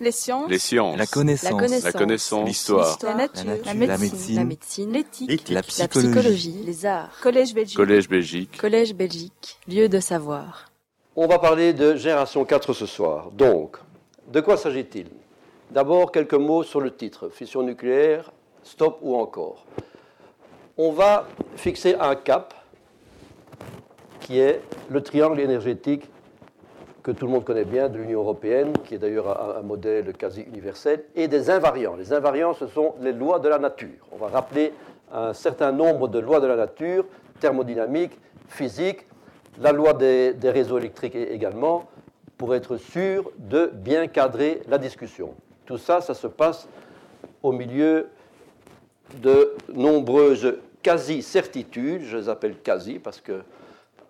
[0.00, 0.48] Les sciences.
[0.48, 0.96] Les sciences.
[0.96, 1.82] La connaissance.
[1.82, 2.46] La connaissance.
[2.46, 2.98] L'histoire.
[3.02, 3.44] La nature.
[3.46, 3.86] La nature.
[3.88, 4.36] La médecine.
[4.36, 4.92] La médecine.
[4.92, 5.48] L'éthique.
[5.48, 6.08] La La psychologie.
[6.08, 6.62] psychologie.
[6.64, 7.10] Les arts.
[7.20, 7.76] Collège Belgique.
[7.76, 8.56] Collège Belgique.
[8.58, 9.58] Collège Belgique.
[9.66, 10.70] Lieu de savoir.
[11.16, 13.30] On va parler de génération 4 ce soir.
[13.32, 13.76] Donc,
[14.32, 15.06] de quoi s'agit-il?
[15.70, 17.28] D'abord, quelques mots sur le titre.
[17.28, 18.30] Fission nucléaire,
[18.62, 19.66] stop ou encore?
[20.76, 21.26] On va
[21.56, 22.54] fixer un cap
[24.20, 26.04] qui est le triangle énergétique
[27.08, 30.42] que tout le monde connaît bien de l'Union européenne, qui est d'ailleurs un, modèle quasi
[30.42, 31.96] universel, et des invariants.
[31.96, 34.06] Les invariants, ce sont les lois de la nature.
[34.12, 34.74] On va rappeler
[35.10, 37.06] un certain nombre de lois de la nature,
[37.40, 38.12] thermodynamique,
[38.48, 39.06] physique,
[39.58, 41.88] la loi des, des réseaux électriques également,
[42.36, 45.34] pour être sûr de bien cadrer la discussion.
[45.64, 46.68] Tout ça, ça se passe
[47.42, 48.08] au milieu
[49.22, 53.40] de nombreuses quasi-certitudes, je les appelle quasi parce que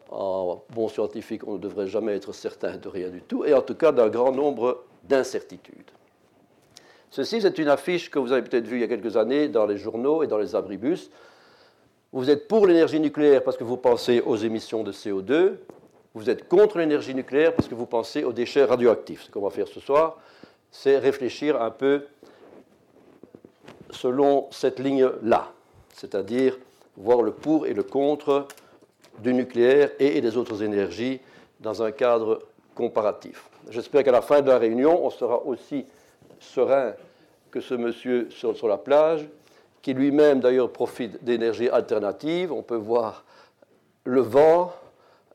[0.08, 3.62] en bon scientifique, on ne devrait jamais être certain de rien du tout, et en
[3.62, 5.90] tout cas d'un grand nombre d'incertitudes.
[7.10, 9.66] Ceci, c'est une affiche que vous avez peut-être vue il y a quelques années dans
[9.66, 11.10] les journaux et dans les abribus.
[12.12, 15.56] Vous êtes pour l'énergie nucléaire parce que vous pensez aux émissions de CO2.
[16.14, 19.24] Vous êtes contre l'énergie nucléaire parce que vous pensez aux déchets radioactifs.
[19.24, 20.18] Ce qu'on va faire ce soir,
[20.70, 22.06] c'est réfléchir un peu
[23.90, 25.52] selon cette ligne-là,
[25.94, 26.58] c'est-à-dire
[26.96, 28.46] voir le pour et le contre
[29.22, 31.20] du nucléaire et des autres énergies
[31.60, 32.40] dans un cadre
[32.74, 33.48] comparatif.
[33.70, 35.84] J'espère qu'à la fin de la réunion, on sera aussi
[36.40, 36.92] serein
[37.50, 39.28] que ce monsieur sur, la plage,
[39.82, 42.52] qui lui-même d'ailleurs profite d'énergies alternatives.
[42.52, 43.24] On peut voir
[44.04, 44.72] le vent,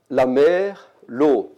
[0.10, 1.54] la mer, l'eau.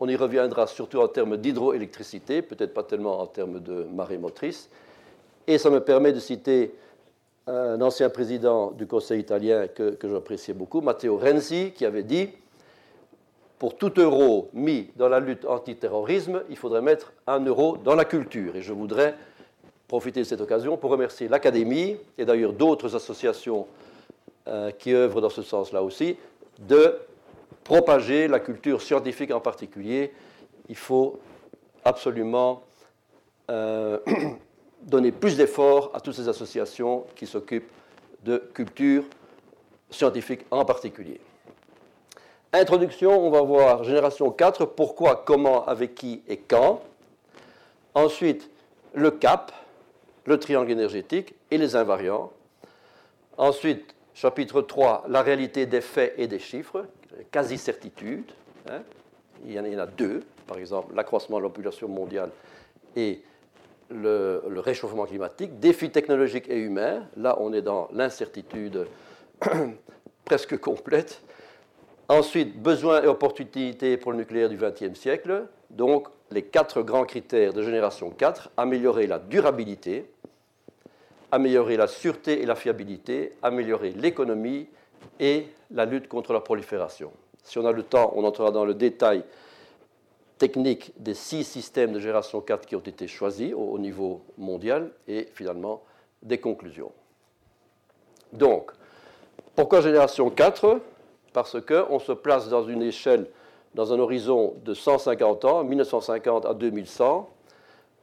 [0.00, 4.68] On y reviendra surtout en termes d'hydroélectricité, peut-être pas tellement en termes de marée motrice.
[5.46, 6.74] Et ça me permet de citer
[7.46, 12.30] un ancien président du Conseil italien que, j'appréciais beaucoup, Matteo Renzi, qui avait dit
[13.58, 18.04] pour tout euro mis dans la lutte antiterrorisme, il faudrait mettre un euro dans la
[18.04, 18.56] culture.
[18.56, 19.14] Et je voudrais
[19.88, 23.66] profiter de cette occasion pour remercier l'Académie et d'ailleurs d'autres associations
[24.48, 26.16] euh, qui œuvrent dans ce sens-là aussi,
[26.58, 26.98] de
[27.62, 30.12] propager la culture scientifique en particulier.
[30.68, 31.18] Il faut
[31.84, 32.62] absolument
[33.50, 33.98] euh,
[34.84, 37.70] donner plus d'efforts à toutes ces associations qui s'occupent
[38.24, 39.04] de culture
[39.90, 41.20] scientifique en particulier.
[42.52, 46.82] Introduction, on va voir génération 4, pourquoi, comment, avec qui et quand.
[47.94, 48.48] Ensuite,
[48.92, 49.52] le cap,
[50.24, 52.32] le triangle énergétique et les invariants.
[53.36, 56.86] Ensuite, chapitre 3, la réalité des faits et des chiffres,
[57.30, 58.30] quasi-certitude.
[58.70, 58.82] Hein.
[59.44, 62.30] Il, y en a, deux, par exemple, l'accroissement de la population mondiale
[62.96, 63.20] et
[63.94, 67.06] le, réchauffement climatique, défis technologiques et humains.
[67.16, 68.86] Là, on est dans l'incertitude
[70.24, 71.22] presque complète.
[72.08, 75.46] Ensuite, besoins et opportunités pour le nucléaire du XXe siècle.
[75.70, 80.10] Donc, les quatre grands critères de génération 4, améliorer la durabilité,
[81.32, 84.68] améliorer la sûreté et la fiabilité, améliorer l'économie
[85.20, 87.12] et la lutte contre la prolifération.
[87.42, 89.24] Si on a le temps, on entrera dans le détail
[90.38, 94.90] technique des six systèmes de génération 4 qui ont été choisis au, au niveau mondial
[95.06, 95.82] et finalement
[96.22, 96.92] des conclusions.
[98.32, 98.72] Donc,
[99.54, 100.80] pourquoi génération 4
[101.32, 103.26] Parce qu'on se place dans une échelle,
[103.74, 107.30] dans un horizon de 150 ans, 1950 à 2100.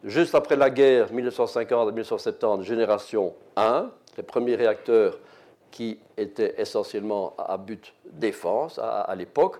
[0.03, 5.17] Juste après la guerre, 1950 à 1970, génération 1, les premiers réacteurs
[5.69, 9.57] qui étaient essentiellement à but défense à l'époque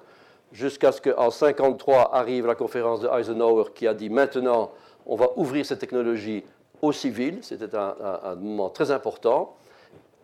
[0.51, 4.71] jusqu'à ce qu'en 1953 arrive la conférence de Eisenhower qui a dit maintenant
[5.05, 6.43] on va ouvrir cette technologie
[6.81, 9.55] aux civils, c'était un, moment très important,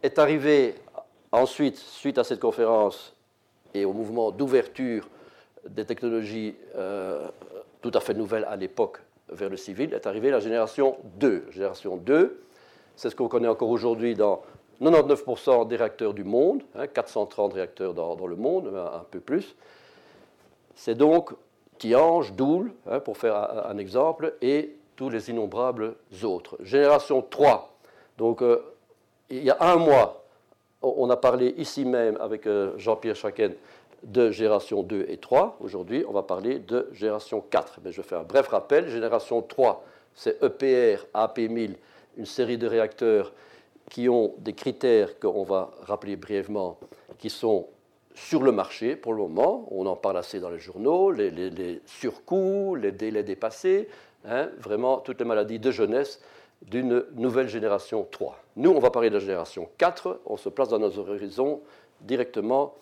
[0.01, 0.75] est arrivé
[1.31, 3.15] ensuite, suite à cette conférence
[3.73, 5.07] et au mouvement d'ouverture
[5.67, 7.27] des technologies euh,
[7.81, 8.99] tout à fait nouvelles à l'époque
[9.29, 11.47] vers le civil, est arrivée la génération 2.
[11.51, 12.41] Génération 2,
[12.95, 14.41] c'est ce qu'on connaît encore aujourd'hui dans
[14.81, 19.55] 99% des réacteurs du monde, hein, 430 réacteurs dans, le monde, un peu plus.
[20.77, 21.31] C'est donc
[21.79, 26.56] Tiange, Doul, hein, pour faire un, exemple, et tous les innombrables autres.
[26.62, 27.75] Génération 3.
[28.18, 28.63] Donc, euh,
[29.29, 30.24] il y a un mois,
[30.83, 33.56] on a parlé ici même avec euh, Jean-Pierre Chaken
[34.03, 35.57] de génération 2 et 3.
[35.59, 37.80] Aujourd'hui, on va parler de génération 4.
[37.83, 38.88] Mais je fais un bref rappel.
[38.88, 39.83] Génération 3,
[40.13, 41.73] c'est EPR, AP1000,
[42.18, 43.33] une série de réacteurs
[43.89, 46.77] qui ont des critères qu'on va rappeler brièvement,
[47.18, 47.68] qui sont
[48.18, 49.68] sur le marché pour le moment.
[49.72, 53.88] On en parle assez dans les journaux, les, surcoûts, les délais dépassés,
[54.25, 56.22] hein, vraiment toutes les maladies de jeunesse
[56.64, 58.44] d'une nouvelle génération 3.
[58.56, 61.62] Nous, on va parler de la génération 4, on se place dans nos horizons
[62.02, 62.74] directement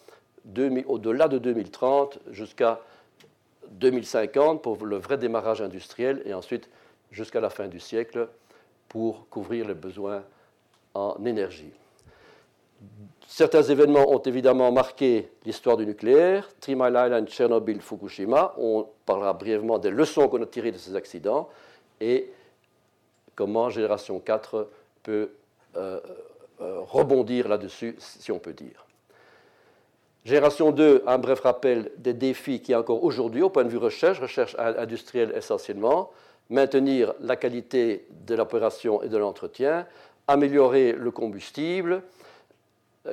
[0.87, 2.79] au-delà de 2030 jusqu'à
[3.71, 6.69] 2050 pour le vrai démarrage industriel et ensuite
[7.11, 8.29] jusqu'à la fin du siècle
[8.87, 10.23] pour couvrir les besoins
[10.93, 11.73] en énergie.
[13.27, 16.47] Certains événements ont évidemment marqué l'histoire du nucléaire.
[16.61, 18.53] Three Mile Island, Tchernobyl, Fukushima.
[18.57, 21.49] On parlera brièvement des leçons qu'on a tirées de ces accidents
[21.99, 22.31] et
[23.35, 24.69] comment Génération 4
[25.03, 25.31] peut
[25.75, 25.99] euh,
[26.61, 28.85] euh, rebondir là-dessus, si on peut dire.
[30.23, 33.69] Génération 2, un bref rappel des défis qui y a encore aujourd'hui au point de
[33.69, 36.11] vue recherche, recherche industrielle essentiellement,
[36.49, 39.85] maintenir la qualité de l'opération et de l'entretien,
[40.27, 42.01] améliorer le combustible,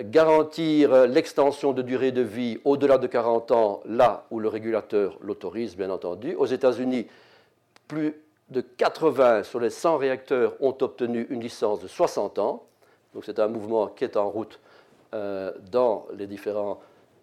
[0.00, 5.76] garantir l'extension de durée de vie au-delà de 40 ans, là où le régulateur l'autorise,
[5.76, 6.34] bien entendu.
[6.34, 7.06] Aux États-Unis,
[7.88, 8.14] plus
[8.48, 12.64] de 80 sur les 100 réacteurs ont obtenu une licence de 60 ans.
[13.14, 14.60] Donc c'est un mouvement qui est en route
[15.14, 16.80] euh, dans les différents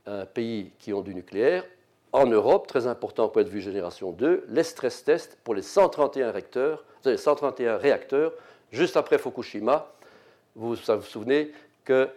[0.08, 1.64] euh, pays qui ont du nucléaire.
[2.12, 5.62] En Europe, très important au point de vue génération 2, les stress tests pour les
[5.62, 8.34] 131 réacteurs, les 131 réacteurs
[8.72, 9.92] juste après Fukushima.
[10.56, 11.52] Vous vous souvenez
[11.86, 12.10] que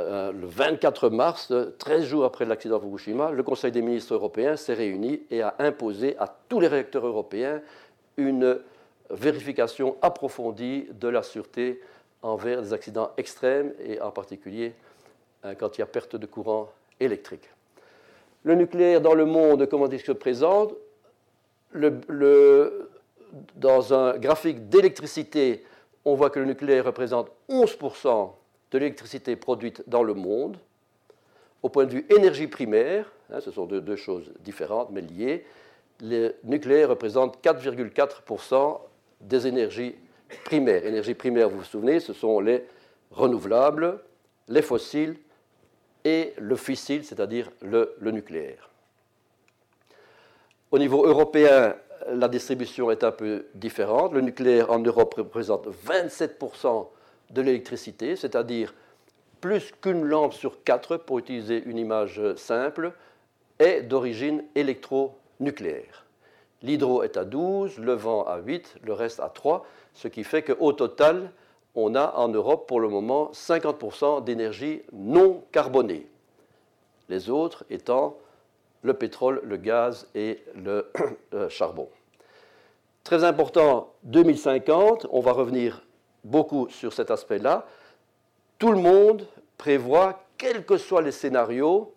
[0.00, 4.56] euh, le 24 mars, 13 jours après l'accident de Fukushima, le Conseil des ministres européens
[4.56, 7.60] s'est réuni et a imposé à tous les réacteurs européens
[8.16, 8.58] une
[9.10, 11.80] vérification approfondie de la sûreté
[12.22, 14.74] envers des accidents extrêmes et en particulier
[15.44, 17.48] euh, quand il y a perte de courant électrique.
[18.44, 20.74] Le nucléaire dans le monde, comment il se présente?
[23.54, 25.64] Dans un graphique d'électricité,
[26.04, 28.30] on voit que le nucléaire représente 11%
[28.70, 30.58] de l'électricité produite dans le monde.
[31.62, 35.44] Au point de vue énergie primaire, hein, ce sont deux, choses différentes mais liées,
[36.00, 38.80] le nucléaire représente 4,4%
[39.20, 39.94] des énergies
[40.44, 40.86] primaires.
[40.86, 42.64] Énergie primaire, vous vous souvenez, ce sont les
[43.10, 44.00] renouvelables,
[44.48, 45.16] les fossiles
[46.04, 48.70] et le fissile, c'est-à-dire le, le, nucléaire.
[50.70, 51.74] Au niveau européen,
[52.08, 54.14] la distribution est un peu différente.
[54.14, 56.86] Le nucléaire en Europe représente 27%
[57.30, 58.74] de l'électricité, c'est-à-dire
[59.40, 62.92] plus qu'une lampe sur quatre, pour utiliser une image simple,
[63.58, 66.06] est d'origine électronucléaire.
[66.62, 70.42] L'hydro est à 12, le vent à 8, le reste à 3, ce qui fait
[70.42, 71.30] qu'au total,
[71.74, 76.06] on a en Europe pour le moment 50% d'énergie non carbonée.
[77.08, 78.16] Les autres étant
[78.82, 80.90] le pétrole, le gaz et le
[81.48, 81.88] charbon.
[83.04, 85.82] Très important, 2050, on va revenir
[86.24, 87.66] beaucoup sur cet aspect-là.
[88.58, 89.26] Tout le monde
[89.56, 91.94] prévoit, quels que soient les scénarios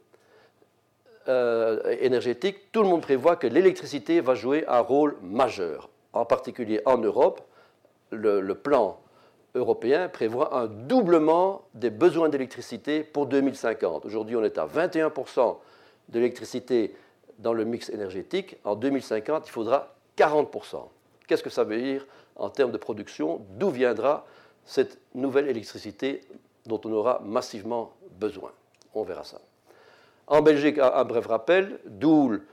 [1.29, 5.89] euh, énergétiques, tout le monde prévoit que l'électricité va jouer un rôle majeur.
[6.11, 7.41] En particulier en Europe,
[8.11, 8.99] le, plan
[9.55, 14.05] européen prévoit un doublement des besoins d'électricité pour 2050.
[14.05, 15.57] Aujourd'hui, on est à 21%
[16.09, 16.93] d'électricité
[17.39, 18.57] dans le mix énergétique.
[18.65, 20.89] En 2050, il faudra 40%.
[21.25, 22.05] Qu'est-ce que ça veut dire?
[22.35, 24.25] En termes de production, d'où viendra
[24.65, 26.21] cette nouvelle électricité
[26.65, 28.51] dont on aura massivement besoin.
[28.93, 29.39] On verra ça.
[30.27, 32.43] En Belgique, un bref rappel, Doul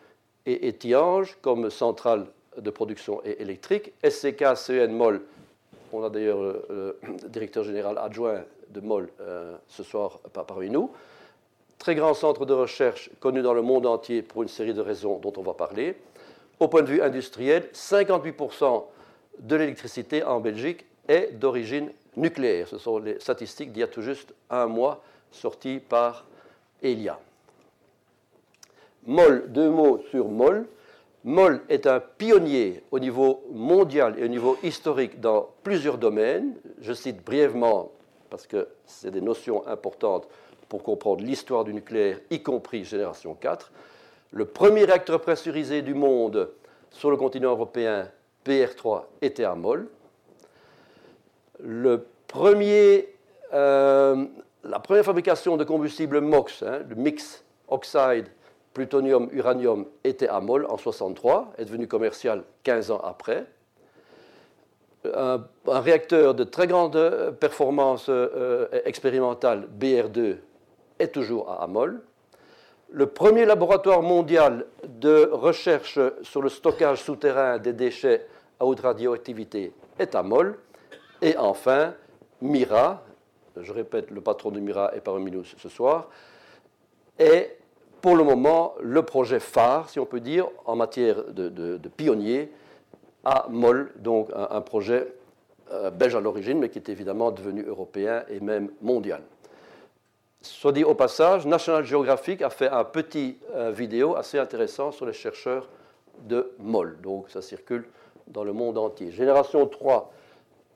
[0.46, 5.22] et Etiange comme centrale de production électrique, SCK, CN, MOL,
[5.92, 6.98] on a d'ailleurs le,
[7.28, 10.90] directeur général adjoint de MOL euh, ce soir parmi nous,
[11.78, 15.18] très grand centre de recherche connu dans le monde entier pour une série de raisons
[15.18, 15.96] dont on va parler.
[16.58, 18.84] Au point de vue industriel, 58%
[19.40, 22.68] de l'électricité en Belgique est d'origine nucléaire.
[22.68, 26.26] Ce sont les statistiques d'il y a tout juste un mois sorties par
[26.82, 27.18] Elia.
[29.06, 30.66] MOL, deux mots sur MOL.
[31.24, 36.54] MOL est un pionnier au niveau mondial et au niveau historique dans plusieurs domaines.
[36.80, 37.92] Je cite brièvement,
[38.30, 40.28] parce que c'est des notions importantes
[40.68, 43.72] pour comprendre l'histoire du nucléaire, y compris génération 4.
[44.32, 46.50] Le premier réacteur pressurisé du monde
[46.90, 48.08] sur le continent européen
[48.46, 49.88] PR3 était à MOL.
[51.62, 53.08] Le premier,
[53.52, 54.24] euh,
[54.64, 58.26] la première fabrication de combustible MOX, hein, le mix oxide
[58.72, 63.46] plutonium-uranium, était à MOL en 63, est devenu commercial 15 ans après.
[65.04, 70.36] Un, réacteur de très grande performance euh, expérimentale, BR2,
[70.98, 72.02] est toujours à MOL
[72.92, 78.26] le premier laboratoire mondial de recherche sur le stockage souterrain des déchets
[78.58, 80.58] à haute radioactivité est à Moll.
[81.22, 81.94] Et enfin,
[82.40, 83.02] MIRA,
[83.60, 86.08] je répète, le patron de MIRA est parmi nous ce soir,
[87.18, 87.58] est
[88.00, 92.50] pour le moment le projet phare, si on peut dire, en matière de, pionnier
[93.24, 95.14] à Moll, donc un, projet
[95.70, 99.20] euh, belge à l'origine, mais qui est évidemment devenu européen et même mondial.
[100.42, 105.04] Soit dit au passage, National Geographic a fait un petit euh, vidéo assez intéressant sur
[105.04, 105.68] les chercheurs
[106.22, 106.98] de MOL.
[107.02, 107.84] Donc ça circule
[108.26, 109.10] dans le monde entier.
[109.10, 110.10] Génération 3,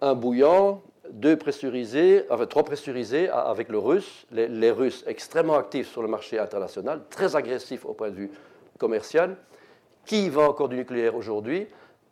[0.02, 6.02] un bouillant, deux pressurisés, enfin trois pressurisés avec le russe, les, Russes extrêmement actifs sur
[6.02, 8.30] le marché international, très agressifs au point de vue
[8.78, 9.36] commercial.
[10.04, 11.66] Qui vend encore du nucléaire aujourd'hui?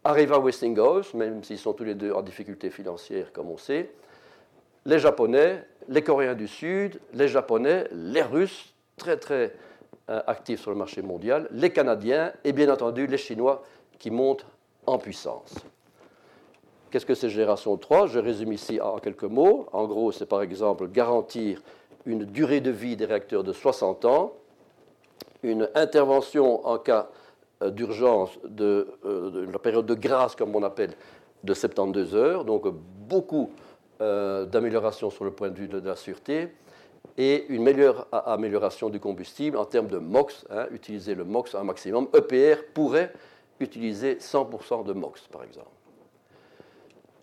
[0.05, 3.93] Arriva Westinghouse, même s'ils sont tous les deux en difficulté financière, comme on sait.
[4.85, 9.55] Les Japonais, les Coréens du Sud, les Japonais, les Russes, très très
[10.11, 13.63] euh, actifs sur le marché mondial, les Canadiens et bien entendu les Chinois
[13.99, 14.47] qui montent
[14.87, 15.55] en puissance.
[16.91, 19.67] Qu'est-ce que c'est génération 3 Je résume ici en quelques mots.
[19.73, 21.63] En gros, c'est par exemple garantir
[22.05, 24.33] une durée de vie des réacteurs de 60 ans,
[25.43, 27.09] une intervention en cas
[27.63, 30.93] euh, d'urgence de, euh, la période de grâce, comme on appelle,
[31.45, 32.65] de 72 heures, donc
[33.09, 33.51] beaucoup
[34.03, 36.49] euh, d'améliorations sur le point de vue de, la sûreté,
[37.17, 41.63] et une meilleure amélioration du combustible en termes de MOX, hein, utiliser le MOX un
[41.63, 42.09] maximum.
[42.13, 43.13] EPR pourrait
[43.61, 45.71] utiliser 100% de MOX, par exemple.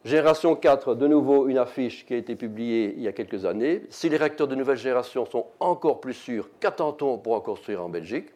[0.05, 3.83] Génération 4, de nouveau une affiche qui a été publiée il y a quelques années.
[3.89, 7.89] Si les réacteurs de nouvelle génération sont encore plus sûrs, qu'attend-on pour en construire en
[7.89, 8.29] Belgique?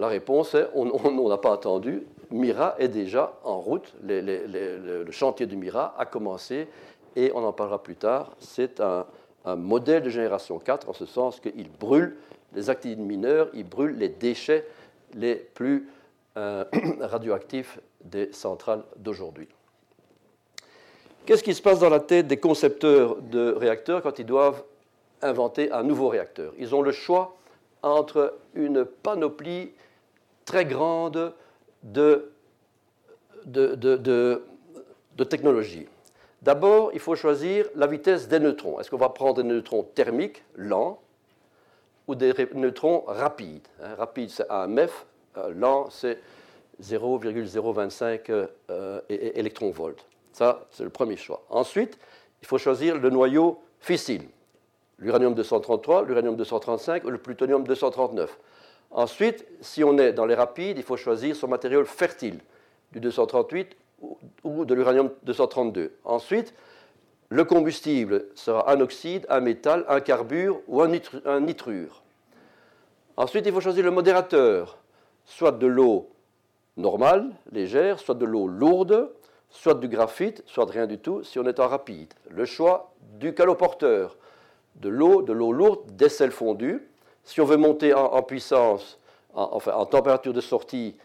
[0.00, 2.04] La réponse est on n'a pas attendu.
[2.30, 3.94] Mira est déjà en route.
[4.02, 6.68] le chantier du Mira a commencé
[7.16, 8.32] et on en parlera plus tard.
[8.38, 9.06] C'est un,
[9.56, 12.16] modèle de génération 4 en ce sens qu'il brûle
[12.54, 14.66] les activités mineurs, il brûle les déchets
[15.14, 15.88] les plus
[16.36, 16.64] euh,
[17.00, 19.48] radioactifs des centrales d'aujourd'hui.
[21.24, 24.62] Qu'est-ce qui se passe dans la tête des concepteurs de réacteurs quand ils doivent
[25.22, 26.52] inventer un nouveau réacteur?
[26.58, 27.36] Ils ont le choix
[27.82, 29.72] entre une panoplie
[30.44, 31.32] très grande
[31.82, 32.32] de,
[35.28, 35.86] technologies.
[36.42, 38.78] D'abord, il faut choisir la vitesse des neutrons.
[38.78, 41.00] Est-ce qu'on va prendre des neutrons thermiques, lents,
[42.06, 45.06] ou des neutrons rapides hein, Rapide, c'est 1 MEF,
[45.36, 46.18] euh, lent, c'est
[46.80, 50.06] 0,025 euh, électronvolts.
[50.32, 51.42] Ça, c'est le premier choix.
[51.50, 51.98] Ensuite,
[52.40, 54.28] il faut choisir le noyau fissile.
[54.98, 58.38] L'uranium 233, l'uranium 235 ou le plutonium 239.
[58.90, 62.40] Ensuite, si on est dans les rapides, il faut choisir son matériau fertile,
[62.92, 63.76] du 238
[64.44, 65.92] ou de l'uranium 232.
[66.04, 66.54] Ensuite,
[67.28, 72.02] le combustible sera un oxyde, un métal, un carbure ou un, nitrure.
[73.16, 74.78] Ensuite, il faut choisir le modérateur,
[75.26, 76.08] soit de l'eau
[76.78, 79.10] normale, légère, soit de l'eau lourde,
[79.50, 82.14] soit du graphite, soit de rien du tout si on est en rapide.
[82.30, 84.16] Le choix du caloporteur,
[84.76, 86.87] de l'eau, de l'eau lourde, des sels fondus.
[87.28, 88.98] Si on veut monter en, puissance,
[89.34, 90.96] en, enfin en température de sortie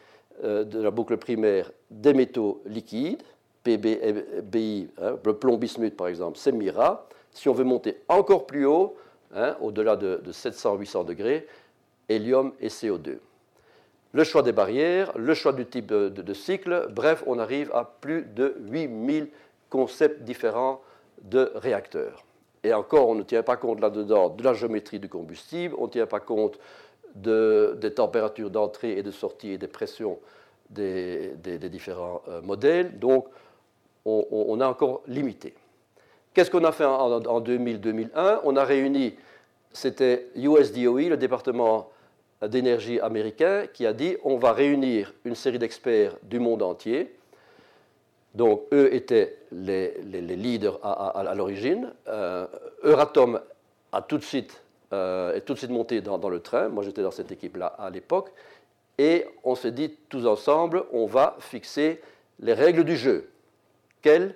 [0.43, 3.21] euh, de la boucle primaire, des métaux liquides,
[3.63, 7.07] PB, BI, hein, le plomb bismuth par exemple, c'est Mira.
[7.31, 8.95] Si on veut monter encore plus haut,
[9.35, 11.45] hein, au-delà de, de 700-800 degrés,
[12.07, 13.17] hélium et CO2
[14.13, 18.21] le choix des barrières, le choix du type de, cycle, bref, on arrive à plus
[18.21, 19.27] de 8000
[19.69, 20.81] concepts différents
[21.23, 22.23] de réacteurs.
[22.63, 25.91] Et encore, on ne tient pas compte là-dedans de la géométrie du combustible, on ne
[25.91, 26.57] tient pas compte
[27.15, 30.17] des températures d'entrée et de sortie et des pressions
[30.69, 31.33] des,
[31.69, 32.97] différents euh, modèles.
[32.97, 33.27] Donc,
[34.05, 35.53] on, a encore limité.
[36.33, 39.15] Qu'est-ce qu'on a fait en, en 2000-2001 On a réuni,
[39.71, 41.89] c'était USDOE, le département
[42.47, 47.15] d'énergie américain qui a dit on va réunir une série d'experts du monde entier.
[48.33, 51.93] Donc eux étaient les, leaders à, l'origine.
[52.07, 52.47] Euh,
[52.83, 53.39] Euratom
[53.91, 54.61] a tout de suite,
[54.91, 56.69] euh, est tout de suite monté dans, le train.
[56.69, 58.31] Moi j'étais dans cette équipe-là à l'époque.
[58.97, 62.01] Et on s'est dit tous ensemble, on va fixer
[62.39, 63.29] les règles du jeu.
[64.01, 64.35] Quel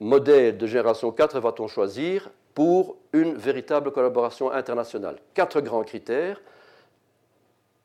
[0.00, 5.16] modèle de génération 4 va-t-on choisir pour une véritable collaboration internationale?
[5.34, 6.40] Quatre grands critères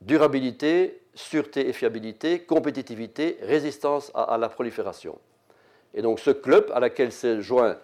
[0.06, 5.18] durabilité, sûreté et fiabilité, compétitivité, résistance à, la prolifération.
[5.94, 7.78] Et donc ce club à laquelle s'est joint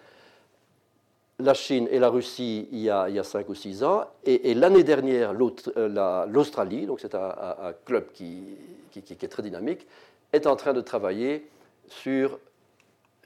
[1.38, 4.84] la Chine et la Russie il y a, il 5 ou 6 ans, et, l'année
[4.84, 8.42] dernière euh, l'Australie, donc c'est un, club qui,
[8.90, 9.86] qui, est très dynamique,
[10.32, 11.48] est en train de travailler
[11.86, 12.38] sur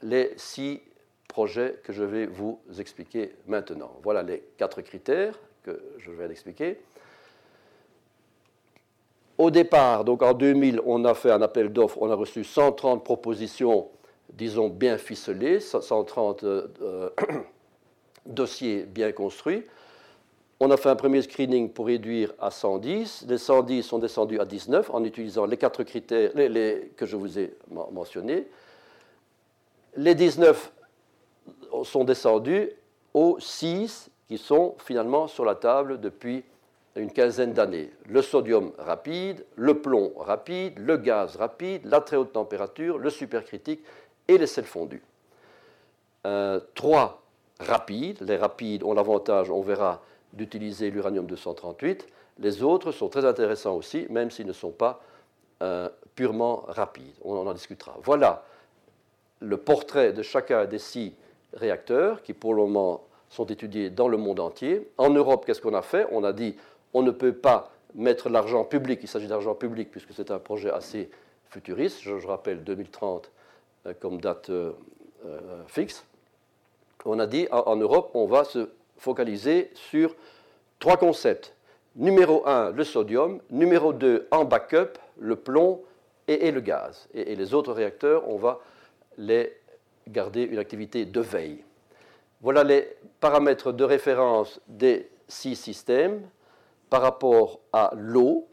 [0.01, 0.81] les six
[1.27, 3.91] projets que je vais vous expliquer maintenant.
[4.03, 6.79] Voilà les quatre critères que je vais expliquer.
[9.37, 13.03] Au départ, donc en 2000, on a fait un appel d'offres, on a reçu 130
[13.03, 13.89] propositions,
[14.31, 17.09] disons, bien ficelées, 130 euh, euh,
[18.25, 19.63] dossiers bien construits.
[20.61, 23.25] On a fait un premier screening pour réduire à 110.
[23.27, 27.55] Les 110 sont descendus à 19 en utilisant les quatre critères que je vous ai
[27.91, 28.47] mentionnés.
[29.97, 30.71] Les 19
[31.83, 32.69] sont descendus
[33.13, 36.45] aux 6 qui sont finalement sur la table depuis
[36.95, 37.91] une quinzaine d'années.
[38.07, 43.81] Le sodium rapide, le plomb rapide, le gaz rapide, la très haute température, le supercritique
[44.27, 45.03] et les sels fondus.
[46.25, 47.21] Euh, trois
[47.59, 48.21] rapides.
[48.21, 50.01] Les rapides ont l'avantage, on verra,
[50.33, 52.07] d'utiliser l'uranium 238.
[52.39, 55.01] Les autres sont très intéressants aussi, même s'ils ne sont pas
[55.61, 57.15] euh, purement rapides.
[57.23, 57.97] On en discutera.
[58.03, 58.43] Voilà
[59.39, 61.13] le portrait de chacun des six
[61.53, 64.89] réacteurs qui, pour le moment, sont étudiés dans le monde entier.
[64.97, 66.07] En Europe, qu'est-ce qu'on a fait?
[66.11, 66.55] On a dit
[66.95, 70.71] on ne peut pas mettre l'argent public, il s'agit d'argent public puisque c'est un projet
[70.71, 71.09] assez
[71.49, 73.29] futuriste, je, rappelle 2030
[73.85, 74.71] euh, comme date euh,
[75.67, 76.05] fixe.
[77.03, 80.15] On a dit en Europe, on va se focaliser sur
[80.79, 81.53] trois concepts.
[81.95, 83.41] Numéro 1, le sodium.
[83.51, 85.81] Numéro 2, en backup, le plomb
[86.27, 87.07] et, le gaz.
[87.13, 88.59] Et, les autres réacteurs, on va
[89.17, 89.55] les
[90.07, 91.63] garder une activité de veille.
[92.41, 92.87] Voilà les
[93.19, 96.21] paramètres de référence des six systèmes
[96.95, 98.47] par rapport à l'eau.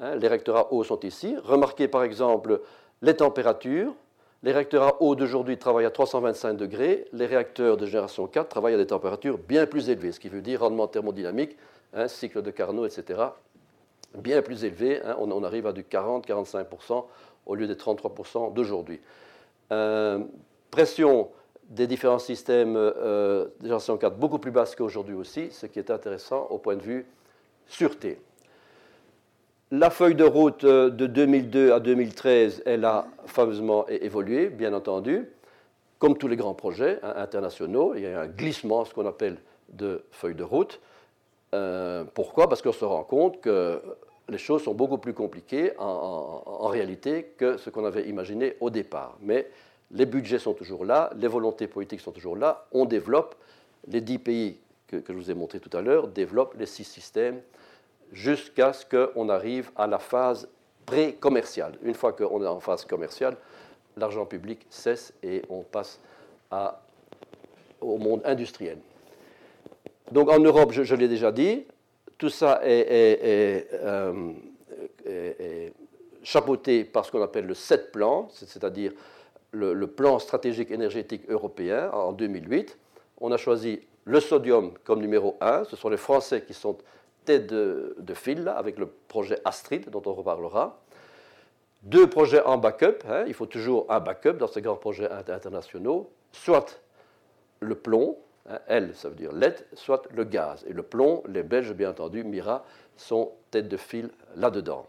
[0.00, 1.36] Hein, les réacteurs à eau sont ici.
[1.44, 2.62] Remarquez par exemple
[3.00, 3.94] les températures.
[4.42, 7.06] Les réacteurs à eau d'aujourd'hui travaillent à 325 degrés.
[7.12, 10.40] Les réacteurs de génération 4 travaillent à des températures bien plus élevées, ce qui veut
[10.40, 11.56] dire rendement thermodynamique,
[11.94, 13.20] hein, cycle de Carnot, etc.
[14.18, 15.00] Bien plus élevé.
[15.04, 15.14] Hein.
[15.20, 17.04] on, arrive à du 40-45%
[17.46, 19.00] au lieu des 33% d'aujourd'hui.
[19.70, 20.18] Euh,
[20.72, 21.28] pression
[21.68, 25.92] des différents systèmes euh, de génération 4 beaucoup plus basse qu'aujourd'hui aussi, ce qui est
[25.92, 27.06] intéressant au point de vue
[27.70, 28.18] sûreté.
[29.70, 35.28] La feuille de route euh, de 2002 à 2013, elle a fameusement évolué, bien entendu.
[36.00, 39.36] Comme tous les grands projets hein, internationaux, il y a un glissement, ce qu'on appelle
[39.68, 40.80] de feuille de route.
[41.54, 42.48] Euh, pourquoi?
[42.48, 43.80] Parce qu'on se rend compte que
[44.28, 49.16] les choses sont beaucoup plus compliquées en, réalité que ce qu'on avait imaginé au départ.
[49.20, 49.50] Mais
[49.92, 52.66] les budgets sont toujours là, les volontés politiques sont toujours là.
[52.72, 53.34] On développe,
[53.88, 54.58] les dix pays
[54.90, 57.40] que, je vous ai montrés tout à l'heure développent les six systèmes
[58.12, 60.48] jusqu'à ce qu'on arrive à la phase
[60.86, 61.74] pré-commerciale.
[61.82, 63.36] Une fois qu'on est en phase commerciale,
[63.96, 66.00] l'argent public cesse et on passe
[67.80, 68.78] au monde industriel.
[70.10, 71.64] Donc en Europe, je, l'ai déjà dit,
[72.18, 74.32] tout ça est, euh,
[76.22, 78.92] chapeauté par ce qu'on appelle le SET plan, c'est-à-dire
[79.52, 82.76] le, le, plan stratégique énergétique européen en 2008.
[83.20, 86.76] On a choisi le sodium comme numéro 1, ce sont les Français qui sont
[87.24, 90.80] tête de, fil avec le projet Astrid dont on reparlera.
[91.82, 96.10] Deux projets en backup, hein, il faut toujours un backup dans ces grands projets internationaux,
[96.32, 96.80] soit
[97.60, 98.18] le plomb,
[98.48, 100.64] hein, L ça veut dire LED, soit le gaz.
[100.68, 102.64] Et le plomb, les Belges bien entendu, Mira,
[102.96, 104.86] sont tête de fil là-dedans.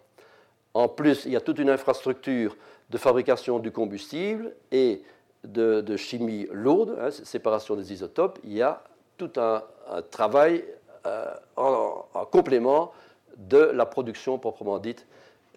[0.74, 2.58] En plus, il y a toute une infrastructure
[2.90, 5.04] de fabrication du combustible et
[5.44, 8.40] de, chimie lourde, hein, séparation des isotopes.
[8.44, 8.84] Il y a
[9.28, 9.64] tout un
[10.10, 10.64] travail
[11.06, 12.92] euh, en, complément
[13.38, 15.06] de la production proprement dite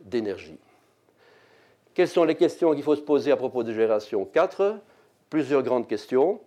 [0.02, 0.58] d'énergie.
[1.94, 4.78] Quelles sont les questions qu'il faut se poser à propos de génération 4
[5.30, 6.40] Plusieurs grandes questions.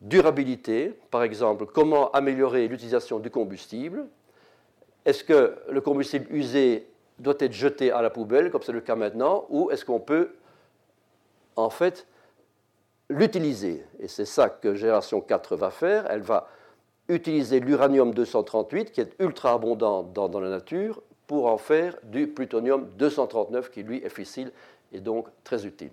[0.00, 4.06] Durabilité, par exemple, comment améliorer l'utilisation du combustible?
[5.04, 6.86] Est-ce que le combustible usé
[7.18, 10.34] doit être jeté à la poubelle, comme c'est le cas maintenant, ou est-ce qu'on peut,
[11.56, 12.06] en fait,
[13.08, 16.06] l'utiliser Et c'est ça que Génération 4 va faire.
[16.10, 16.48] Elle va
[17.08, 22.88] utiliser l'uranium 238, qui est ultra abondant dans, la nature, pour en faire du plutonium
[22.98, 24.50] 239, qui lui est fissile
[24.92, 25.90] et donc très utile.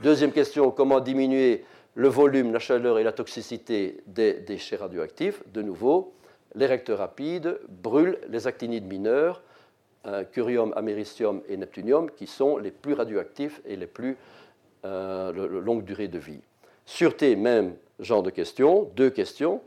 [0.00, 5.62] Deuxième question, comment diminuer le volume, la chaleur et la toxicité des déchets radioactifs De
[5.62, 6.14] nouveau,
[6.54, 9.42] les réacteurs rapides brûlent les actinides mineurs,
[10.06, 14.16] euh, curium, américium et neptunium, qui sont les plus radioactifs et les plus
[14.84, 16.40] euh, longue durée de vie.
[16.84, 19.62] Sûreté, même genre de questions, deux questions.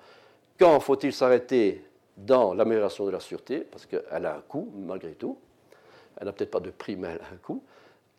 [0.59, 1.83] Quand faut-il s'arrêter
[2.17, 3.59] dans l'amélioration de la sûreté?
[3.59, 5.37] Parce qu'elle a un coût, malgré tout.
[6.17, 7.63] Elle n'a peut-être pas de prix, mais elle a un coût.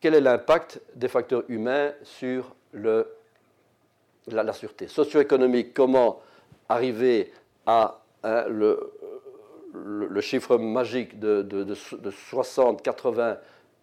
[0.01, 4.89] Quel est l'impact des facteurs humains sur la, sûreté?
[4.89, 6.21] Socio-économique, comment
[6.69, 7.33] arriver
[7.65, 8.93] à hein, le,
[10.21, 13.39] chiffre magique de, de, de 60-80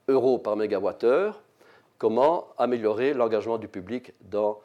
[0.10, 1.42] euros par mégawattheure?
[1.98, 4.60] Comment améliorer l'engagement du public dans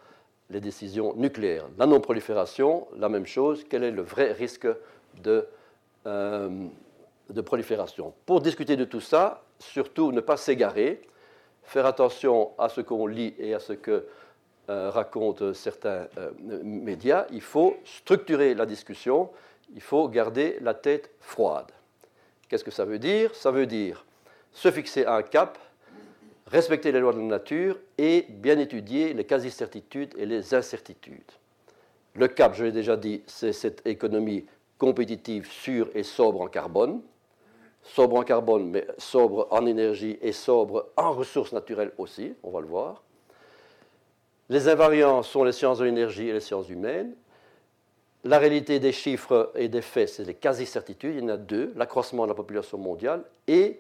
[0.51, 1.67] les décisions nucléaires.
[1.79, 3.65] La non-prolifération, la même chose.
[3.69, 4.69] Quel est le vrai risque
[5.23, 5.47] de,
[6.07, 6.69] euh,
[7.45, 8.15] prolifération?
[8.27, 11.03] Pour discuter de tout ça, surtout ne pas s'égarer,
[11.63, 14.07] faire attention à ce qu'on lit et à ce que
[14.71, 16.31] euh, racontent certains euh,
[16.63, 17.27] médias.
[17.31, 19.31] Il faut structurer la discussion,
[19.75, 21.71] il faut garder la tête froide.
[22.49, 23.35] Qu'est-ce que ça veut dire?
[23.35, 24.05] Ça veut dire
[24.53, 25.59] se fixer un cap
[26.51, 31.33] respecter les lois de la nature et bien étudier les quasi-certitudes et les incertitudes.
[32.15, 34.47] Le cap, je l'ai déjà dit, c'est cette économie
[34.79, 37.03] compétitive, sûre et sobre en carbone.
[37.83, 42.61] sobre en carbone, mais sobre en énergie et sobre en ressources naturelles aussi, on va
[42.61, 43.03] le voir.
[44.51, 47.15] Les invariants sont les sciences de l'énergie et les sciences humaines.
[48.25, 51.15] La réalité des chiffres et des faits, c'est les quasi-certitudes.
[51.15, 53.79] Il y en a deux, l'accroissement de la population mondiale et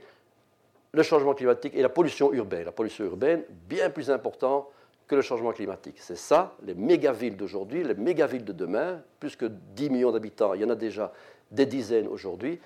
[0.92, 2.64] le changement climatique et la pollution urbaine.
[2.64, 4.68] La pollution urbaine, bien plus important
[5.07, 5.96] que le changement climatique.
[5.98, 10.61] C'est ça, les mégavilles d'aujourd'hui, les mégavilles de demain, plus que 10 millions d'habitants, il
[10.61, 11.12] y en a déjà
[11.51, 12.61] des dizaines aujourd'hui,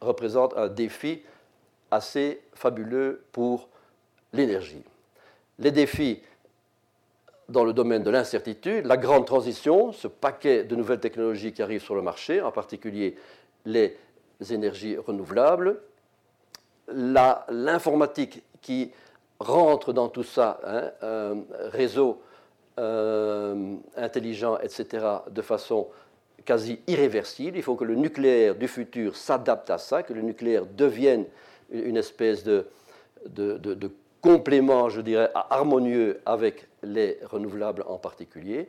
[0.00, 1.22] représentent un défi
[1.90, 3.68] assez fabuleux pour
[4.32, 4.82] l'énergie.
[5.58, 6.20] Les défis
[7.48, 11.82] dans le domaine de l'incertitude, la grande transition, ce paquet de nouvelles technologies qui arrivent
[11.82, 13.16] sur le marché, en particulier
[13.64, 13.96] les
[14.50, 15.80] énergies renouvelables,
[16.92, 18.90] l'informatique qui
[19.40, 21.34] rentre dans tout ça, hein, euh,
[21.72, 22.20] réseau
[22.78, 25.88] euh, intelligent, etc., de façon
[26.44, 27.56] quasi irréversible.
[27.56, 31.24] Il faut que le nucléaire du futur s'adapte à ça, que le nucléaire devienne
[31.70, 32.66] une espèce de,
[34.20, 38.68] complément, je dirais, harmonieux avec les renouvelables en particulier.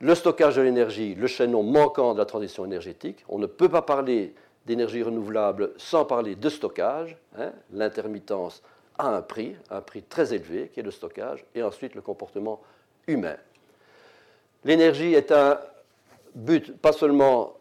[0.00, 3.24] Le stockage de l'énergie, le chaînon manquant de la transition énergétique.
[3.28, 4.32] On ne peut pas parler
[4.68, 7.16] d'énergie renouvelable sans parler de stockage.
[7.38, 7.52] Hein.
[7.72, 8.62] L'intermittence
[8.98, 12.60] a un prix, un prix très élevé, qui est le stockage, et ensuite le comportement
[13.06, 13.36] humain.
[14.64, 15.58] L'énergie est un
[16.34, 17.54] but pas seulement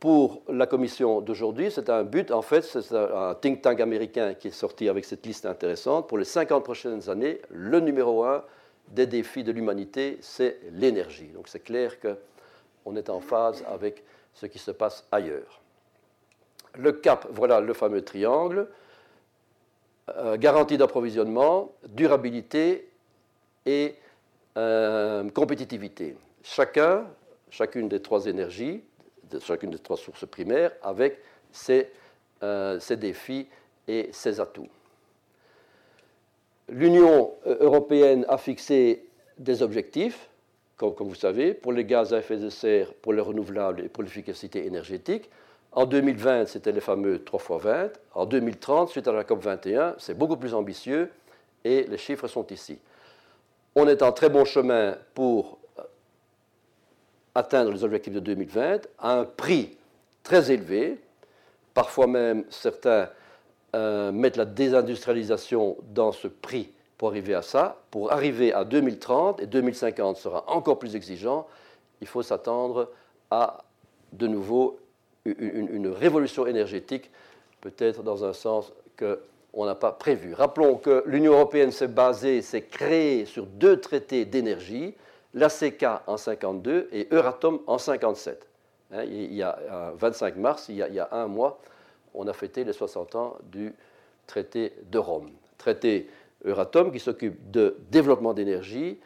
[0.00, 4.48] pour la commission d'aujourd'hui, c'est un but, en fait, c'est un think tank américain qui
[4.48, 6.08] est sorti avec cette liste intéressante.
[6.08, 8.42] Pour les 50 prochaines années, le numéro un
[8.88, 11.28] des défis de l'humanité, c'est l'énergie.
[11.28, 15.60] Donc c'est clair qu'on est en phase avec ce qui se passe ailleurs.
[16.78, 18.68] Le cap, voilà le fameux triangle.
[20.14, 22.88] Euh, garantie d'approvisionnement, durabilité
[23.64, 23.96] et
[24.56, 26.16] euh, compétitivité.
[26.44, 27.06] Chacun,
[27.50, 28.84] chacune des trois énergies,
[29.40, 31.18] chacune des trois sources primaires, avec
[31.50, 31.90] ses,
[32.44, 33.48] euh, défis
[33.88, 34.68] et ses atouts.
[36.68, 39.04] L'Union européenne a fixé
[39.38, 40.28] des objectifs,
[40.76, 43.88] comme, comme, vous savez, pour les gaz à effet de serre, pour les renouvelables et
[43.88, 45.28] pour l'efficacité énergétique.
[45.76, 47.90] En 2020, c'était les fameux 3 x 20.
[48.14, 51.12] En 2030, suite à la COP 21, c'est beaucoup plus ambitieux
[51.64, 52.78] et les chiffres sont ici.
[53.74, 55.82] On est en très bon chemin pour euh,
[57.34, 59.76] atteindre les objectifs de 2020 à un prix
[60.22, 60.98] très élevé.
[61.74, 63.10] Parfois même, certains
[63.74, 67.82] euh, mettent la désindustrialisation dans ce prix pour arriver à ça.
[67.90, 71.46] Pour arriver à 2030, et 2050 sera encore plus exigeant,
[72.00, 72.90] il faut s'attendre
[73.30, 73.58] à
[74.14, 74.78] de nouveau
[75.26, 77.10] une, révolution énergétique,
[77.60, 80.34] peut-être dans un sens qu'on n'a pas prévu.
[80.34, 84.94] Rappelons que l'Union européenne s'est basée, s'est créée sur deux traités d'énergie,
[85.34, 88.46] l'ACK en 52 et Euratom en 57.
[88.92, 91.60] Hein, il y a 25 mars, il y a, il y a, un mois,
[92.14, 93.74] on a fêté les 60 ans du
[94.26, 95.30] traité de Rome.
[95.58, 96.08] Traité
[96.44, 98.98] Euratom qui s'occupe de développement d'énergie,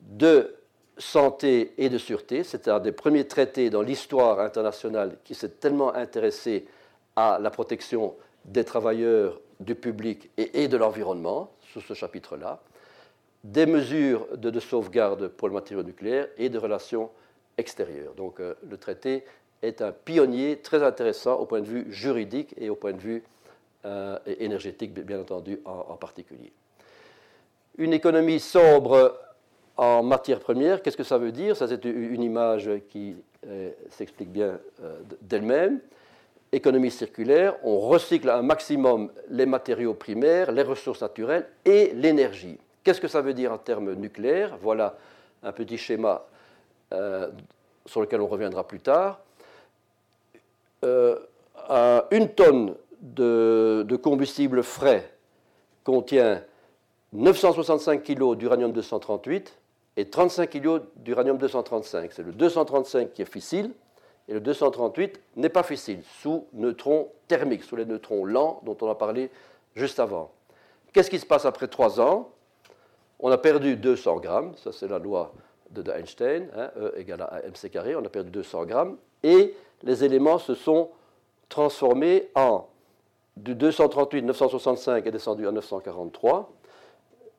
[0.00, 0.54] de
[0.98, 2.44] santé et de sûreté.
[2.44, 6.66] C'est un des premiers traités dans l'histoire internationale qui s'est tellement intéressé
[7.16, 12.60] à la protection des travailleurs, du public et, de l'environnement, sous ce chapitre-là.
[13.44, 17.10] Des mesures de, sauvegarde pour le matériau nucléaire et de relations
[17.58, 18.14] extérieures.
[18.14, 19.24] Donc euh, le traité
[19.62, 23.22] est un pionnier très intéressant au point de vue juridique et au point de vue
[23.84, 26.52] euh, énergétique, bien entendu, en particulier.
[27.78, 29.18] Une économie sobre
[29.76, 31.56] en matière première, qu'est-ce que ça veut dire?
[31.56, 35.80] Ça, c'est une image qui euh, s'explique bien euh, d'elle-même.
[36.52, 42.58] Économie circulaire, on recycle un maximum les matériaux primaires, les ressources naturelles et l'énergie.
[42.84, 44.58] Qu'est-ce que ça veut dire en termes nucléaires?
[44.60, 44.96] Voilà
[45.42, 46.26] un petit schéma
[46.92, 47.30] euh,
[47.86, 49.20] sur lequel on reviendra plus tard.
[50.82, 55.10] une tonne de, de combustible frais
[55.84, 56.42] contient
[57.12, 59.48] 965 kg d'uranium-238
[59.96, 62.10] et 35 kg d'uranium-235.
[62.12, 63.72] C'est le 235 qui est fissile
[64.28, 68.90] et le 238 n'est pas fissile, sous neutrons thermiques, sous les neutrons lents dont on
[68.90, 69.30] a parlé
[69.74, 70.30] juste avant.
[70.92, 72.30] Qu'est-ce qui se passe après 3 ans?
[73.18, 75.32] On a perdu 200 grammes, ça c'est la loi
[75.70, 80.04] de Einstein, hein, E égale à mc carré, on a perdu 200 grammes, et les
[80.04, 80.90] éléments se sont
[81.48, 82.68] transformés en
[83.36, 86.52] du 238, 965 est descendu à 943,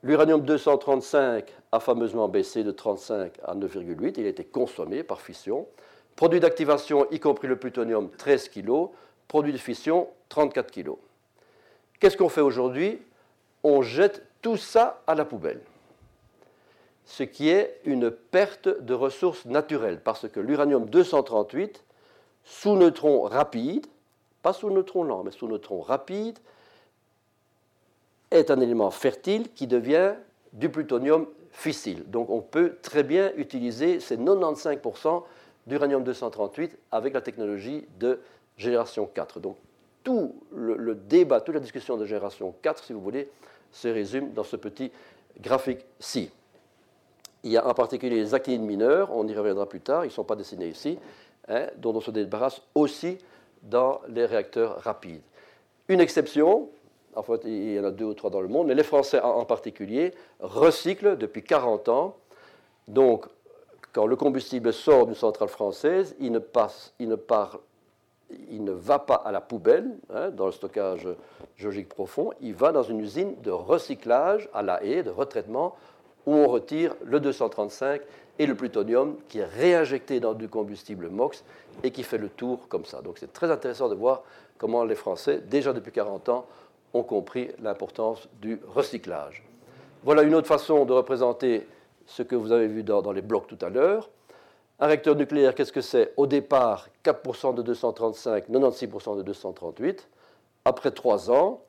[0.03, 4.15] L'uranium-235 a fameusement baissé de 35 à 9,8.
[4.17, 5.65] Il a été consommé par fission.
[6.17, 8.89] Produit d'activation, y compris le plutonium, 13 kg.
[9.29, 10.91] Produit de fission, 34 kg.
[11.99, 13.01] Qu'est-ce qu'on fait aujourd'hui?
[13.63, 15.61] On jette tout ça à la poubelle.
[17.05, 21.75] Ce qui est une perte de ressources naturelles, parce que l'uranium-238,
[22.43, 23.87] sous neutron rapide,
[24.41, 26.39] pas sous neutrons lents, mais sous neutrons rapides,
[28.33, 30.13] est un élément fertile qui devient
[30.53, 32.03] du plutonium fissile.
[32.09, 35.23] Donc on peut très bien utiliser ces 95%
[35.67, 38.19] d'uranium 238 avec la technologie de
[38.57, 39.39] génération 4.
[39.39, 39.57] Donc
[40.03, 43.29] tout le, débat, toute la discussion de génération 4, si vous voulez,
[43.71, 44.91] se résume dans ce petit
[45.39, 46.29] graphique-ci.
[47.43, 50.13] Il y a en particulier les actinides mineurs, on y reviendra plus tard, ils ne
[50.13, 50.97] sont pas dessinés ici,
[51.47, 53.17] hein, dont on se débarrasse aussi
[53.61, 55.21] dans les réacteurs rapides.
[55.87, 56.69] Une exception,
[57.15, 59.19] en fait il y en a deux ou trois dans le monde, mais les Français
[59.21, 62.17] en particulier recyclent depuis 40 ans.
[62.87, 63.25] Donc,
[63.93, 67.59] quand le combustible sort d'une centrale française, il ne, passe, il ne part
[68.49, 71.07] il ne va pas à la poubelle, hein, dans le stockage
[71.57, 75.75] géologique profond, il va dans une usine de recyclage à la haie, de retraitement,
[76.25, 78.01] où on retire le 235
[78.39, 81.43] et le plutonium qui est réinjecté dans du combustible MOX
[81.83, 83.01] et qui fait le tour comme ça.
[83.01, 84.23] Donc c'est très intéressant de voir
[84.57, 86.45] comment les Français, déjà depuis 40 ans,
[86.93, 89.43] ont compris l'importance du recyclage.
[90.03, 91.67] Voilà une autre façon de représenter
[92.05, 94.09] ce que vous avez vu dans les blocs tout à l'heure.
[94.79, 96.13] Un réacteur nucléaire, qu'est-ce que c'est?
[96.17, 100.09] Au départ, 4% de 235, 96% de 238.
[100.65, 101.61] Après 3 ans,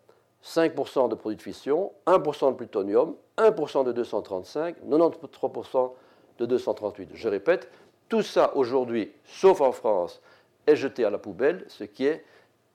[0.45, 5.93] 5% de produits de fission, 1% de plutonium, 1% de 235, 93%
[6.39, 7.11] de 238.
[7.15, 7.71] Je répète,
[8.09, 10.21] tout ça aujourd'hui, sauf en France,
[10.67, 12.25] est jeté à la poubelle, ce qui est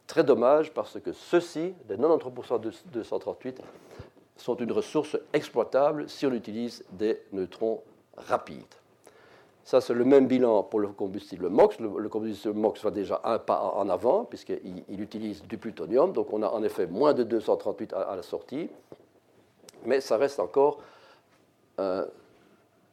[0.09, 3.61] très dommage parce que ceux-ci, les 93% de 238,
[4.35, 7.81] sont une ressource exploitable si on utilise des neutrons
[8.17, 8.65] rapides.
[9.63, 11.79] Ça, c'est le même bilan pour le combustible MOX.
[11.79, 16.11] Le, combustible MOX va déjà un pas en avant, puisqu'il il utilise du plutonium.
[16.11, 18.67] Donc, on a en effet moins de 238 à, la sortie.
[19.85, 20.79] Mais ça reste encore,
[21.79, 22.03] euh,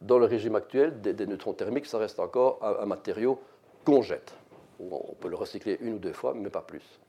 [0.01, 3.39] dans le régime actuel des, neutrons thermiques, ça reste encore un, matériau
[3.83, 4.35] qu'on jette.
[4.79, 6.99] On peut le recycler une ou deux fois, mais pas plus.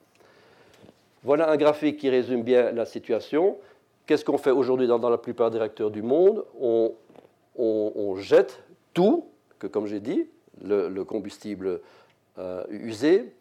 [1.25, 3.59] Voilà un graphique qui résume bien la situation.
[4.07, 6.45] Qu'est-ce qu'on fait aujourd'hui dans, la plupart des réacteurs du monde?
[6.59, 6.95] On,
[8.17, 8.63] jette
[8.95, 9.27] tout,
[9.59, 10.29] que, comme j'ai dit,
[10.63, 11.81] le, combustible
[12.39, 13.33] euh, usé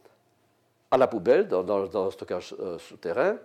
[0.91, 3.37] à la poubelle, dans, le stockage euh, souterrain.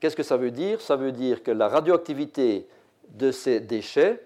[0.00, 0.80] Qu'est-ce que ça veut dire?
[0.80, 2.68] Ça veut dire que la radioactivité
[3.08, 4.22] de ces déchets,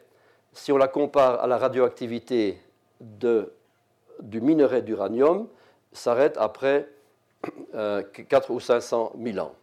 [0.52, 2.58] si on la compare à la radioactivité
[3.00, 5.48] du minerai d'uranium,
[5.92, 6.88] s'arrête après
[7.72, 9.54] 4 euh, ou 500 000 ans.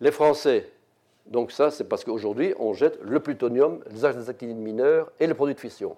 [0.00, 0.70] Les Français,
[1.26, 5.54] donc ça c'est parce qu'aujourd'hui on jette le plutonium, les actinides mineurs et les produits
[5.54, 5.96] de fission.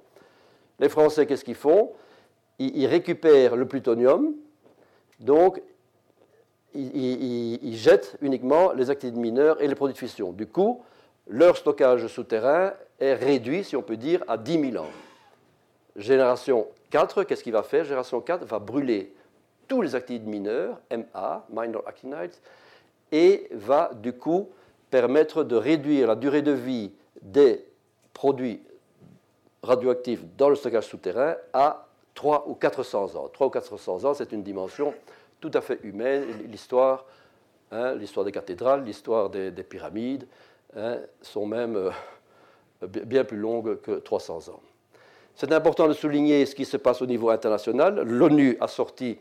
[0.79, 1.93] Les Français, qu'est-ce qu'ils font?
[2.59, 4.35] Ils, récupèrent le plutonium,
[5.19, 5.63] donc
[6.75, 10.33] ils, jettent uniquement les activités mineurs et les produits de fission.
[10.33, 10.83] Du coup,
[11.27, 14.91] leur stockage souterrain est réduit, si on peut dire, à 10 000 ans.
[15.97, 17.85] Génération 4, qu'est-ce qu'il va faire?
[17.85, 19.13] Génération 4 va brûler
[19.71, 22.35] tous les activités mineurs, MA, minor actinides,
[23.13, 24.49] et va du coup
[24.91, 26.91] permettre de réduire la durée de vie
[27.23, 27.65] des
[28.13, 28.61] produits
[29.63, 33.29] radioactif dans le stockage souterrain à 3 ou 400 ans.
[33.33, 34.93] 3 ou 400 ans, c'est une dimension
[35.41, 36.25] tout à fait humaine.
[36.49, 37.05] L'histoire,
[37.71, 40.27] hein, des cathédrales, l'histoire des, pyramides
[40.77, 41.91] hein, sont même euh,
[42.87, 44.61] bien plus longues que 300 ans.
[45.37, 48.03] C'est important de souligner ce qui se passe au niveau international.
[48.03, 49.17] L'ONU a sorti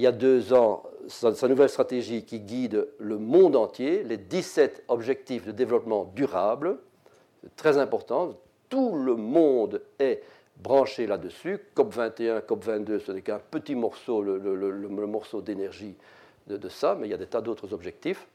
[0.00, 4.84] il y a deux ans sa, nouvelle stratégie qui guide le monde entier, les 17
[4.88, 6.78] objectifs de développement durable.
[7.56, 8.38] Très important,
[8.70, 10.22] tout le monde est
[10.56, 11.58] branché là-dessus.
[11.76, 15.94] COP21, COP22, ce n'est qu'un petit morceau, le, morceau d'énergie
[16.46, 18.26] de, ça, mais il y a des tas d'autres objectifs.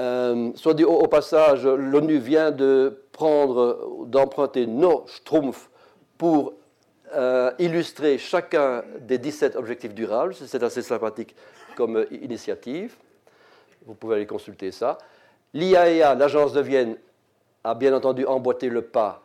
[0.00, 5.68] Euh, soit dit au, passage, l'ONU vient de prendre, d'emprunter nos schtroumpfs
[6.16, 6.54] pour
[7.14, 10.34] euh, illustrer chacun des 17 objectifs durables.
[10.34, 11.34] C'est assez sympathique
[11.76, 12.96] comme initiative.
[13.86, 14.98] Vous pouvez aller consulter ça.
[15.54, 16.96] L'IAEA, l'agence de Vienne,
[17.64, 19.22] a bien entendu emboîté le pas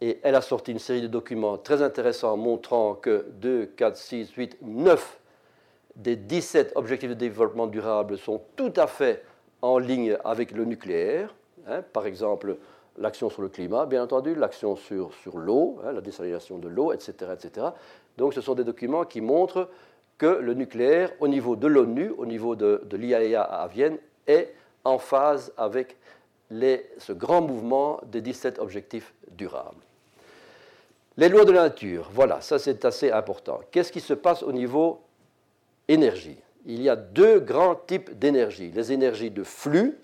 [0.00, 4.30] et elle a sorti une série de documents très intéressants montrant que 2, 4, 6,
[4.32, 5.18] 8, 9
[5.96, 9.24] des 17 objectifs de développement durable sont tout à fait
[9.62, 11.34] en ligne avec le nucléaire.
[11.66, 11.82] Hein.
[11.92, 12.56] par exemple,
[12.98, 17.12] l'action sur le climat, bien entendu, l'action sur, l'eau, hein, la désalination de l'eau, etc.,
[17.32, 17.68] etc.
[18.16, 19.68] Donc ce sont des documents qui montrent
[20.18, 24.52] que le nucléaire, au niveau de l'ONU, au niveau de, de l'IAEA à Vienne, est
[24.84, 25.96] en phase avec
[26.50, 29.76] ce grand mouvement des 17 objectifs durables.
[31.16, 33.60] Les lois de la nature, voilà, ça c'est assez important.
[33.70, 35.00] Qu'est-ce qui se passe au niveau
[35.88, 36.38] énergie?
[36.64, 38.70] Il y a deux grands types d'énergie.
[38.70, 39.98] Les énergies de flux,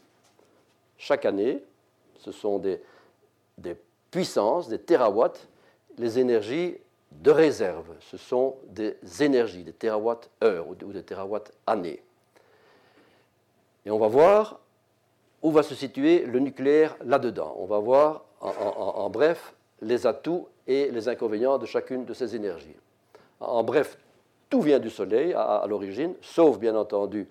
[0.98, 1.62] chaque année,
[2.24, 2.80] ce sont des,
[4.10, 5.46] puissances, des terawatts,
[5.98, 6.76] les énergies
[7.12, 7.94] de réserve.
[8.00, 12.02] Ce sont des énergies, des terawatts-heures ou des terawatts-années.
[13.84, 14.60] Et on va voir
[15.42, 17.54] où va se situer le nucléaire là-dedans.
[17.58, 22.76] On va voir en, bref les atouts et les inconvénients de chacune de ces énergies.
[23.40, 23.98] En bref,
[24.48, 27.28] tout vient du Soleil à l'origine, sauf bien entendu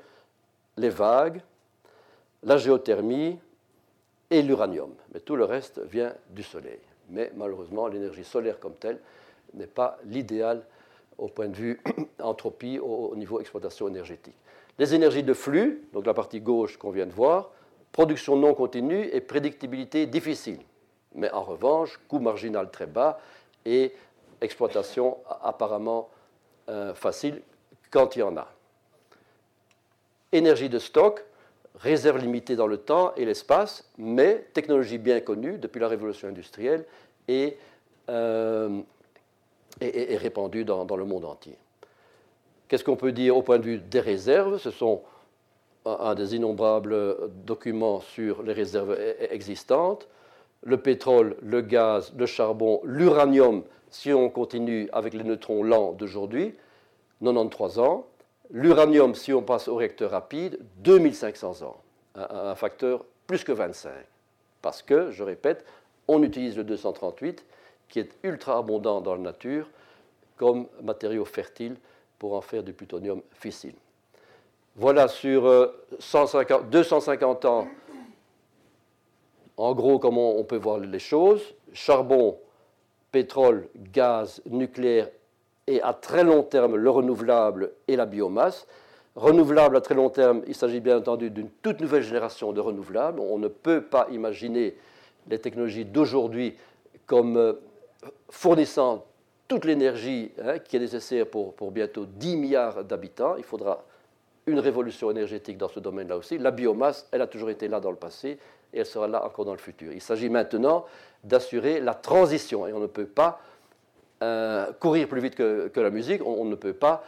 [0.77, 1.41] les vagues,
[2.43, 3.39] la géothermie
[4.34, 4.89] et l'uranium.
[5.13, 6.80] Mais tout le reste vient du Soleil.
[7.10, 9.00] Mais malheureusement, l'énergie solaire comme telle
[9.54, 10.63] n'est pas l'idéal
[11.19, 11.82] au point de vue
[12.19, 14.36] entropie, au, niveau exploitation énergétique.
[14.80, 17.52] Les énergies de flux, donc la partie gauche qu'on vient de voir,
[17.91, 20.60] production non continue et prédictibilité difficile.
[21.13, 23.19] Mais en revanche, coût marginal très bas
[23.65, 23.93] et
[24.41, 26.10] exploitation apparemment
[26.69, 27.43] euh, facile
[27.91, 28.48] quand il y en a.
[30.32, 31.24] Énergie de stock,
[31.75, 36.86] réserve limitée dans le temps et l'espace, mais technologie bien connue depuis la révolution industrielle
[37.27, 37.57] et,
[38.09, 38.81] euh,
[39.81, 41.57] répandue dans, le monde entier.
[42.67, 44.57] Qu'est-ce qu'on peut dire au point de vue des réserves?
[44.57, 45.01] Ce sont
[45.86, 50.07] un des innombrables documents sur les réserves e-, e-, existantes.
[50.63, 56.55] Le pétrole, le gaz, le charbon, l'uranium, si on continue avec les neutrons lents d'aujourd'hui,
[57.21, 58.05] 93 ans
[58.51, 61.77] l'uranium, si on passe au réacteur rapide, 2500 ans,
[62.15, 63.91] un, facteur plus que 25.
[64.62, 65.65] Parce que, je répète,
[66.08, 67.43] on utilise le 238,
[67.89, 69.69] qui est ultra abondant dans la nature,
[70.38, 71.75] comme matériau fertile
[72.19, 73.75] pour en faire du plutonium fissile.
[74.75, 75.43] Voilà sur
[76.01, 77.67] 250 euh, ans,
[79.58, 81.53] en gros, comment on peut voir les choses.
[81.73, 82.39] Charbon,
[83.12, 85.10] pétrole, gaz, nucléaire
[85.67, 88.67] et à très long terme le renouvelable et la biomasse.
[89.15, 93.19] Renouvelable à très long terme, il s'agit bien entendu d'une toute nouvelle génération de renouvelables.
[93.19, 94.76] On ne peut pas imaginer
[95.30, 96.56] les technologies d'aujourd'hui
[97.06, 97.54] comme euh,
[98.30, 99.06] fournissant
[99.47, 103.36] toute l'énergie hein, qui est nécessaire pour, pour bientôt 10 milliards d'habitants.
[103.38, 103.84] Il faudra
[104.47, 106.38] une révolution énergétique dans ce domaine-là aussi.
[106.38, 108.39] La biomasse, elle a toujours été là dans le passé
[108.73, 109.93] et elle sera là encore dans le futur.
[109.93, 110.86] Il s'agit maintenant
[111.23, 113.39] d'assurer la transition et on ne peut pas
[114.21, 117.04] euh, courir plus vite que, la musique, on, ne peut pas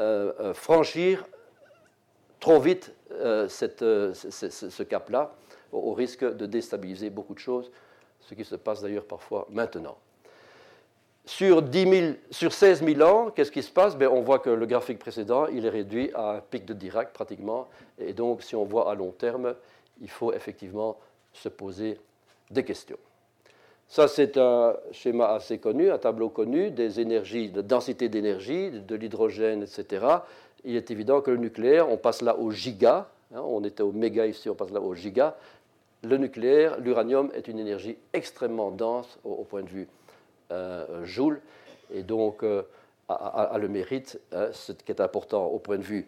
[0.00, 1.24] euh, euh, franchir
[2.40, 5.34] trop vite ce, cap-là,
[5.72, 7.70] au, risque de déstabiliser beaucoup de choses,
[8.20, 9.98] ce qui se passe d'ailleurs parfois maintenant.
[11.24, 13.96] Sur, 10 sur 16 000 ans, qu'est-ce qui se passe?
[13.96, 17.12] Ben, On voit que le graphique précédent, il est réduit à un pic de Dirac
[17.12, 17.68] pratiquement.
[17.98, 19.54] Et donc, si on voit à long terme,
[20.00, 20.96] il faut effectivement
[21.32, 22.00] se poser
[22.50, 22.98] des questions.
[23.88, 28.94] Ça, c'est un schéma assez connu, un tableau connu des énergies, de densité d'énergie, de
[28.94, 30.06] l'hydrogène, etc.
[30.64, 33.08] Il est évident que le nucléaire, on passe là au giga.
[33.34, 35.36] Hein, on était au méga ici, on passe là au giga.
[36.02, 39.88] Le nucléaire, l'uranium est une énergie extrêmement dense au, point de vue
[40.52, 41.40] euh, joule,
[41.92, 42.62] et donc euh,
[43.08, 46.06] a, le mérite, hein, ce qui est important au point de vue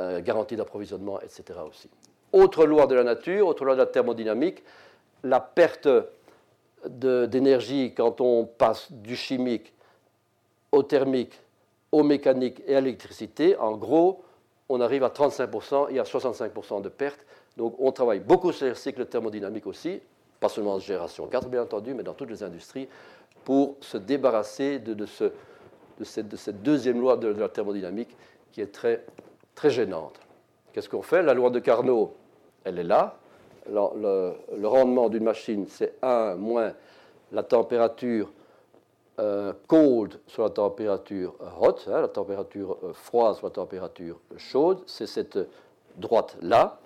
[0.00, 1.58] euh, garantie d'approvisionnement, etc.
[1.68, 1.88] aussi.
[2.32, 4.62] Autre loi de la nature, autre loi de la thermodynamique,
[5.22, 5.88] la perte
[6.88, 9.72] d'énergie quand on passe du chimique
[10.72, 11.40] au thermique,
[11.92, 14.22] au mécanique et à l'électricité, en gros,
[14.68, 17.24] on arrive à 35% et à 65% de pertes.
[17.56, 20.00] Donc on travaille beaucoup sur le cycle thermodynamique aussi,
[20.40, 22.88] pas seulement en génération 4 bien entendu, mais dans toutes les industries,
[23.44, 25.24] pour se débarrasser de, de, ce,
[25.98, 28.16] de, cette, deuxième loi de, la thermodynamique
[28.52, 29.04] qui est très,
[29.54, 30.18] très gênante.
[30.72, 31.22] Qu'est-ce qu'on fait?
[31.22, 32.16] La loi de Carnot,
[32.64, 33.18] elle est là,
[33.70, 36.72] le, rendement d'une machine, c'est 1 moins
[37.32, 38.30] la température
[39.20, 44.82] euh, cold sur la température hot, hein, la température euh, froide sur la température chaude,
[44.86, 45.38] c'est cette
[45.96, 46.78] droite-là.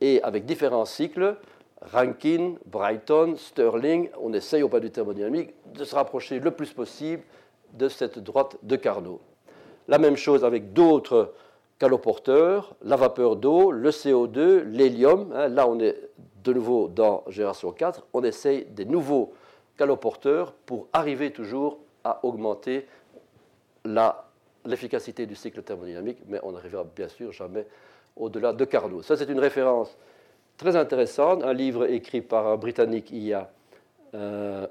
[0.00, 1.36] Et avec différents cycles,
[1.82, 7.22] Rankine, Brighton, Stirling, on essaye au pas du thermodynamique de se rapprocher le plus possible
[7.74, 9.20] de cette droite de Carnot.
[9.88, 11.34] La même chose avec d'autres
[11.78, 15.32] caloporteurs, la vapeur d'eau, le CO2, l'hélium.
[15.34, 15.96] Hein, là, on est
[16.44, 18.06] de nouveau dans génération 4.
[18.12, 19.32] On essaye des nouveaux
[19.76, 22.86] caloporteurs pour arriver toujours à augmenter
[24.64, 27.66] l'efficacité du cycle thermodynamique, mais on n'arrivera bien sûr jamais
[28.16, 29.02] au-delà de Carnot.
[29.02, 29.96] Ça, c'est une référence
[30.56, 33.50] très intéressante, un livre écrit par un Britannique il y a,
[34.14, 34.66] euh,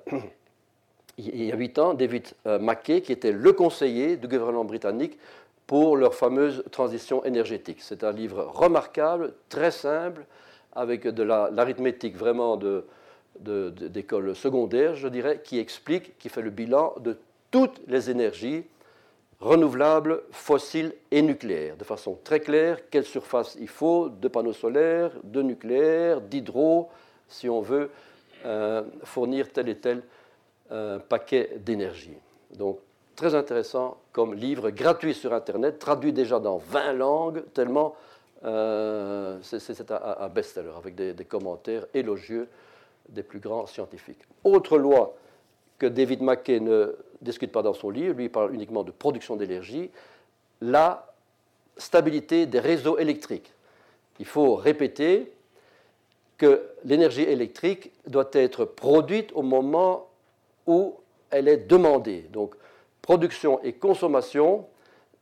[1.18, 5.18] il y a 8 ans, David euh, Mackay, qui était le conseiller du gouvernement britannique
[5.68, 7.80] pour leur fameuse transition énergétique.
[7.82, 10.26] C'est un livre remarquable, très simple,
[10.74, 12.86] avec de l'arithmétique vraiment de,
[13.40, 17.18] d'école secondaire, je dirais, qui explique, qui fait le bilan de
[17.52, 18.66] toutes les énergies
[19.40, 25.12] renouvelables, fossiles et nucléaires, de façon très claire, quelle surface il faut de panneaux solaires,
[25.24, 26.90] de nucléaire, d'hydro,
[27.28, 27.92] si on veut
[28.46, 30.02] euh, fournir tel et tel
[30.72, 32.18] euh, paquet d'énergie.
[33.18, 37.96] Très intéressant comme livre gratuit sur Internet, traduit déjà dans 20 langues, tellement
[38.46, 42.48] euh, c'est un, best-seller avec des, commentaires élogieux
[43.10, 44.22] des plus grands scientifiques.
[44.44, 45.18] Autre loi
[45.80, 49.36] que David Mackay ne discute pas dans son livre, lui il parle uniquement de production
[49.36, 49.90] d'énergie,
[50.62, 51.12] la
[51.76, 53.52] stabilité des réseaux électriques.
[54.20, 55.32] Il faut répéter
[56.38, 60.08] que l'énergie électrique doit être produite au moment
[60.68, 60.94] où
[61.32, 62.28] elle est demandée.
[62.32, 62.56] Donc,
[63.08, 64.66] production et consommation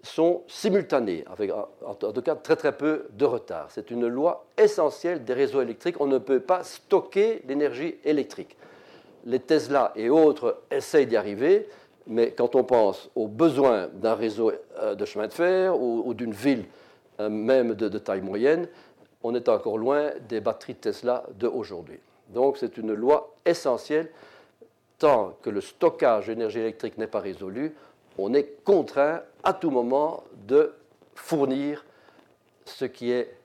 [0.01, 3.67] sont simultanées, avec en tout cas très très peu de retard.
[3.69, 5.97] C'est une loi essentielle des réseaux électriques.
[5.99, 8.57] On ne peut pas stocker l'énergie électrique.
[9.25, 11.69] Les Tesla et autres essayent d'y arriver,
[12.07, 16.33] mais quand on pense aux besoins d'un réseau euh, de chemin de fer ou, d'une
[16.33, 16.65] ville
[17.19, 18.67] euh, même de, de, taille moyenne,
[19.21, 21.99] on est encore loin des batteries Tesla d'aujourd'hui.
[22.29, 24.09] Donc c'est une loi essentielle.
[24.97, 27.75] Tant que le stockage d'énergie électrique n'est pas résolu,
[28.17, 30.73] on est contraint à tout moment de
[31.15, 31.85] fournir
[32.65, 33.35] ce qui est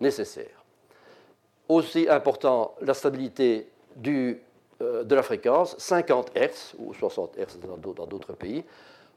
[0.00, 0.64] nécessaire.
[1.68, 3.68] Aussi important, la stabilité
[4.06, 4.34] euh,
[5.04, 8.64] de la fréquence, 50 Hz ou 60 Hz dans d'autres pays.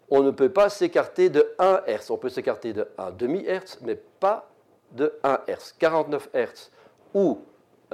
[0.09, 2.09] On ne peut pas s'écarter de 1 Hz.
[2.11, 4.49] On peut s'écarter de 1 demi Hz, mais pas
[4.91, 5.75] de 1 Hz.
[5.79, 6.71] 49 Hz
[7.13, 7.39] ou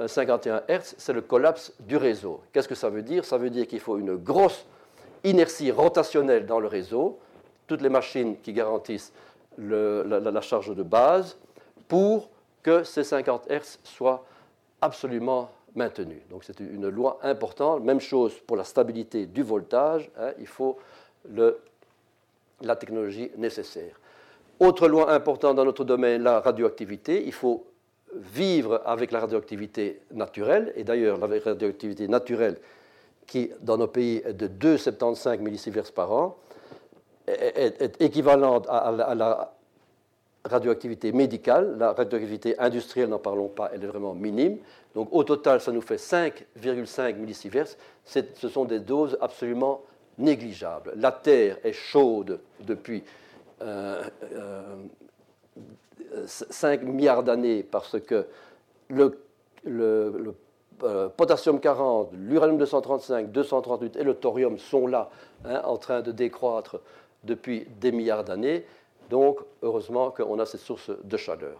[0.06, 2.40] 51 Hz, c'est le collapse du réseau.
[2.52, 3.24] Qu'est-ce que ça veut dire?
[3.24, 4.66] Ça veut dire qu'il faut une grosse
[5.24, 7.18] inertie rotationnelle dans le réseau,
[7.66, 9.12] toutes les machines qui garantissent
[9.58, 11.36] la, charge de base,
[11.88, 12.30] pour
[12.62, 14.24] que ces 50 Hz soient
[14.80, 16.22] absolument maintenus.
[16.30, 17.82] Donc c'est une loi importante.
[17.82, 20.10] Même chose pour la stabilité du voltage.
[20.18, 20.78] Hein, il faut
[22.60, 23.98] la technologie nécessaire.
[24.60, 27.24] Autre loi importante dans notre domaine, la radioactivité.
[27.24, 27.64] Il faut
[28.14, 30.72] vivre avec la radioactivité naturelle.
[30.76, 32.58] Et d'ailleurs, la radioactivité naturelle
[33.26, 36.36] qui, dans nos pays, est de 2,75 millisieverts par an,
[37.26, 39.52] est, équivalente à, la
[40.44, 41.76] radioactivité médicale.
[41.78, 44.58] La radioactivité industrielle, n'en parlons pas, elle est vraiment minime.
[44.94, 47.68] Donc au total, ça nous fait 5,5 millisieverts.
[48.04, 49.82] Ce sont des doses absolument
[50.16, 50.92] négligeables.
[50.96, 53.04] La Terre est chaude depuis
[53.60, 54.02] 5 euh,
[56.14, 58.26] euh, milliards d'années parce que
[58.88, 59.20] le,
[59.64, 60.34] le
[60.84, 65.10] euh, potassium 40, l'uranium 235, 238 et le thorium sont là,
[65.44, 66.78] hein, en train de décroître
[67.24, 68.64] depuis des milliards d'années.
[69.10, 71.58] Donc, heureusement qu'on a cette source de chaleur.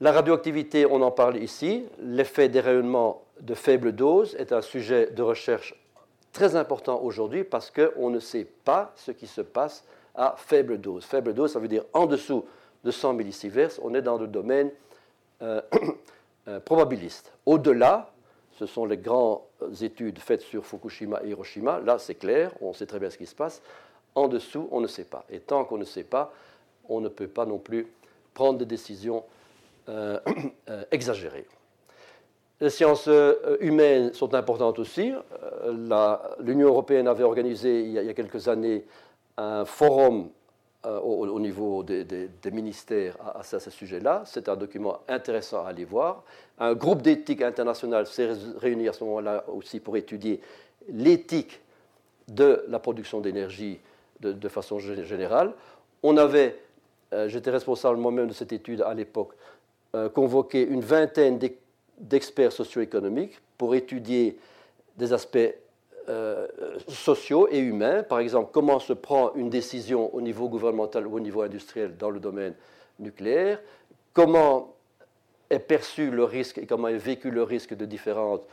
[0.00, 1.86] La radioactivité, on en parle ici.
[2.00, 5.74] L'effet des rayonnements de faible dose est un sujet de recherche
[6.32, 9.84] très important aujourd'hui parce qu'on ne sait pas ce qui se passe
[10.14, 11.04] à faible dose.
[11.04, 12.44] Faible dose, ça veut dire en dessous
[12.84, 13.72] de 100 millisieverts.
[13.82, 14.70] On est dans le domaine
[15.42, 15.60] euh,
[16.48, 17.32] Euh, probabiliste.
[17.46, 18.10] Au-delà,
[18.58, 19.42] ce sont les grandes
[19.80, 21.78] études faites sur Fukushima et Hiroshima.
[21.78, 23.62] Là, c'est clair, on sait très bien ce qui se passe.
[24.16, 25.24] En dessous, on ne sait pas.
[25.30, 26.32] Et tant qu'on ne sait pas,
[26.88, 27.86] on ne peut pas non plus
[28.34, 29.22] prendre des décisions
[29.88, 30.18] euh,
[30.90, 31.46] exagérées.
[32.60, 33.08] Les sciences
[33.60, 35.12] humaines sont importantes aussi.
[36.40, 38.84] L'Union européenne avait organisé il y a quelques années
[39.36, 40.28] un forum
[40.84, 44.24] euh, au, niveau des, ministères à, ce sujet-là.
[44.26, 46.24] C'est un document intéressant à aller voir.
[46.58, 50.40] Un groupe d'éthique international s'est réuni à ce moment-là aussi pour étudier
[50.88, 51.60] l'éthique
[52.26, 53.78] de la production d'énergie
[54.18, 55.52] de, façon générale.
[56.02, 56.58] On avait,
[57.12, 59.34] euh, j'étais responsable moi-même de cette étude à l'époque,
[59.94, 61.38] euh, convoqué une vingtaine
[61.98, 64.36] d'experts socio-économiques pour étudier
[64.96, 65.54] des aspects
[66.08, 66.46] euh,
[66.88, 68.02] sociaux et humains.
[68.02, 72.10] Par exemple, comment se prend une décision au niveau gouvernemental ou au niveau industriel dans
[72.10, 72.54] le domaine
[72.98, 73.60] nucléaire,
[74.12, 74.74] comment
[75.50, 78.46] est perçu le risque et comment est vécu le risque de différentes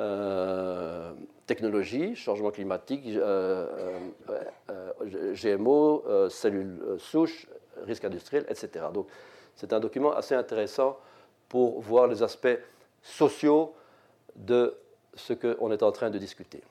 [0.00, 1.12] euh,
[1.46, 3.66] technologies, changement climatique, euh,
[5.34, 7.46] GMO, cellules souches,
[7.84, 8.86] risque industriel, etc.
[8.92, 9.08] Donc
[9.56, 10.98] c'est un document assez intéressant
[11.48, 12.58] pour voir les aspects
[13.02, 13.74] sociaux
[14.34, 14.74] de
[15.14, 16.62] ce qu'on est en train de discuter.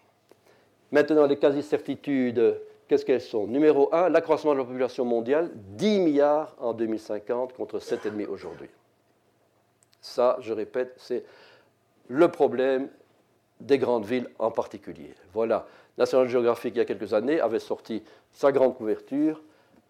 [0.94, 3.48] Maintenant, les quasi-certitudes, qu'est-ce qu'elles sont?
[3.48, 8.70] Numéro 1, l'accroissement de la population mondiale, 10 milliards en 2050 contre 7,5 aujourd'hui.
[10.02, 11.26] Ça, je répète, c'est
[12.10, 12.90] le problème
[13.60, 15.16] des grandes villes en particulier.
[15.34, 15.66] Voilà,
[15.98, 19.42] National Geographic, il y a quelques années, avait sorti sa grande couverture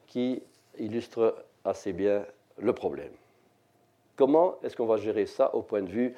[0.07, 0.41] qui
[0.79, 1.35] illustre
[1.65, 2.25] assez bien
[2.59, 3.11] le problème.
[4.15, 6.15] Comment est-ce qu'on va gérer ça au point de vue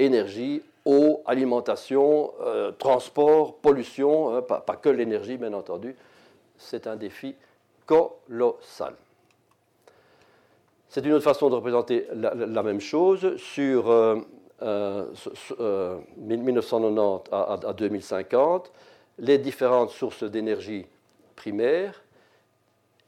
[0.00, 5.96] énergie, eau, alimentation, euh, transport, pollution, hein, pas, que l'énergie bien entendu.
[6.56, 7.34] C'est un défi
[7.86, 8.94] colossal.
[10.88, 13.36] C'est une autre façon de représenter la, même chose.
[13.36, 15.98] Sur 1990 euh,
[17.32, 18.70] euh, à, 2050,
[19.18, 20.86] les différentes sources d'énergie
[21.34, 22.04] primaire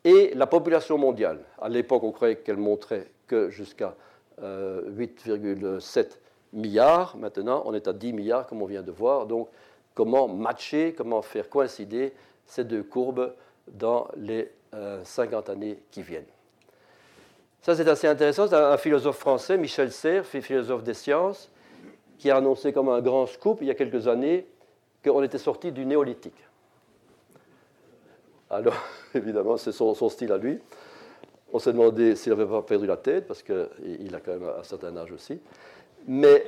[0.02, 1.38] et la population mondiale.
[1.60, 3.94] À l'époque, on croyait qu'elle montrait que jusqu'à
[4.42, 6.18] 8,7
[6.52, 7.16] milliards.
[7.16, 9.26] Maintenant, on est à 10 milliards, comme on vient de voir.
[9.26, 9.48] Donc,
[9.94, 12.12] comment matcher, comment faire coïncider
[12.46, 13.34] ces deux courbes
[13.68, 14.50] dans les
[15.04, 16.26] 50 années qui viennent?
[17.62, 18.46] Ça, c'est assez intéressant.
[18.46, 21.50] C'est un philosophe français, Michel Serres, philosophe des sciences,
[22.18, 24.46] qui a annoncé comme un grand scoop il y a quelques années
[25.04, 26.46] qu'on était sorti du néolithique.
[28.50, 28.76] Alors,
[29.14, 30.58] évidemment, c'est son, style à lui.
[31.52, 34.62] On s'est demandé s'il n'avait pas perdu la tête, parce qu'il a quand même un
[34.62, 35.40] certain âge aussi.
[36.06, 36.44] Mais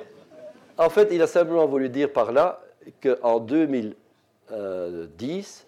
[0.77, 2.61] en fait, il a simplement voulu dire par là
[3.03, 5.67] qu'en 2010,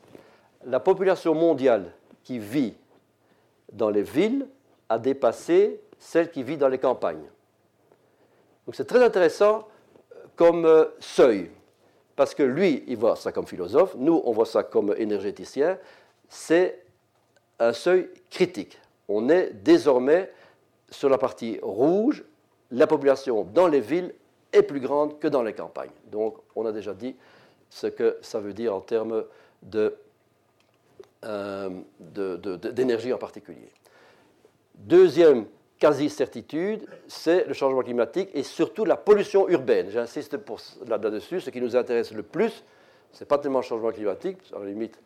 [0.67, 2.75] la population mondiale qui vit
[3.73, 4.47] dans les villes
[4.89, 7.27] a dépassé celle qui vit dans les campagnes.
[8.67, 9.69] Donc c'est très intéressant
[10.13, 11.51] euh, comme euh, seuil,
[12.17, 15.79] parce que lui, il voit ça comme philosophe, nous, on voit ça comme énergéticien,
[16.29, 16.83] c'est
[17.59, 18.79] un seuil critique.
[19.09, 20.33] On est désormais
[20.91, 22.25] sur la partie rouge,
[22.71, 24.15] la population dans les villes
[24.53, 25.91] est plus grande que dans les campagnes.
[26.11, 27.17] Donc on a déjà dit
[27.69, 29.25] ce que ça veut dire en termes
[29.75, 33.71] euh, d'énergie en particulier.
[34.75, 35.47] Deuxième
[35.79, 39.91] quasi-certitude, c'est le changement climatique et surtout la pollution urbaine.
[39.91, 40.37] J'insiste
[40.87, 41.41] là-dessus.
[41.41, 42.65] Ce qui nous intéresse le plus,
[43.13, 44.99] ce n'est pas tellement le changement climatique, à la limite,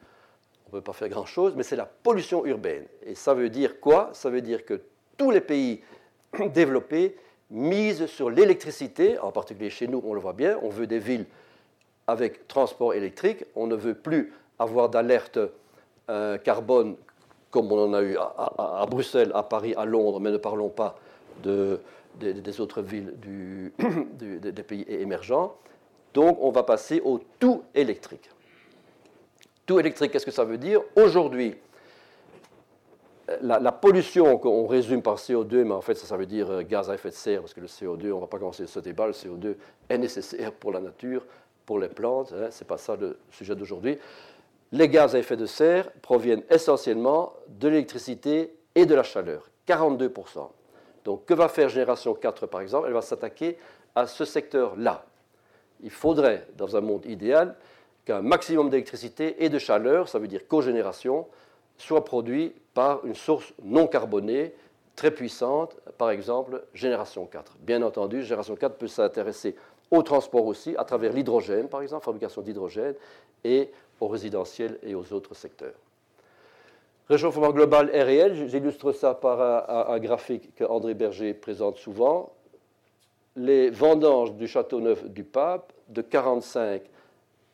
[0.67, 2.87] on ne peut pas faire grand-chose, mais c'est la pollution urbaine.
[3.05, 4.11] Et ça veut dire quoi?
[4.13, 4.81] Ça veut dire que
[5.17, 5.83] tous les pays
[6.53, 7.17] développés
[7.51, 11.27] misent sur l'électricité, en particulier chez nous, on le voit bien, on veut des villes
[12.07, 15.39] avec transport électrique, on ne veut plus avoir d'alerte
[16.11, 16.97] euh, carbone
[17.51, 20.99] comme on en a eu à, Bruxelles, à Paris, à Londres, mais ne parlons pas
[21.45, 23.15] des autres villes
[24.19, 25.55] des pays émergents.
[26.15, 28.29] Donc on va passer au tout électrique.
[29.67, 30.81] Tout électrique, qu'est-ce que ça veut dire?
[30.97, 31.55] Aujourd'hui,
[33.41, 36.95] la, pollution qu'on résume par CO2, mais en fait ça, veut dire euh, gaz à
[36.95, 39.13] effet de serre, parce que le CO2, on ne va pas commencer ce débat, le
[39.13, 39.57] CO2
[39.89, 41.25] est nécessaire pour la nature,
[41.65, 43.99] pour les plantes, hein, ce n'est pas ça le sujet d'aujourd'hui
[44.75, 50.49] les gaz à effet de serre proviennent essentiellement de l'électricité et de la chaleur, 42%.
[51.05, 52.89] Donc que va faire Génération 4 par exemple?
[52.89, 53.57] Elle va s'attaquer
[53.95, 55.07] à ce secteur-là.
[55.81, 57.55] Il faudrait, dans un monde idéal,
[58.05, 61.29] qu'un maximum d'électricité et de chaleur, ça veut dire cogénération,
[61.79, 64.55] soit produit par une source non carbonée
[64.97, 67.57] très puissante, par exemple Génération 4.
[67.61, 69.57] Bien entendu, Génération 4 peut s'intéresser
[69.91, 72.95] au transport aussi, à travers l'hydrogène, par exemple, fabrication d'hydrogène,
[73.45, 73.71] et
[74.01, 75.75] au résidentiel et aux autres secteurs.
[77.09, 82.33] Réchauffement global est réel, j'illustre ça par un, graphique que André Berger présente souvent.
[83.37, 86.83] Les vendanges du Château Neuf du Pape, de 1945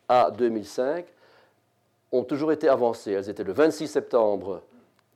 [0.09, 1.05] à 2005,
[2.13, 3.13] ont toujours été avancées.
[3.13, 4.63] Elles étaient le 26 septembre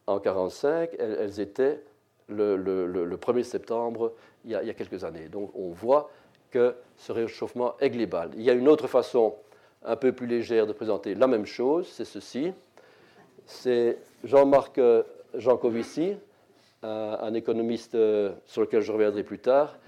[0.06, 1.80] en 1945, elles, étaient
[2.28, 4.12] le, 1er septembre
[4.44, 5.28] il y, a, quelques années.
[5.28, 6.10] Donc on voit
[6.50, 8.30] que ce réchauffement est global.
[8.36, 9.34] Il y a une autre façon
[9.84, 12.52] un peu plus légère de présenter la même chose, c'est ceci.
[13.46, 15.02] C'est Jean-Marc euh,
[15.34, 16.16] Jancovici,
[16.82, 19.78] un, économiste euh, sur lequel je reviendrai plus tard,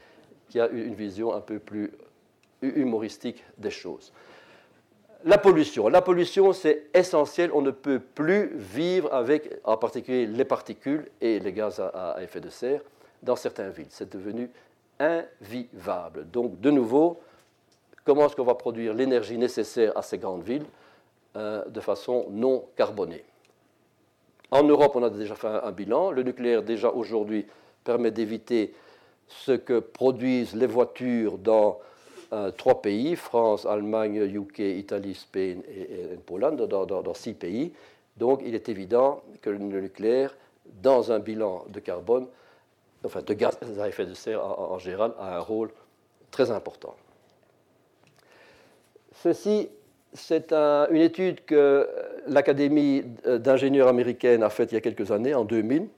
[0.48, 1.92] qui a une vision un peu plus
[2.62, 4.12] humoristique des choses.
[5.26, 6.52] La pollution.
[6.52, 7.50] C'est essentiel.
[7.52, 12.40] On ne peut plus vivre avec, en particulier, les particules et les gaz à effet
[12.40, 12.80] de serre
[13.24, 13.88] dans certaines villes.
[13.90, 14.48] C'est devenu
[15.00, 16.30] invivable.
[16.30, 17.20] Donc, de nouveau,
[18.04, 20.66] comment est-ce qu'on va produire l'énergie nécessaire à ces grandes villes
[21.34, 23.24] euh, de façon non carbonée?
[24.52, 26.12] En Europe, on a déjà fait un, bilan.
[26.12, 27.46] Le nucléaire, déjà aujourd'hui,
[27.82, 28.72] permet d'éviter
[29.26, 31.80] ce que produisent les voitures dans
[32.32, 37.72] euh, trois pays, France, Allemagne, UK, Italie, Spain et, et Pologne, dans, six pays.
[38.16, 40.34] Donc il est évident que le nucléaire,
[40.82, 42.26] dans un bilan de carbone,
[43.04, 45.70] enfin de gaz à effet de serre en général, a un rôle
[46.30, 46.94] très important.
[49.22, 49.68] Ceci,
[50.12, 51.88] c'est une étude que
[52.26, 55.88] l'Académie d'ingénieurs américaine a faite il y a quelques années, en 2000.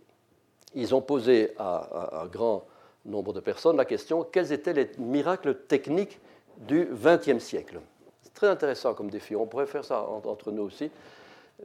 [0.74, 2.64] Ils ont posé à, un grand
[3.08, 6.20] nombre de personnes la question quels étaient les miracles techniques
[6.58, 7.80] du XXe siècle?
[8.22, 9.34] C'est très intéressant comme défi.
[9.36, 10.90] On pourrait faire ça entre nous aussi,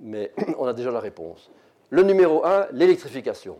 [0.01, 1.49] mais on a déjà la réponse.
[1.89, 3.57] Le numéro un, l'électrification.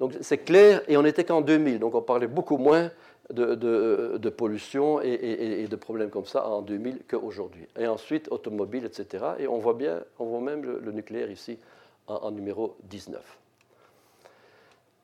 [0.00, 2.90] Donc c'est clair, et on n'était qu'en 2000, donc on parlait beaucoup moins
[3.30, 7.66] de, pollution et, de problèmes comme ça en 2000 qu'aujourd'hui.
[7.78, 9.24] Et ensuite, automobile, etc.
[9.38, 11.58] Et on voit bien, on voit même le, nucléaire ici
[12.06, 13.20] en, numéro 19.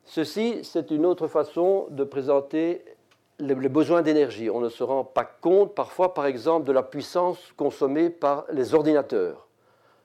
[0.06, 2.84] Ceci, c'est une autre façon de présenter
[3.38, 4.50] les, besoins d'énergie.
[4.50, 8.74] On ne se rend pas compte parfois, par exemple, de la puissance consommée par les
[8.74, 9.46] ordinateurs.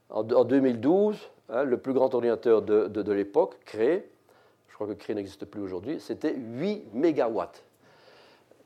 [0.09, 1.17] En, 2012,
[1.49, 4.09] hein, le plus grand ordinateur de, l'époque, créé,
[4.69, 7.63] je crois que créé n'existe plus aujourd'hui, c'était 8 mégawatts.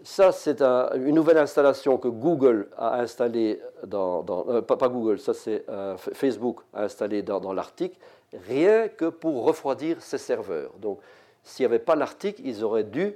[0.06, 4.26] Ça, c'est une nouvelle installation que Google a installée dans.
[4.50, 7.98] Euh, pas, Google, ça c'est euh, Facebook a installé dans, dans l'Arctique,
[8.48, 10.72] rien que pour refroidir ses serveurs.
[10.80, 11.00] Donc,
[11.44, 13.14] s'il n'y avait pas l'Arctique, ils auraient dû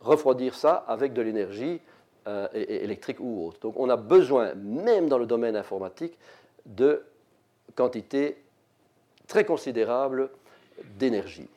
[0.00, 1.80] refroidir ça avec de l'énergie
[2.26, 3.60] euh, électrique ou autre.
[3.60, 6.16] Donc, on a besoin, même dans le domaine informatique,
[6.66, 7.04] de
[7.74, 8.38] quantités
[9.26, 10.30] très considérables
[10.96, 11.48] d'énergie.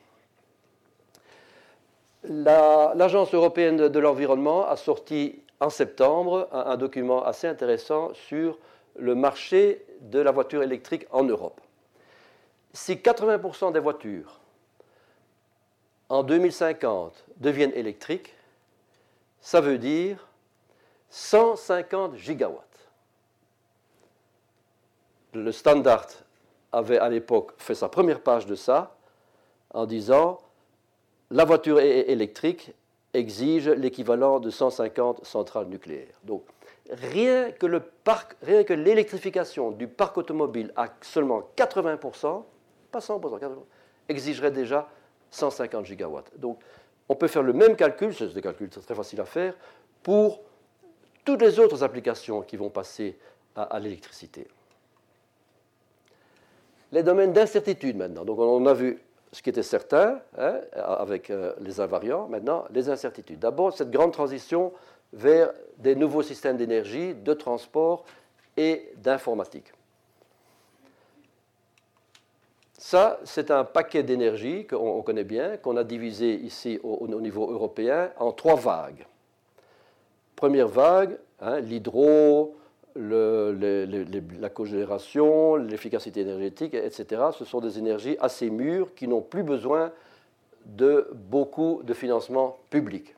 [2.24, 8.58] L'Agence européenne de, l'environnement a sorti en septembre un, document assez intéressant sur
[8.96, 11.60] le marché de la voiture électrique en Europe.
[12.72, 14.40] Si 80% des voitures
[16.08, 18.34] en 2050 deviennent électriques,
[19.40, 20.26] ça veut dire
[21.10, 22.64] 150 gigawatts.
[25.34, 26.06] Le Standard
[26.72, 28.96] avait à l'époque fait sa première page de ça
[29.72, 30.40] en disant
[31.30, 32.72] la voiture électrique
[33.12, 36.14] exige l'équivalent de 150 centrales nucléaires.
[36.24, 36.44] Donc,
[36.90, 42.44] rien que le parc, rien que l'électrification du parc automobile à seulement 80%,
[42.90, 43.48] pas 100%, 80%,
[44.08, 44.88] exigerait déjà
[45.30, 46.38] 150 gigawatts.
[46.38, 46.58] Donc,
[47.08, 49.54] on peut faire le même calcul, c'est des calculs très faciles à faire,
[50.02, 50.40] pour
[51.24, 53.18] toutes les autres applications qui vont passer
[53.54, 54.46] à l'électricité.
[56.92, 58.24] Les domaines d'incertitude maintenant.
[58.24, 58.98] Donc, on a vu
[59.32, 63.38] ce qui était certain hein, avec euh, les invariants, maintenant les incertitudes.
[63.38, 64.72] D'abord, cette grande transition
[65.12, 68.04] vers des nouveaux systèmes d'énergie, de transport
[68.56, 69.72] et d'informatique.
[72.78, 78.12] Ça, c'est un paquet d'énergie qu'on connaît bien, qu'on a divisé ici au, niveau européen
[78.18, 79.04] en trois vagues.
[80.36, 82.54] Première vague, hein, l'hydro,
[82.94, 89.90] la cogénération, l'efficacité énergétique, etc., ce sont des énergies assez mûres qui n'ont plus besoin
[90.64, 93.16] de beaucoup de financement public.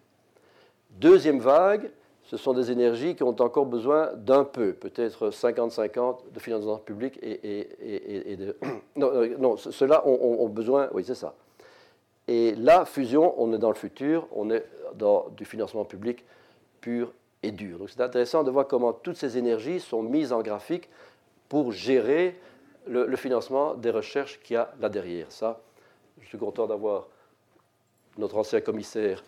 [0.89, 1.91] Deuxième vague,
[2.31, 7.19] ce sont des énergies qui ont encore besoin d'un peu, peut-être 50-50 de financement public
[7.23, 8.57] et, de...
[8.95, 11.35] Non, ceux-là ont, besoin, oui c'est ça.
[12.29, 14.65] Et la fusion, on est dans le futur, on est
[14.95, 16.25] dans du financement public
[16.81, 17.13] pur
[17.43, 17.79] et dur.
[17.79, 20.89] Donc c'est intéressant de voir comment toutes ces énergies sont mises en graphique
[21.49, 22.39] pour gérer
[22.87, 25.27] le, financement des recherches qu'il y a là derrière.
[25.33, 25.61] Ça,
[26.21, 27.09] je suis content d'avoir
[28.19, 29.25] notre ancien commissaire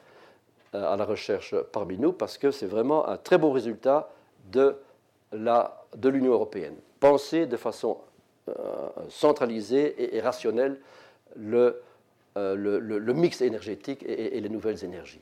[0.72, 4.10] à la recherche parmi nous parce que c'est vraiment un très beau résultat
[4.50, 4.78] de
[5.32, 6.76] l'Union européenne.
[7.00, 7.98] Penser de façon
[8.48, 8.54] euh,
[9.08, 10.78] centralisée et, rationnelle
[11.38, 11.74] euh,
[12.36, 15.20] le, mix énergétique et les nouvelles énergies.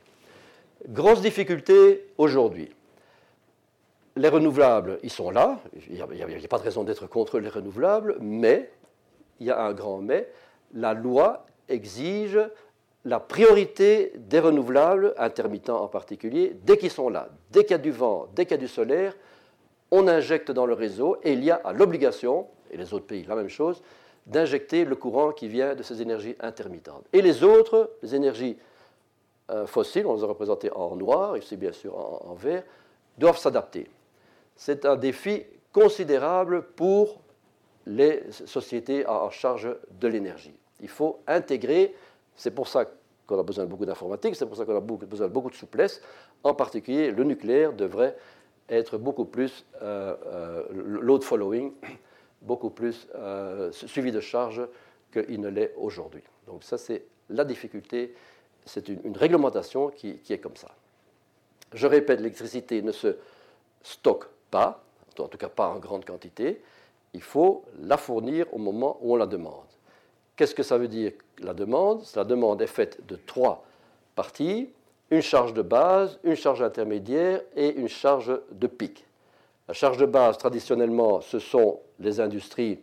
[0.88, 2.70] Grosse difficulté aujourd'hui
[4.16, 5.58] les renouvelables, ils sont là.
[5.88, 8.70] Il n'y a, pas de raison d'être contre les renouvelables, mais,
[9.38, 10.28] il y a un grand mais,
[10.74, 12.38] la loi exige
[13.04, 17.28] la priorité des renouvelables, intermittents en particulier, dès qu'ils sont là.
[17.50, 19.16] Dès qu'il y a du vent, dès qu'il y a du solaire,
[19.90, 23.36] on injecte dans le réseau et il y a l'obligation, et les autres pays la
[23.36, 23.82] même chose,
[24.26, 27.04] d'injecter le courant qui vient de ces énergies intermittentes.
[27.12, 28.56] Et les autres, les énergies
[29.50, 32.62] euh, fossiles, on les a représentées en noir, ici bien sûr en vert,
[33.18, 33.88] doivent s'adapter
[34.60, 35.42] c'est un défi
[35.72, 37.22] considérable pour
[37.86, 40.52] les sociétés en charge de l'énergie.
[40.80, 41.94] Il faut intégrer,
[42.40, 42.86] c'est pour ça
[43.26, 45.54] qu'on a besoin de beaucoup d'informatique, c'est pour ça qu'on a besoin de beaucoup de
[45.54, 46.00] souplesse,
[46.42, 48.16] en particulier le nucléaire devrait
[48.70, 51.74] être beaucoup plus euh, euh, load following,
[52.42, 54.66] beaucoup plus euh, suivi de charge
[55.12, 56.22] qu'il ne l'est aujourd'hui.
[56.46, 58.14] Donc ça c'est la difficulté,
[58.64, 60.70] c'est une, réglementation qui, qui est comme ça.
[61.74, 63.16] Je répète, l'électricité ne se
[63.82, 64.82] stocke pas,
[65.18, 66.62] en tout cas pas en grande quantité,
[67.12, 69.69] il faut la fournir au moment où on la demande.
[70.40, 72.02] Qu'est-ce que ça veut dire la demande?
[72.16, 73.62] La demande est faite de trois
[74.14, 74.70] parties,
[75.10, 79.04] une charge de base, une charge intermédiaire et une charge de pic.
[79.68, 82.80] La charge de base, traditionnellement, ce sont les industries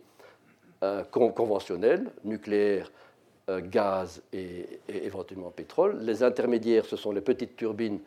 [0.84, 2.92] euh, conventionnelles, nucléaire,
[3.48, 5.98] euh, gaz et, éventuellement pétrole.
[6.02, 7.98] Les intermédiaires, ce sont les petites turbines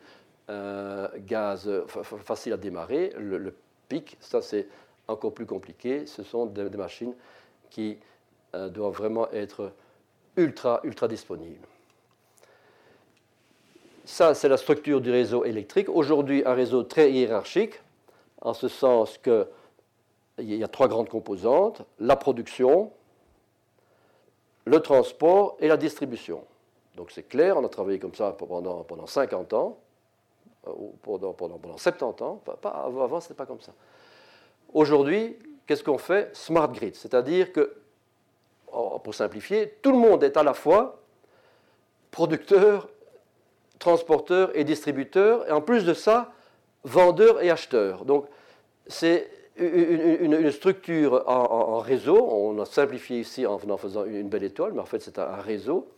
[0.48, 1.70] euh, gaz
[2.24, 3.12] facile à démarrer.
[3.18, 3.54] Le,
[3.90, 4.66] pic, ça c'est
[5.08, 6.06] encore plus compliqué.
[6.06, 7.12] Ce sont des, machines
[7.68, 7.98] qui
[8.54, 9.72] euh, doivent vraiment être
[10.36, 11.66] ultra, ultra disponibles.
[14.04, 15.88] Ça, c'est la structure du réseau électrique.
[15.88, 17.80] Aujourd'hui, un réseau très hiérarchique,
[18.40, 19.46] en ce sens qu'il
[20.38, 22.90] y a trois grandes composantes, la production,
[24.64, 26.44] le transport et la distribution.
[26.96, 29.78] Donc c'est clair, on a travaillé comme ça pendant, pendant 50 ans.
[30.66, 30.70] Euh,
[31.02, 32.40] pendant, pendant, pendant 70 ans.
[32.60, 33.72] Pas, avant, ce n'était pas comme ça.
[34.72, 35.36] Aujourd'hui,
[35.66, 36.34] qu'est-ce qu'on fait?
[36.36, 37.74] Smart grid, c'est-à-dire que,
[39.04, 40.98] pour simplifier, tout le monde est à la fois
[42.10, 42.88] producteur,
[43.78, 46.32] transporteur et distributeur, et en plus de ça,
[46.84, 48.04] vendeur et acheteur.
[48.04, 48.26] Donc,
[48.86, 54.80] c'est une, structure en, réseau, on a simplifié ici en, faisant une, belle étoile, mais
[54.80, 55.88] en fait c'est un, réseau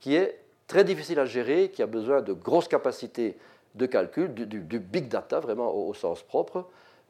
[0.00, 3.36] qui est très difficile à gérer, qui a besoin de grosses capacités
[3.74, 6.66] de calcul, du, big data vraiment au, sens propre,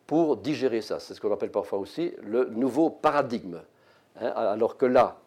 [0.06, 1.00] pour digérer ça.
[1.00, 3.60] C'est ce qu'on appelle parfois aussi le nouveau paradigme.
[4.20, 4.32] Hein.
[4.34, 5.18] alors que là,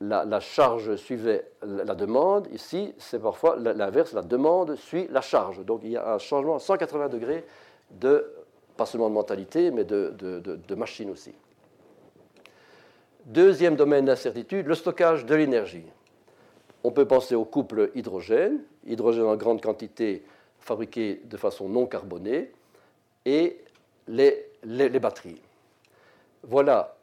[0.00, 5.64] la, charge suivait la demande, ici c'est parfois l'inverse, la demande suit la charge.
[5.64, 7.44] Donc il y a un changement à 180 degrés
[7.90, 8.32] de,
[8.76, 11.32] pas seulement de mentalité, mais de, machine aussi.
[13.24, 15.86] Deuxième domaine d'incertitude, le stockage de l'énergie.
[16.84, 20.24] On peut penser au couple hydrogène, hydrogène en grande quantité
[20.60, 22.52] fabriqué de façon non carbonée,
[23.24, 23.60] et
[24.06, 24.50] les,
[25.00, 25.40] batteries.
[26.44, 26.95] Voilà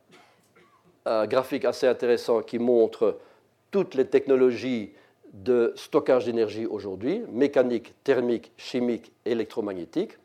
[1.06, 3.20] un graphique assez intéressant qui montre
[3.72, 4.94] toutes les technologies
[5.34, 10.18] de stockage d'énergie aujourd'hui, mécanique, thermique, chimique, électromagnétique,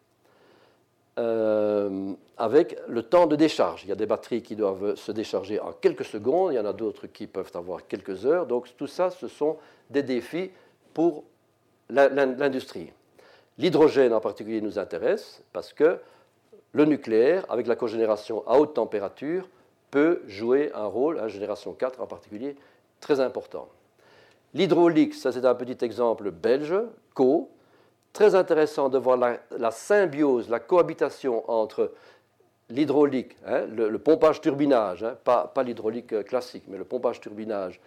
[1.19, 3.83] euh, avec le temps de décharge.
[3.85, 6.67] Il y a des batteries qui doivent se décharger en quelques secondes, il y en
[6.67, 8.47] a d'autres qui peuvent avoir quelques heures.
[8.47, 9.57] Donc tout ça, ce sont
[9.91, 10.51] des défis
[10.95, 11.25] pour
[11.91, 12.93] l'industrie.
[13.57, 15.99] L'hydrogène en particulier nous intéresse parce que
[16.73, 19.49] le nucléaire, avec la cogénération à haute température,
[19.91, 22.57] peut jouer un rôle, la génération 4 en particulier,
[23.01, 23.69] très important.
[24.55, 26.75] L'hydraulique, ça c'est un petit exemple belge,
[27.15, 27.51] CO.
[28.13, 31.93] Très intéressant de voir la, symbiose, la cohabitation entre
[32.71, 37.81] l'hydraulique, hein, le, pompage-turbinage, hein, pas, l'hydraulique euh, classique, mais le pompage-turbinage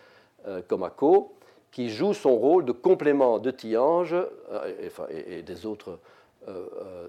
[0.47, 1.33] euh, comme à CO,
[1.71, 5.99] qui joue son rôle de complément de Tihange euh, et, des autres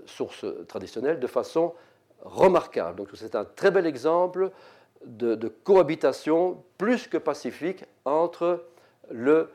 [0.05, 1.73] sources traditionnelles de façon
[2.23, 2.99] remarquable.
[2.99, 4.51] Donc c'est un très bel exemple
[5.05, 8.65] de, cohabitation plus que pacifique entre
[9.11, 9.51] le,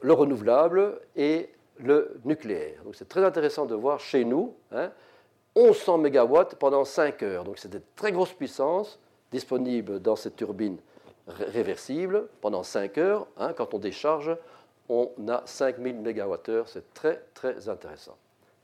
[0.00, 2.82] le renouvelable et le nucléaire.
[2.84, 4.90] Donc c'est très intéressant de voir chez nous hein,
[5.56, 7.44] 1100 MW pendant 5 heures.
[7.44, 8.98] Donc c'est de très grosses puissances
[9.30, 10.78] disponibles dans cette turbine
[11.26, 13.26] réversible pendant 5 heures.
[13.36, 14.36] Hein, quand on décharge,
[14.88, 16.64] on a 5000 MWh.
[16.66, 18.16] C'est très, très intéressant.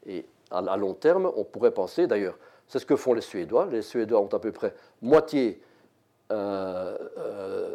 [0.06, 2.36] Et à, long terme, on pourrait penser, d'ailleurs,
[2.66, 3.66] c'est ce que font les Suédois.
[3.66, 5.62] Les Suédois ont à peu près moitié
[6.30, 7.74] euh, euh,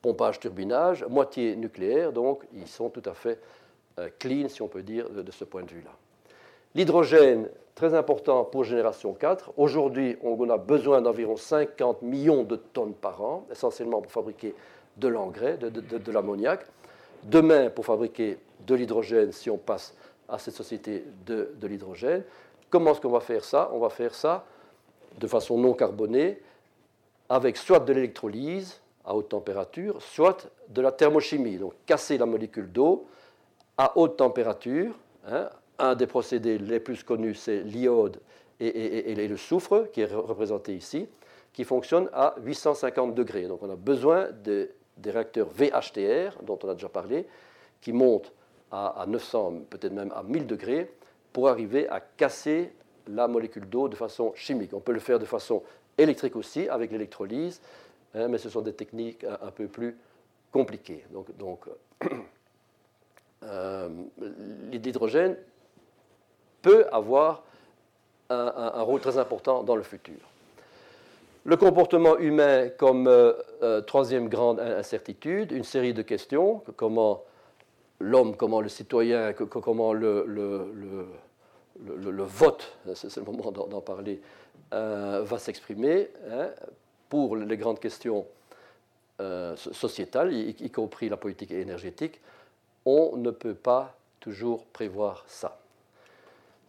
[0.00, 3.38] pompage, turbinage, moitié nucléaire, donc ils sont tout à fait
[3.98, 5.92] euh, clean, si on peut dire, de ce point de vue-là.
[6.74, 9.52] L'hydrogène, très important pour génération 4.
[9.56, 14.54] Aujourd'hui, on a besoin d'environ 50 millions de tonnes par an, essentiellement pour fabriquer
[14.96, 16.66] de l'engrais, de, l'ammoniac.
[17.22, 19.94] Demain, pour fabriquer de l'hydrogène, si on passe
[20.28, 22.24] à cette société de, l'hydrogène.
[22.70, 23.70] Comment est-ce qu'on va faire ça?
[23.72, 24.44] On va faire ça
[25.18, 26.40] de façon non carbonée,
[27.32, 31.56] avec soit de l'électrolyse à haute température, soit de la thermochimie.
[31.56, 33.06] Donc casser la molécule d'eau
[33.78, 34.94] à haute température,
[35.26, 38.20] hein, un des procédés les plus connus, c'est l'iode
[38.60, 41.08] et, le soufre, qui est représenté ici,
[41.54, 43.44] qui fonctionne à 850 degrés.
[43.48, 44.70] Donc on a besoin des
[45.02, 47.26] réacteurs VHTR, dont on a déjà parlé,
[47.80, 48.30] qui montent
[48.70, 50.92] à, 900, peut-être même à 1000 degrés,
[51.32, 52.72] pour arriver à casser
[53.08, 54.74] la molécule d'eau de façon chimique.
[54.74, 55.62] On peut le faire de façon
[55.98, 57.60] électrique aussi, avec l'électrolyse,
[58.14, 59.96] hein, mais ce sont des techniques un, peu plus
[60.50, 61.04] compliquées.
[61.38, 61.68] Donc,
[63.42, 63.88] euh,
[64.70, 65.36] l'hydrogène
[66.60, 67.42] peut avoir
[68.30, 70.16] un, rôle très important dans le futur.
[71.44, 73.32] Le comportement humain comme euh,
[73.62, 77.24] euh, troisième grande incertitude, une série de questions, comment
[77.98, 80.22] l'homme, comment le citoyen, comment le,
[82.22, 84.20] vote, c'est le moment d'en parler,
[84.72, 86.48] euh, va s'exprimer hein,
[87.08, 88.26] pour les grandes questions
[89.54, 92.20] sociétales, y, y compris la politique énergétique,
[92.84, 95.60] on ne peut pas toujours prévoir ça.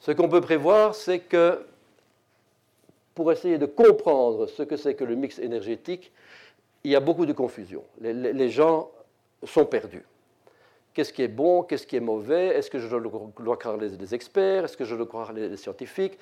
[0.02, 1.66] Ce qu'on peut prévoir, c'est que
[3.16, 6.12] pour essayer de comprendre ce que c'est que le mix énergétique,
[6.84, 7.84] il y a beaucoup de confusion.
[8.02, 8.92] Les, gens
[9.44, 10.04] sont perdus.
[10.94, 12.48] Qu'est-ce qui est bon, qu'est-ce qui est mauvais?
[12.48, 14.66] Est-ce que je dois croire les, experts?
[14.66, 16.18] Est-ce que je dois croire les, scientifiques?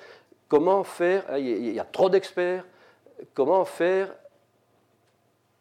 [0.52, 2.66] Comment faire il y a trop d'experts.
[3.32, 4.14] Comment faire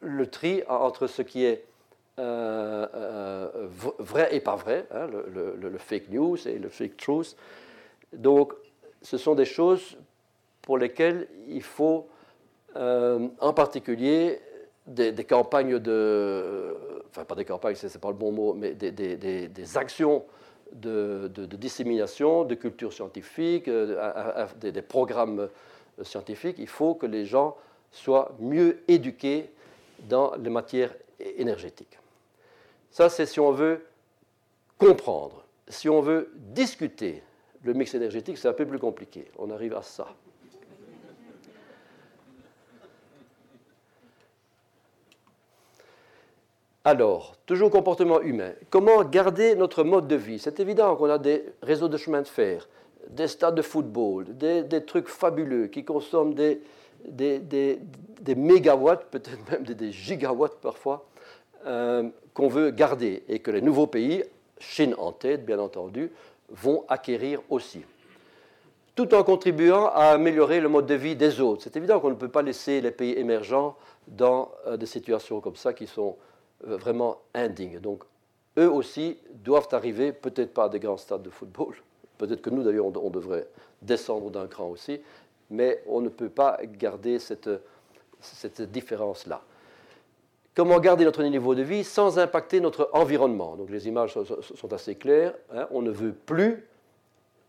[0.02, 1.64] le tri entre ce qui est
[2.20, 3.68] euh, euh,
[4.00, 7.38] vrai et pas vrai, hein, le, fake news et le fake truth,
[8.12, 8.52] donc,
[9.02, 9.96] ce sont des choses
[10.62, 12.10] pour lesquelles il faut,
[12.76, 14.42] euh, en particulier,
[14.86, 16.76] des, campagnes de.
[17.12, 20.26] Enfin, pas des campagnes, ce n'est pas le bon mot, mais des, actions
[20.74, 25.50] de, dissémination, de culture scientifique, euh, des, programmes
[26.04, 26.58] scientifiques.
[26.60, 27.58] Il faut que les gens
[27.92, 29.50] soient mieux éduqués
[30.08, 31.98] dans les matières énergétiques.
[32.90, 33.86] Ça, c'est si on veut
[34.78, 35.46] comprendre.
[35.68, 37.24] Si on veut discuter
[37.64, 39.32] le mix énergétique, c'est un peu plus compliqué.
[39.38, 40.08] On arrive à ça.
[46.84, 48.54] Alors, toujours comportement humain.
[48.72, 50.40] Comment garder notre mode de vie?
[50.40, 52.68] C'est évident qu'on a des réseaux de chemin de fer,
[53.08, 56.60] des stades de football, des, trucs fabuleux qui consomment des,
[58.36, 61.06] mégawatts, peut-être même des, gigawatts parfois,
[61.68, 64.24] euh, qu'on veut garder et que les nouveaux pays,
[64.58, 66.12] Chine en tête bien entendu,
[66.50, 67.82] vont acquérir aussi.
[68.96, 71.62] Tout en contribuant à améliorer le mode de vie des autres.
[71.62, 73.76] C'est évident qu'on ne peut pas laisser les pays émergents
[74.08, 76.16] dans euh, des situations comme ça qui sont
[76.64, 77.80] vraiment indignes.
[77.80, 78.04] Donc,
[78.58, 81.76] eux aussi doivent arriver, peut-être pas à des grands stades de football,
[82.18, 83.48] peut-être que nous d'ailleurs on, devrait
[83.82, 85.00] descendre d'un cran aussi,
[85.50, 87.50] mais on ne peut pas garder cette,
[88.72, 89.42] différence-là.
[90.54, 93.56] Comment garder notre niveau de vie sans impacter notre environnement?
[93.56, 95.34] Donc les images sont assez claires.
[95.54, 95.68] Hein.
[95.72, 96.68] on ne veut plus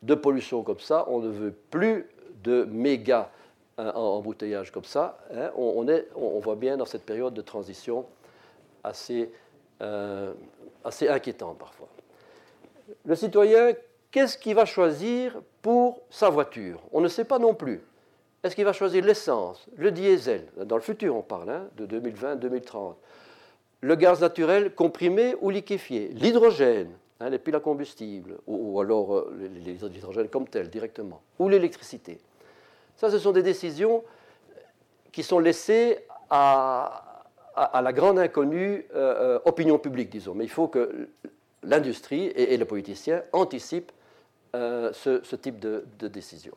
[0.02, 2.08] de pollution comme ça, on ne veut plus
[2.44, 3.30] de méga
[3.76, 5.18] hein, embouteillage comme ça.
[5.34, 5.50] Hein.
[5.56, 8.06] on, voit bien dans cette période de transition
[8.84, 9.30] assez,
[9.80, 10.32] euh,
[10.84, 11.88] assez inquiétante parfois.
[13.04, 13.72] Le citoyen,
[14.10, 16.80] qu'est-ce qu'il va choisir pour sa voiture?
[16.92, 17.80] On ne sait pas non plus.
[18.42, 20.46] Est-ce qu'il va choisir l'essence, le diesel?
[20.64, 22.94] Dans le futur, on parle hein, de 2020-2030.
[23.82, 29.50] Le gaz naturel comprimé ou liquéfié, l'hydrogène, hein, les piles à combustible, ou, alors euh,
[29.64, 32.18] l'hydrogène comme tel directement, ou l'électricité.
[32.96, 34.04] Ça, ce sont des décisions
[35.10, 35.98] qui sont laissées
[36.30, 37.11] à,
[37.56, 40.34] la grande inconnue euh, euh, opinion publique, disons.
[40.34, 41.08] Mais il faut que
[41.62, 43.92] l'industrie et, les politiciens anticipent
[44.52, 46.52] ce, type de, décision.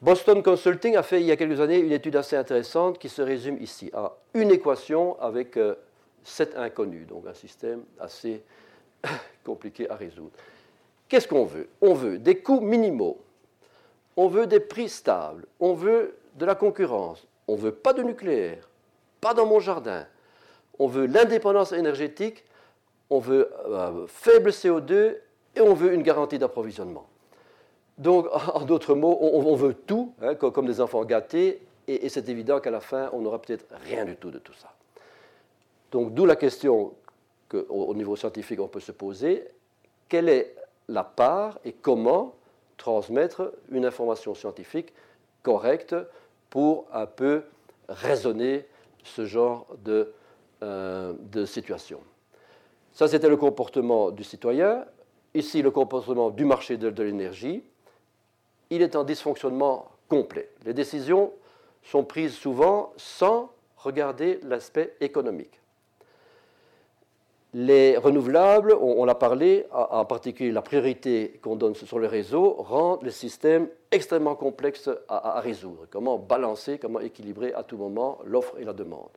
[0.00, 3.20] Boston Consulting a fait il y a quelques années une étude assez intéressante qui se
[3.20, 5.74] résume ici à une équation avec euh,
[6.24, 8.42] sept inconnus, donc un système assez
[9.44, 10.30] compliqué à résoudre.
[11.06, 11.68] Qu'est-ce qu'on veut?
[11.82, 13.18] On veut des coûts minimaux,
[14.16, 18.69] on veut des prix stables, on veut de la concurrence, on veut pas de nucléaire,
[19.20, 20.06] pas dans mon jardin,
[20.78, 22.44] on veut l'indépendance énergétique,
[23.10, 25.16] on veut euh, faible CO2
[25.56, 27.06] et on veut une garantie d'approvisionnement.
[27.98, 32.60] Donc, en d'autres mots, on, veut tout, hein, comme des enfants gâtés, et, c'est évident
[32.60, 34.72] qu'à la fin, on n'aura peut-être rien du tout de tout ça.
[35.90, 36.94] Donc, d'où la question
[37.48, 39.48] qu'au niveau scientifique, on peut se poser,
[40.08, 40.54] quelle est
[40.88, 42.34] la part et comment
[42.76, 44.92] transmettre une information scientifique
[45.42, 45.96] correcte
[46.48, 47.42] pour un peu
[47.88, 48.66] raisonner
[49.04, 50.12] ce genre de,
[50.62, 52.00] euh, de situation.
[52.92, 54.84] Ça, c'était le comportement du citoyen.
[55.34, 57.62] Ici, le comportement du marché de l'énergie
[58.70, 60.48] il est en dysfonctionnement complet.
[60.64, 61.32] Les décisions
[61.82, 65.60] sont prises souvent sans regarder l'aspect économique.
[67.52, 73.02] Les renouvelables, on, l'a parlé, en particulier la priorité qu'on donne sur le réseau, rendent
[73.02, 75.86] les systèmes extrêmement complexes à, résoudre.
[75.90, 79.08] Comment balancer, comment équilibrer à tout moment l'offre et la demande.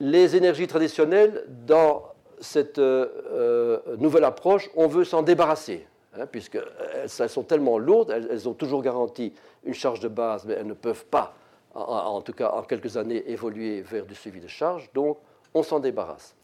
[0.00, 2.04] Les énergies traditionnelles, dans
[2.40, 5.86] cette euh, euh, nouvelle approche, on veut s'en débarrasser.
[6.14, 6.64] Hein, puisqu'elles
[7.04, 9.34] euh, sont tellement lourdes, elles, ont toujours garanti
[9.64, 11.34] une charge de base, mais elles ne peuvent pas,
[11.74, 15.18] en, tout cas en quelques années, évoluer vers du suivi de charge, donc
[15.52, 16.34] on s'en débarrasse.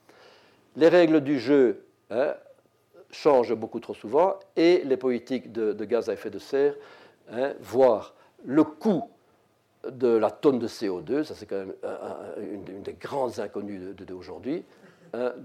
[0.77, 2.35] Les règles du jeu hein,
[3.11, 6.75] changent beaucoup trop souvent et les politiques de, gaz à effet de serre,
[7.31, 8.15] hein, voire
[8.45, 9.11] le coût
[9.89, 11.75] de la tonne de CO2, ça c'est quand même
[12.39, 14.65] une, des grandes inconnues d'aujourd'hui,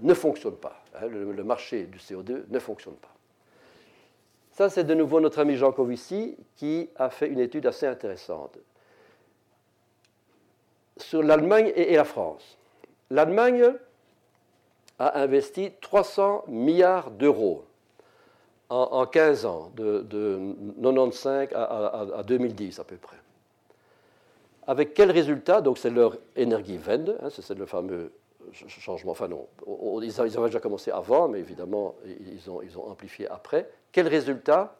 [0.02, 0.82] ne fonctionnent pas.
[1.08, 3.14] le marché du CO2 ne fonctionne pas.
[4.60, 8.58] Ça, c'est de nouveau notre ami Jean Covici qui a fait une étude assez intéressante
[10.98, 12.58] sur l'Allemagne et, la France.
[13.08, 13.72] L'Allemagne
[15.00, 17.64] a investi 300 milliards d'euros
[18.68, 23.16] en, 15 ans, de, 1995 à, 2010 à peu près.
[24.66, 25.60] Avec quel résultat?
[25.60, 28.12] Donc c'est leur Energiewende, hein, c'est le fameux
[28.52, 29.10] changement.
[29.12, 29.48] Enfin non,
[30.02, 33.68] ils avaient déjà commencé avant, mais évidemment ils ont, ils ont amplifié après.
[33.90, 34.76] Quel résultat?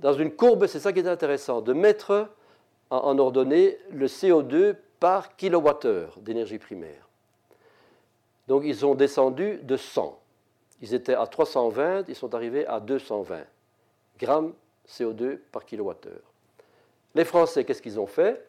[0.00, 2.28] Dans une courbe, c'est ça qui est intéressant, de mettre
[2.90, 7.05] en ordonnée le CO2 par kilowattheure d'énergie primaire.
[8.48, 10.18] Donc ils ont descendu de 100.
[10.82, 13.40] Ils étaient à 320, ils sont arrivés à 220
[14.18, 14.52] grammes
[14.88, 16.32] CO2 par kilowattheure.
[17.14, 18.46] Les Français, qu'est-ce qu'ils ont fait?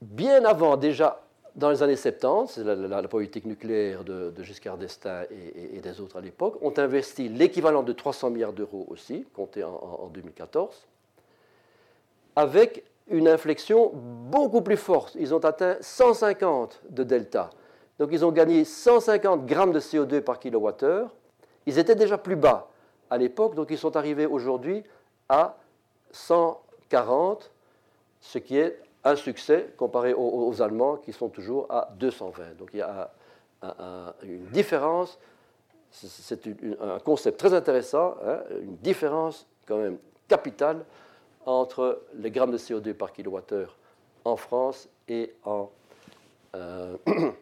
[0.00, 1.22] Bien avant déjà
[1.56, 6.20] dans les années 70, la, la, politique nucléaire de, Giscard d'Estaing et, des autres à
[6.20, 10.86] l'époque, ont investi l'équivalent de 300 milliards d'euros aussi, compté en, 2014,
[12.36, 15.16] avec une inflexion beaucoup plus forte.
[15.18, 17.50] Ils ont atteint 150 de delta.
[17.98, 21.14] Donc ils ont gagné 150 grammes de CO2 par kilowattheure.
[21.66, 22.70] Ils étaient déjà plus bas
[23.10, 24.84] à l'époque, donc ils sont arrivés aujourd'hui
[25.28, 25.56] à
[26.12, 27.50] 140,
[28.20, 32.56] ce qui est un succès comparé aux, Allemands qui sont toujours à 220.
[32.58, 33.12] Donc il y a
[34.22, 35.18] une différence,
[35.90, 36.40] c'est
[36.80, 39.98] un concept très intéressant, hein, une différence quand même
[40.28, 40.84] capitale
[41.46, 43.76] entre les grammes de CO2 par kilowattheure
[44.24, 45.70] en France et en,
[46.54, 46.96] euh,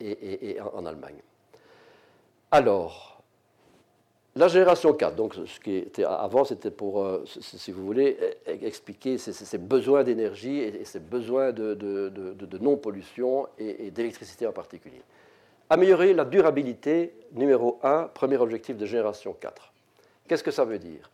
[0.00, 1.20] et, en Allemagne.
[2.50, 3.22] Alors,
[4.36, 8.50] la génération 4, donc ce qui était avant, c'était pour, euh, si vous voulez, e,
[8.50, 15.02] e, expliquer ces, besoins d'énergie et ces besoins de, non-pollution et, d'électricité en particulier.
[15.70, 19.72] Améliorer la durabilité, numéro 1, premier objectif de génération 4.
[20.28, 21.10] Qu'est-ce que ça veut dire?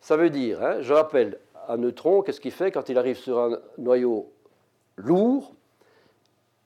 [0.00, 1.38] Ça veut dire, hein, je rappelle,
[1.68, 4.32] un neutron, qu'est-ce qu'il fait quand il arrive sur un noyau
[4.96, 5.52] lourd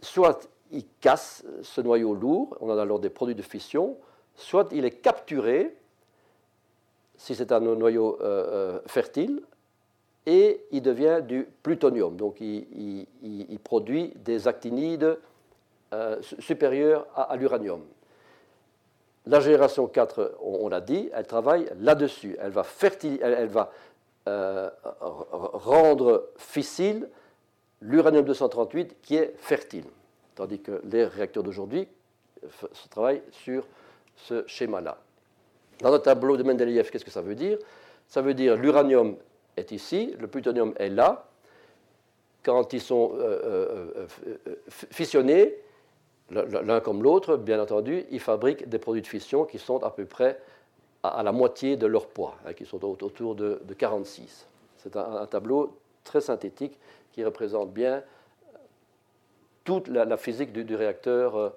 [0.01, 3.97] Soit il casse ce noyau lourd, on a alors des produits de fission,
[4.35, 5.77] soit il est capturé
[7.17, 9.43] si c'est un noyau euh, euh, fertile,
[10.27, 12.17] et il devient du plutonium.
[12.17, 13.07] Donc il,
[13.63, 15.19] produit des actinides
[15.93, 17.83] euh, supérieurs à, l'uranium.
[19.27, 22.37] La génération 4, on, l'a dit, elle travaille là-dessus.
[22.41, 22.65] Elle va,
[24.27, 24.75] va
[25.53, 27.09] rendre fissile
[27.81, 29.85] l'uranium 238 qui est fertile.
[30.35, 31.87] Tandis que les réacteurs d'aujourd'hui
[32.91, 33.67] travaillent sur
[34.17, 34.99] ce schéma-là.
[35.81, 37.59] Dans notre tableau de Mendeleïev, qu'est-ce que ça veut dire?
[38.09, 39.17] Ça veut dire l'uranium
[39.57, 41.27] est ici, le plutonium est là.
[42.43, 44.07] Quand ils sont euh, euh,
[44.47, 45.57] euh, fusionnés,
[46.33, 50.05] l'un comme l'autre, bien entendu, ils fabriquent des produits de fission qui sont à peu
[50.05, 50.41] près
[51.03, 54.47] à, la moitié de leur poids, hein, qui sont autour de, 46.
[54.79, 56.79] C'est un, tableau très synthétique
[57.13, 58.03] qui représente bien
[59.65, 61.53] toute la, physique du, réacteur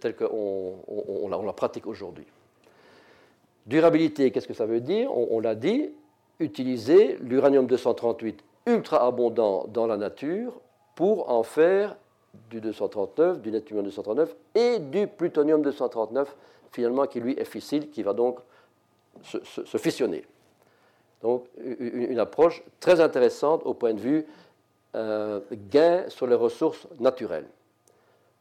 [0.00, 2.26] telle qu'on on la pratique aujourd'hui.
[3.66, 5.10] Durabilité, qu'est-ce que ça veut dire?
[5.16, 5.90] On, l'a dit,
[6.38, 10.52] utiliser l'uranium 238 ultra abondant dans la nature
[10.94, 11.96] pour en faire
[12.50, 16.34] du 239, du neptunium 239 et du plutonium 239,
[16.72, 18.38] finalement, qui lui est fissile, qui va donc
[19.22, 20.24] se, fissionner.
[21.22, 24.26] Donc, une, approche très intéressante au point de vue
[24.94, 27.46] euh, gain sur les ressources naturelles.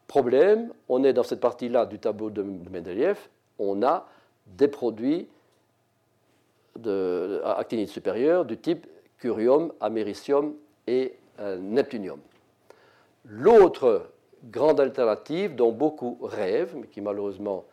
[0.08, 3.18] Problème, on est dans cette partie-là du tableau de Mendeleev,
[3.58, 4.08] on a
[4.46, 5.28] des produits
[6.78, 8.86] de, actinides supérieurs du type
[9.18, 10.54] curium, américium
[10.88, 12.20] et euh, neptunium.
[13.28, 14.10] L'autre
[14.44, 17.66] grande alternative dont beaucoup rêvent, mais qui malheureusement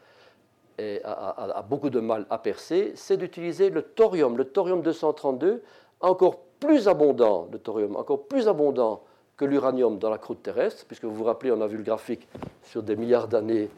[0.78, 5.62] a, beaucoup de mal à percer, c'est d'utiliser le thorium, le thorium 232,
[6.00, 9.02] encore plus abondant, le thorium encore plus abondant
[9.36, 12.26] que l'uranium dans la croûte terrestre, puisque vous vous rappelez, on a vu le graphique
[12.62, 13.70] sur des milliards d'années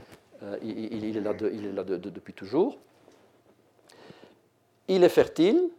[0.43, 2.79] euh, il, est là, il est là depuis toujours.
[4.89, 5.71] Il est fertile,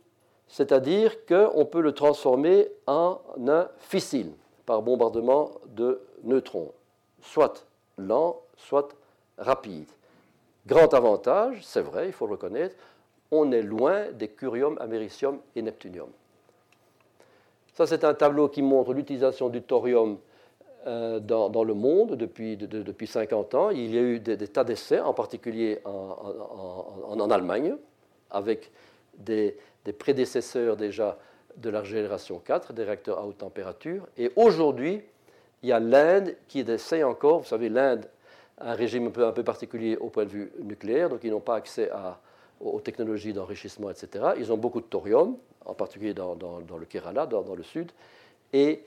[0.48, 4.32] c'est-à-dire qu'on peut le transformer en un fissile
[4.66, 6.72] par bombardement de neutrons,
[7.22, 7.66] soit
[7.98, 8.90] lent, soit
[9.38, 9.88] rapide.
[10.66, 12.76] Grand avantage, c'est vrai, il faut le reconnaître,
[13.32, 16.10] on est loin des curium, américium et neptunium.
[17.74, 20.18] Ça, c'est un tableau qui montre l'utilisation du thorium
[20.88, 23.70] euh, dans, le monde depuis, depuis 50 ans.
[23.72, 27.76] Il y a eu des, tas d'essais, en particulier en, Allemagne,
[28.32, 28.72] avec
[29.18, 29.58] des,
[30.00, 31.18] prédécesseurs déjà
[31.58, 34.08] de la génération 4, des réacteurs à haute température.
[34.18, 35.02] Et aujourd'hui,
[35.64, 38.06] il y a l'Inde qui essaie encore, vous savez, l'Inde
[38.58, 41.56] a un régime un peu, particulier au point de vue nucléaire, donc ils n'ont pas
[41.56, 41.90] accès
[42.60, 44.26] aux technologies d'enrichissement, etc.
[44.38, 47.92] Ils ont beaucoup de thorium, en particulier dans, le Kerala, dans, dans, le sud.
[48.54, 48.84] Et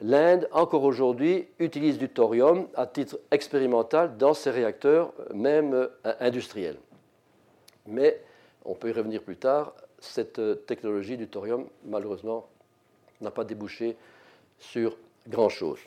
[0.00, 5.88] l'Inde, encore aujourd'hui, utilise du thorium à titre expérimental dans ses réacteurs, même euh,
[6.20, 6.76] industriels.
[7.86, 8.20] Mais,
[8.64, 12.48] on peut y revenir plus tard, cette euh, technologie du thorium, malheureusement,
[13.20, 13.96] n'a pas débouché
[14.58, 14.96] sur
[15.28, 15.78] grand-chose.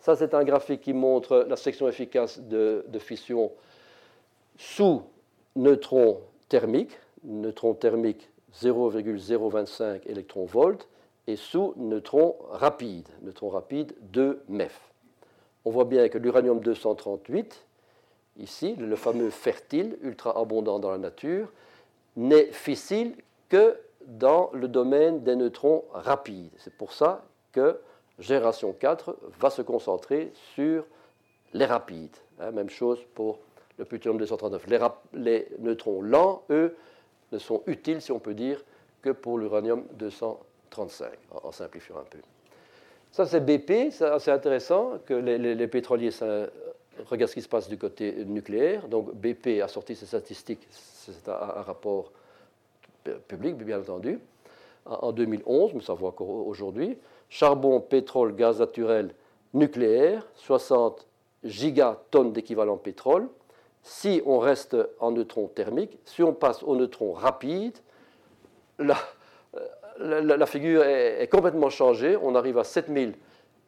[0.00, 3.52] Ça, c'est un graphique qui montre la section efficace de, fission
[4.58, 5.02] sous
[5.56, 10.86] neutrons thermiques, neutrons thermiques 0,025 électronvolts,
[11.26, 14.78] et sous neutrons rapides, neutrons rapides 2 MEF.
[15.64, 17.64] On voit bien que l'uranium 238,
[18.36, 21.50] ici, le fameux fertile, ultra abondant dans la nature,
[22.16, 23.14] n'est fissile
[23.48, 26.52] que dans le domaine des neutrons rapides.
[26.58, 27.80] C'est pour ça que
[28.18, 30.84] génération 4 va se concentrer sur
[31.52, 32.16] les rapides.
[32.40, 33.38] Hein, même chose pour
[33.78, 34.66] le plutonium 239.
[35.14, 36.76] Les, neutrons lents, eux,
[37.32, 38.62] ne sont utiles, si on peut dire,
[39.02, 40.50] que pour l'uranium 238.
[40.74, 42.18] 35, en, simplifiant un peu.
[43.12, 46.10] Ça, c'est BP, c'est intéressant que les, pétroliers
[47.06, 48.88] regardent ce qui se passe du côté nucléaire.
[48.88, 52.12] Donc, BP a sorti ses statistiques, c'est un, rapport
[53.28, 54.20] public, bien entendu,
[54.86, 56.98] en 2011, mais ça encore aujourd'hui.
[57.28, 59.14] Charbon, pétrole, gaz naturel,
[59.54, 61.06] nucléaire, 60
[61.42, 63.28] gigatonnes d'équivalent pétrole.
[63.82, 67.76] Si on reste en neutron thermique, si on passe au neutron rapide,
[68.78, 68.96] la,
[69.98, 72.16] la, figure est, complètement changée.
[72.20, 73.14] On arrive à 7000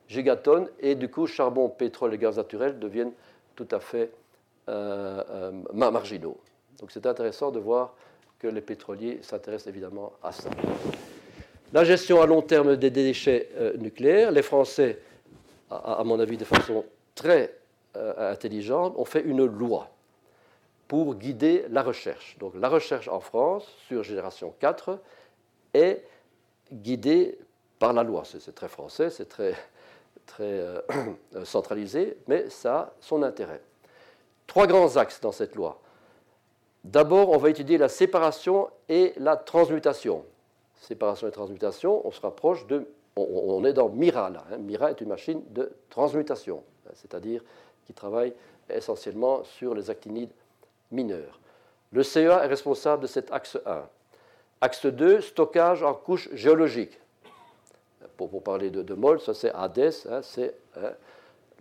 [0.08, 3.12] gigatonnes et du coup, charbon, pétrole et gaz naturel deviennent
[3.54, 4.10] tout à fait
[4.68, 6.38] euh, euh, marginaux.
[6.80, 7.94] Donc c'est intéressant de voir
[8.38, 10.50] que les pétroliers s'intéressent évidemment à ça.
[11.72, 15.00] La gestion à long terme des déchets euh, nucléaires, les Français,
[15.70, 16.84] à, mon avis de façon
[17.14, 17.54] très
[18.18, 19.90] intelligente, ont fait une loi
[20.86, 22.36] pour guider la recherche.
[22.38, 24.98] Donc la recherche en France sur génération 4
[25.74, 26.04] est
[26.72, 27.38] guidée
[27.78, 28.22] par la loi.
[28.24, 29.54] C'est très français, c'est très,
[30.26, 30.80] très euh,
[31.44, 33.60] centralisé, mais ça a son intérêt.
[34.46, 35.80] Trois grands axes dans cette loi.
[36.86, 40.24] D'abord, on va étudier la séparation et la transmutation.
[40.80, 42.86] Séparation et transmutation, on se rapproche de...
[43.16, 44.44] On, est dans MIRA là.
[44.52, 44.58] Hein.
[44.58, 46.62] MIRA est une machine de transmutation,
[46.94, 47.42] c'est-à-dire
[47.86, 48.34] qui travaille
[48.70, 50.30] essentiellement sur les actinides
[50.92, 51.40] mineurs.
[51.90, 53.82] Le CEA est responsable de cet axe 1.
[54.60, 57.00] Axe 2, stockage en couche géologique.
[58.16, 60.92] Pour, parler de, de MOL, ça c'est ADES, hein, c'est hein,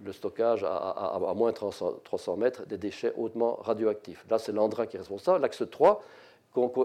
[0.03, 4.25] le stockage à, moins de 300, mètres des déchets hautement radioactifs.
[4.29, 5.41] Là, c'est l'ANDRA qui est responsable.
[5.41, 6.01] L'axe 3,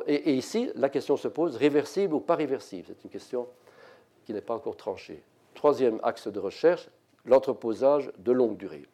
[0.07, 2.87] et, ici, la question se pose, réversible ou pas réversible?
[2.89, 3.47] C'est une question
[4.25, 5.23] qui n'est pas encore tranchée.
[5.55, 6.89] Troisième axe de recherche,
[7.27, 8.87] l'entreposage de longue durée.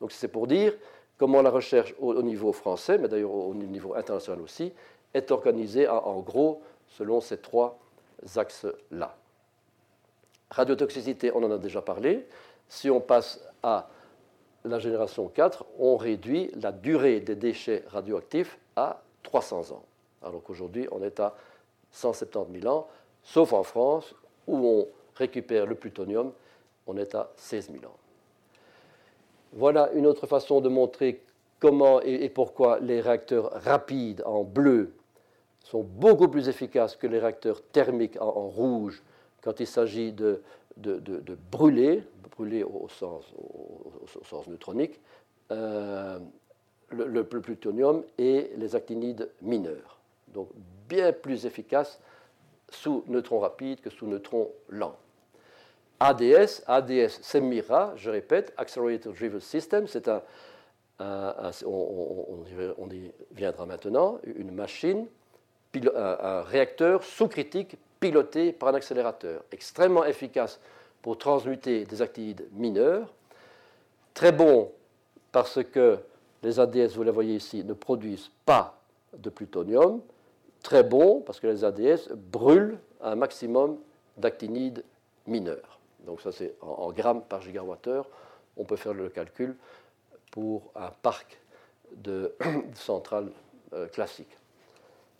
[0.00, 0.74] Donc c'est pour dire
[1.18, 4.72] comment la recherche au, niveau français, mais d'ailleurs au, niveau international aussi,
[5.12, 7.78] est organisée en, gros selon ces trois
[8.36, 9.16] axes-là.
[10.50, 12.26] Radiotoxicité, on en a déjà parlé.
[12.68, 13.88] Si on passe à
[14.64, 19.84] la génération 4, on réduit la durée des déchets radioactifs à 300 ans.
[20.22, 21.34] Alors qu'aujourd'hui, on est à
[21.90, 22.86] 170 000 ans,
[23.22, 24.14] sauf en France,
[24.46, 26.32] où on récupère le plutonium,
[26.86, 27.96] on est à 16 000 ans.
[29.52, 31.22] Voilà une autre façon de montrer
[31.60, 34.92] comment et, pourquoi les réacteurs rapides en bleu
[35.60, 39.02] sont beaucoup plus efficaces que les réacteurs thermiques en, rouge
[39.44, 40.40] quand il s'agit de,
[41.52, 43.26] brûler, brûler au, sens,
[44.48, 44.98] neutronique,
[45.52, 46.18] euh,
[46.90, 49.98] le, plutonium et les actinides mineurs.
[50.28, 50.48] Donc
[50.88, 52.00] bien plus efficaces
[52.70, 54.96] sous neutrons rapides que sous neutrons lents.
[56.00, 60.22] ADS, ADS, c'est MIRA, je répète, Accelerator Driven System, c'est un,
[61.66, 65.06] on, y viendra maintenant, une machine,
[65.94, 70.60] un, réacteur sous-critique piloté par un accélérateur, extrêmement efficace
[71.00, 73.14] pour transmuter des actinides mineurs,
[74.12, 74.70] très bon
[75.32, 75.98] parce que
[76.42, 78.78] les ADS, vous les voyez ici, ne produisent pas
[79.16, 80.02] de plutonium,
[80.62, 83.78] très bon parce que les ADS brûlent un maximum
[84.18, 84.84] d'actinides
[85.26, 85.78] mineurs.
[86.04, 88.06] Donc ça c'est en, grammes par gigawattheure.
[88.58, 89.56] On peut faire le calcul
[90.30, 91.40] pour un parc
[91.96, 92.34] de
[92.74, 93.30] centrales
[93.72, 94.36] euh, classiques.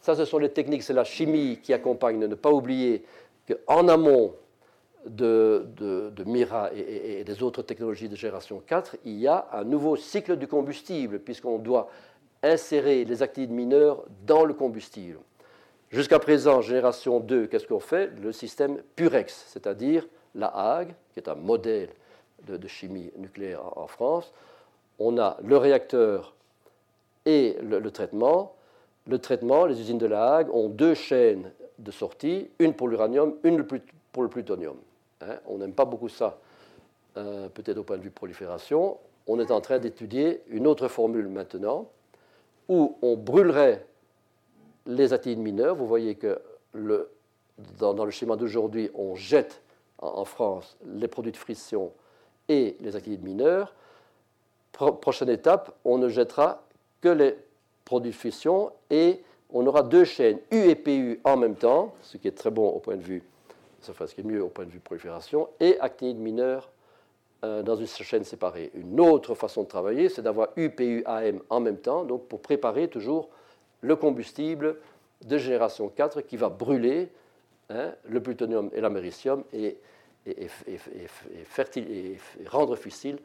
[0.05, 2.19] Ça, ce sont les techniques, c'est la chimie qui accompagne.
[2.19, 3.03] Ne pas oublier
[3.49, 4.35] qu'en amont
[5.07, 5.65] de,
[6.27, 10.47] MIRA et, des autres technologies de génération 4, il y a un nouveau cycle du
[10.47, 11.89] combustible, puisqu'on doit
[12.43, 15.21] insérer les activités mineurs dans le combustible.
[15.89, 18.11] Jusqu'à présent, génération 2, qu'est-ce qu'on fait?
[18.21, 21.89] Le système Purex, c'est-à-dire la Hague, qui est un modèle
[22.47, 24.35] de, chimie nucléaire en, France,
[24.99, 26.35] on a le réacteur
[27.25, 28.54] et le, traitement.
[29.07, 33.35] Le traitement, les usines de la Hague ont deux chaînes de sortie, une pour l'uranium,
[33.43, 33.67] une
[34.13, 34.77] pour le plutonium.
[35.21, 36.39] Hein, on n'aime pas beaucoup ça,
[37.17, 38.97] euh, peut-être au point de vue prolifération.
[39.27, 41.89] On est en train d'étudier une autre formule maintenant,
[42.69, 43.85] où on brûlerait
[44.87, 45.75] les actinides mineurs.
[45.75, 46.41] Vous voyez que
[47.79, 49.63] dans, le schéma d'aujourd'hui, on jette
[49.99, 51.93] en, France les produits de friction
[52.49, 53.75] et les actinides mineurs.
[54.73, 56.63] prochaine étape, on ne jettera
[57.01, 57.37] que les
[57.85, 62.17] produits de fission et on aura deux chaînes U et PU en même temps, ce
[62.17, 63.23] qui est très bon au point de vue,
[63.81, 66.71] ce qui est mieux au point de vue prolifération, et actinides mineurs
[67.45, 68.71] euh, dans une chaîne séparée.
[68.75, 72.41] Une autre façon de travailler, c'est d'avoir U, PU, AM en même temps, donc pour
[72.41, 73.29] préparer toujours
[73.81, 74.79] le combustible
[75.25, 77.11] de génération 4 qui va brûler
[77.71, 79.79] hein, le plutonium et l'américium et,
[80.27, 80.49] et,
[82.47, 83.19] rendre fissile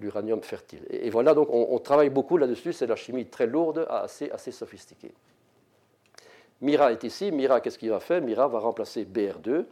[0.00, 0.84] l'uranium fertile.
[0.90, 5.12] Et, voilà, donc on, travaille beaucoup là-dessus, c'est la chimie très lourde, assez, assez sophistiquée.
[6.60, 8.22] Mira est ici, Mira, qu'est-ce qu'il va faire?
[8.22, 9.64] Mira va remplacer BR2.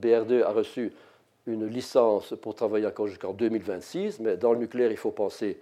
[0.00, 0.92] BR2 a reçu
[1.46, 5.58] une licence pour travailler encore jusqu'en 2026, mais dans le nucléaire, il faut penser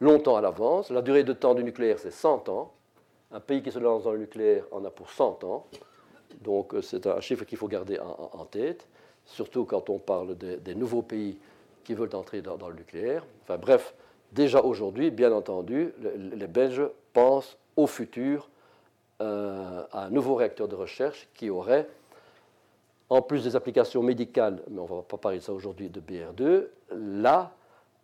[0.00, 0.90] longtemps à l'avance.
[0.90, 2.72] La durée de temps du nucléaire, c'est 100 ans.
[3.30, 5.66] Un pays qui se lance dans le nucléaire en a pour 100 ans.
[6.40, 8.86] Donc euh, c'est un chiffre qu'il faut garder en, tête,
[9.24, 11.38] surtout quand on parle des, nouveaux pays
[11.84, 13.24] qui veulent entrer dans, le nucléaire.
[13.42, 13.94] Enfin bref,
[14.32, 18.48] déjà aujourd'hui, bien entendu, les Belges pensent au futur
[19.20, 21.88] euh, à un nouveau réacteur de recherche qui aurait,
[23.08, 26.00] en plus des applications médicales, mais on ne va pas parler de ça aujourd'hui, de
[26.00, 27.52] BR2, là,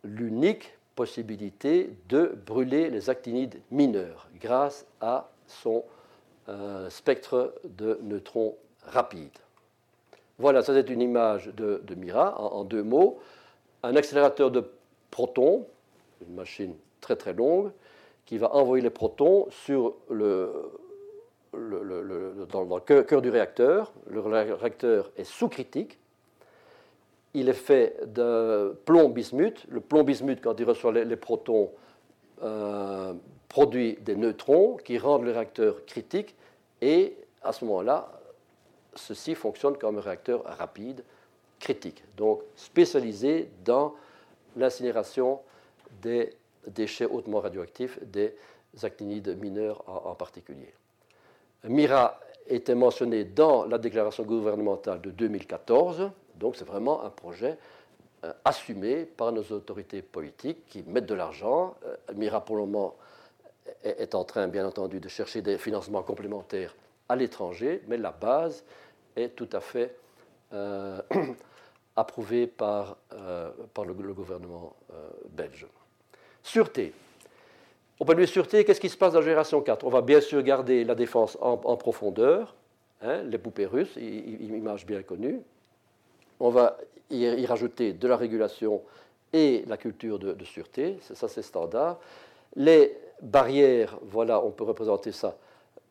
[0.04, 5.84] l'unique possibilité de brûler les actinides mineurs grâce à son
[6.48, 9.38] euh, spectre de neutrons rapides.
[10.38, 13.20] Voilà, ça c'est une image de, Mira en, deux mots.
[13.82, 14.64] Un accélérateur de
[15.10, 15.66] protons,
[16.26, 17.70] une machine très très longue,
[18.26, 19.48] qui va envoyer les protons
[21.52, 23.92] dans le cœur du réacteur.
[24.06, 25.98] Le réacteur est sous-critique.
[27.34, 29.64] Il est fait de plomb-bismuth.
[29.68, 31.70] Le plomb-bismuth, quand il reçoit les, protons,
[32.42, 33.14] euh,
[33.48, 36.34] produit des neutrons qui rendent le réacteur critique.
[36.82, 38.12] Et à ce moment-là,
[38.94, 41.02] ceci fonctionne comme un réacteur rapide
[41.58, 43.94] critique, donc spécialisé dans
[44.56, 45.40] l'incinération
[46.02, 46.34] des
[46.66, 48.34] déchets hautement radioactifs, des
[48.82, 50.72] actinides mineurs en, particulier.
[51.64, 57.58] MIRA était mentionné dans la déclaration gouvernementale de 2014, donc c'est vraiment un projet
[58.24, 61.74] euh, assumé par nos autorités politiques qui mettent de l'argent.
[61.84, 62.94] Euh, MIRA, pour le moment,
[63.84, 66.74] est en train, bien entendu, de chercher des financements complémentaires
[67.08, 68.64] à l'étranger, mais la base
[69.16, 69.94] est tout à fait
[71.96, 72.96] approuvée par,
[73.74, 74.74] par le, gouvernement
[75.30, 75.66] belge.
[76.42, 76.92] Sûreté.
[78.00, 80.02] Au point de vue sûreté, qu'est-ce qui se passe dans la génération 4 On va
[80.02, 82.54] bien sûr garder la défense en, profondeur,
[83.02, 85.40] hein, les poupées russes, image bien connue.
[86.38, 86.78] On va
[87.10, 88.82] y, rajouter de la régulation
[89.32, 91.98] et la culture de, sûreté, ça c'est standard.
[92.54, 95.36] Les barrières, voilà, on peut représenter ça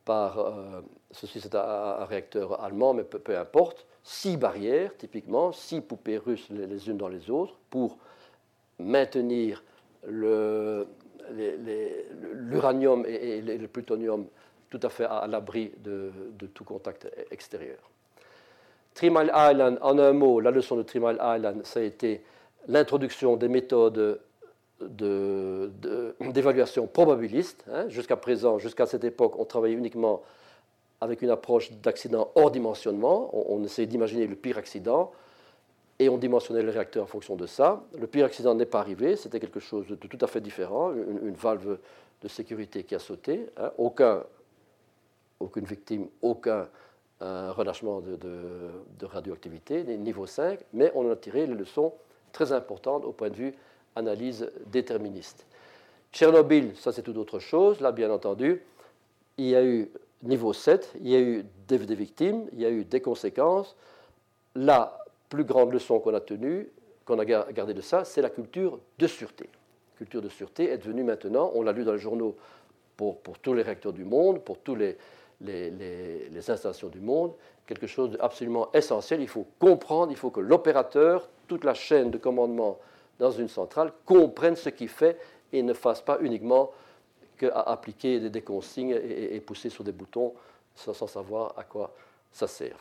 [0.05, 0.81] par, euh,
[1.11, 6.89] ceci c'est un, réacteur allemand, mais peu, importe, six barrières typiquement, six poupées russes les,
[6.89, 7.97] unes dans les autres pour
[8.79, 9.61] maintenir
[12.47, 14.25] l'uranium et, le plutonium
[14.69, 16.09] tout à fait à, l'abri de,
[16.53, 17.79] tout contact extérieur.
[18.93, 22.23] Three Island, en un mot, la leçon de Three Island, ça a été
[22.69, 24.21] l'introduction des méthodes
[24.79, 27.65] d'évaluation probabiliste.
[27.69, 27.89] Hein.
[27.89, 30.23] Jusqu'à présent, jusqu'à cette époque, on travaillait uniquement
[31.01, 33.29] avec une approche d'accident hors dimensionnement.
[33.33, 35.11] On, on essayait d'imaginer le pire accident
[35.99, 37.83] et on dimensionnait le réacteur en fonction de ça.
[37.97, 41.33] Le pire accident n'est pas arrivé, c'était quelque chose de tout à fait différent, une,
[41.33, 41.79] valve
[42.21, 43.47] de sécurité qui a sauté.
[43.57, 43.71] Hein.
[43.77, 44.23] Aucun,
[45.39, 46.67] aucune victime, aucun
[47.21, 51.93] euh, relâchement de, de, radioactivité, niveau 5, mais on a tiré les leçons
[52.31, 53.53] très importantes au point de vue
[53.95, 55.45] analyse déterministe.
[56.13, 57.81] Tchernobyl, ça c'est tout autre chose.
[57.81, 58.61] Là, bien entendu,
[59.37, 59.89] il y a eu
[60.23, 63.76] niveau 7, il y a eu des, victimes, il y a eu des conséquences.
[64.56, 66.69] Là, plus grande leçon qu'on a tenue,
[67.06, 69.49] qu'on a gardé de ça, c'est la culture de sûreté.
[69.94, 72.35] La culture de sûreté est devenue maintenant, on l'a lu dans les journaux
[72.95, 74.98] pour, tous les réacteurs du monde, pour les,
[75.41, 77.34] les, les, installations du monde,
[77.68, 79.22] quelque chose d'absolument essentiel.
[79.22, 82.80] Il faut comprendre, il faut que l'opérateur, toute la chaîne de commandement
[83.19, 85.18] dans une centrale, comprenne ce qu'il fait
[85.53, 86.72] et ne fasse pas uniquement
[87.38, 90.34] qu'appliquer des, des, consignes et, pousser sur des boutons
[90.76, 91.93] sans, savoir à quoi
[92.31, 92.77] ça sert.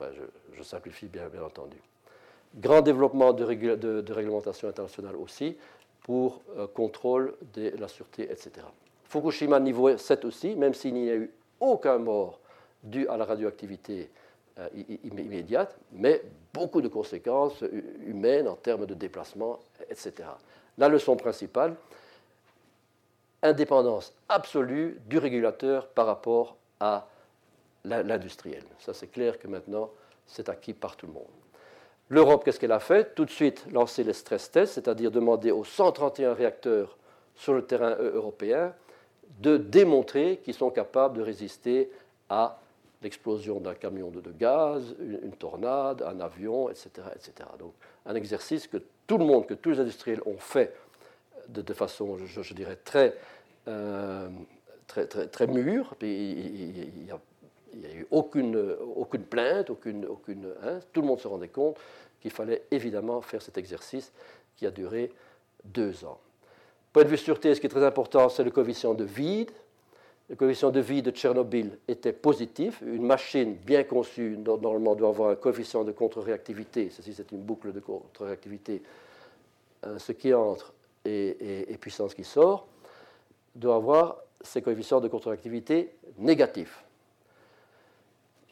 [0.54, 1.76] Je, simplifie bien, entendu.
[2.54, 3.44] Grand développement de,
[4.12, 5.56] réglementation internationale aussi
[6.02, 8.66] pour euh, contrôle de la sûreté, etc.
[9.04, 11.30] Fukushima niveau 7 aussi, même s'il n'y a eu
[11.60, 12.40] aucun mort
[12.82, 14.10] dû à la radioactivité
[14.58, 14.68] euh,
[15.04, 16.22] immédiate, mais
[16.52, 17.62] beaucoup de conséquences
[18.06, 19.58] humaines en termes de déplacement,
[19.90, 20.28] etc.
[20.78, 21.74] La leçon principale,
[23.46, 27.08] indépendance absolue du régulateur par rapport à
[27.84, 28.62] l'industriel.
[28.78, 29.90] Ça, c'est clair que maintenant,
[30.26, 31.24] c'est acquis par tout le monde.
[32.08, 33.14] L'Europe, qu'est-ce qu'elle a fait?
[33.14, 36.96] Tout de suite lancer les stress tests, c'est-à-dire demander aux 131 réacteurs
[37.34, 38.74] sur le terrain euh, européen
[39.40, 41.90] de démontrer qu'ils sont capables de résister
[42.28, 42.60] à
[43.02, 47.48] l'explosion d'un camion de, gaz, une, tornade, un avion, etc., etc.
[47.58, 47.74] Donc
[48.06, 50.74] un exercice que tout le monde, que tous les industriels ont fait
[51.48, 53.14] de, façon, je, dirais, très,
[53.66, 55.94] très, très, très mûre.
[56.00, 56.90] il
[57.74, 60.78] n'y a eu aucune, aucune plainte, aucune, aucune, hein.
[60.92, 61.76] tout le monde se rendait compte
[62.20, 64.12] qu'il fallait évidemment faire cet exercice
[64.56, 65.12] qui a duré
[65.64, 66.18] deux ans.
[66.92, 69.50] Point de vue sûreté, ce qui est très important, c'est le coefficient de vide.
[70.30, 72.80] le coefficient de vie de Tchernobyl était positif.
[72.80, 76.88] Une machine bien conçue, normalement, doit avoir un coefficient de contre-réactivité.
[76.90, 78.82] Ceci, c'est une boucle de contre-réactivité.
[79.84, 80.72] Euh, ce qui entre
[81.04, 82.66] et, puissance qui sort
[83.56, 86.84] doit avoir ces coefficients de contre-réactivité négatifs.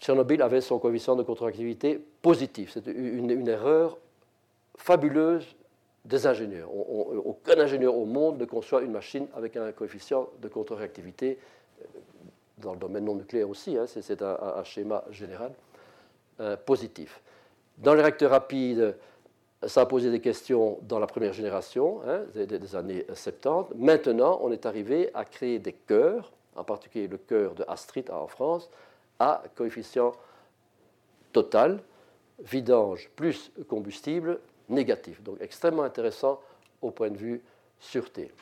[0.00, 2.72] Tchernobyl avait son coefficient de contre-réactivité positif.
[2.72, 3.96] C'est une, erreur
[4.76, 5.46] fabuleuse
[6.04, 6.68] des ingénieurs.
[6.74, 11.38] aucun ingénieur au monde ne conçoit une machine avec un coefficient de contre-réactivité
[12.58, 15.52] dans le domaine non nucléaire aussi, hein, c'est un, schéma général
[16.40, 17.20] euh, positif.
[17.78, 18.96] Dans les réacteurs rapides,
[19.66, 23.74] ça a posé des questions dans la première génération, hein, des, années 70.
[23.76, 28.26] Maintenant, on est arrivé à créer des cœurs, en particulier le cœur de Astrid en
[28.26, 28.70] France,
[29.18, 30.12] à coefficient
[31.32, 31.80] total,
[32.38, 35.22] vidange plus combustible négatif.
[35.22, 36.40] Donc extrêmement intéressant
[36.82, 37.42] au point de vue
[37.78, 38.32] sûreté.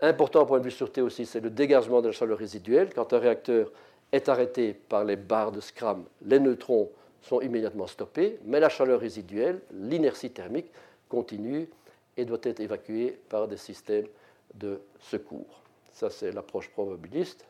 [0.00, 2.90] Important au point de vue sûreté aussi, c'est le dégagement de la chaleur résiduelle.
[2.94, 3.72] Quand un réacteur
[4.12, 6.90] est arrêté par les barres de Scram, les neutrons
[7.22, 10.70] sont immédiatement stoppés, mais la chaleur résiduelle, l'inertie thermique,
[11.08, 11.68] continue
[12.16, 14.06] et doit être évacuée par des systèmes
[14.54, 15.62] de secours.
[15.92, 17.44] Ça, c'est l'approche probabiliste.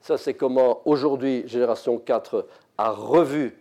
[0.00, 2.46] Ça, c'est comment aujourd'hui Génération 4
[2.78, 3.56] a revu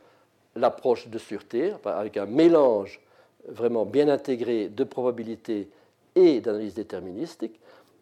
[0.56, 3.02] l'approche de sûreté, avec un mélange
[3.48, 5.70] vraiment bien intégré de probabilité
[6.16, 7.60] et d'analyse déterministique,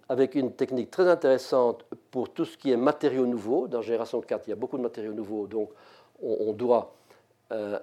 [0.09, 3.67] avec une technique très intéressante pour tout ce qui est matériaux nouveaux.
[3.67, 5.69] Dans Génération 4, il y a beaucoup de matériaux nouveaux, donc
[6.23, 6.93] on, doit
[7.51, 7.79] euh,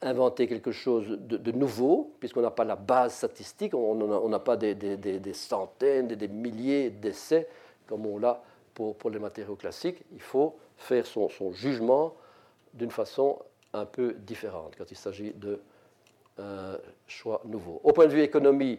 [0.00, 5.32] inventer quelque chose de, nouveau, puisqu'on n'a pas la base statistique, on n'a pas des,
[5.32, 7.48] centaines, des, milliers d'essais
[7.86, 8.42] comme on l'a
[8.74, 10.02] pour, les matériaux classiques.
[10.12, 12.14] Il faut faire son, jugement
[12.74, 13.38] d'une façon
[13.74, 15.60] un peu différente quand il s'agit de
[16.38, 16.76] euh,
[17.06, 17.80] choix nouveaux.
[17.84, 18.78] Au point de vue économie,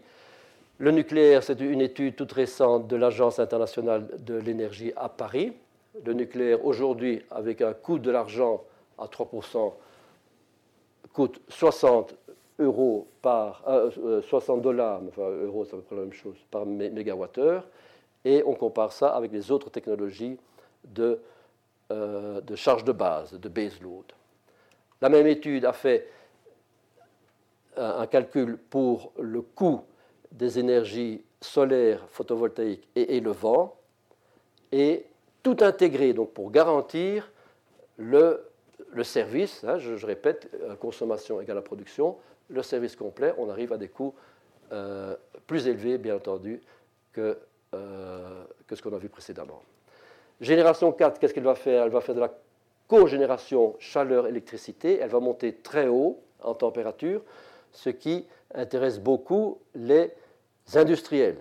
[0.80, 5.54] le nucléaire, c'est une étude toute récente de l'Agence internationale de l'énergie à Paris.
[6.02, 8.64] Le nucléaire, aujourd'hui, avec un coût de l'argent
[8.98, 9.74] à 3%,
[11.14, 12.15] coûte 60
[12.60, 13.64] euros par,
[14.28, 17.68] 60 euh, dollars, enfin euros, c'est à peu près la même chose, par mégawattheure.
[18.26, 20.38] Et on compare ça avec les autres technologies
[20.84, 21.20] de,
[21.91, 24.06] euh, de charge de base, de base load.
[25.02, 26.07] La même étude a fait
[27.76, 29.82] un calcul pour le coût
[30.32, 33.76] des énergies solaires, photovoltaïques et, le vent,
[34.72, 35.06] et
[35.44, 37.30] tout intégré donc pour garantir
[37.98, 38.49] le,
[39.03, 40.49] service, hein, je, répète,
[40.80, 42.18] consommation égale à production,
[42.49, 44.14] le service complet, on arrive à des coûts
[44.72, 45.15] euh,
[45.45, 46.61] plus élevés, bien entendu,
[47.11, 47.38] que,
[47.76, 49.61] euh, que ce qu'on a vu précédemment.
[50.41, 51.84] Génération 4, qu'est-ce qu'elle va faire?
[51.84, 52.34] Elle va faire de la
[52.88, 57.22] cogénération chaleur-électricité, elle va monter très haut en température,
[57.72, 60.11] ce qui intéresse beaucoup les
[60.74, 61.38] industriels.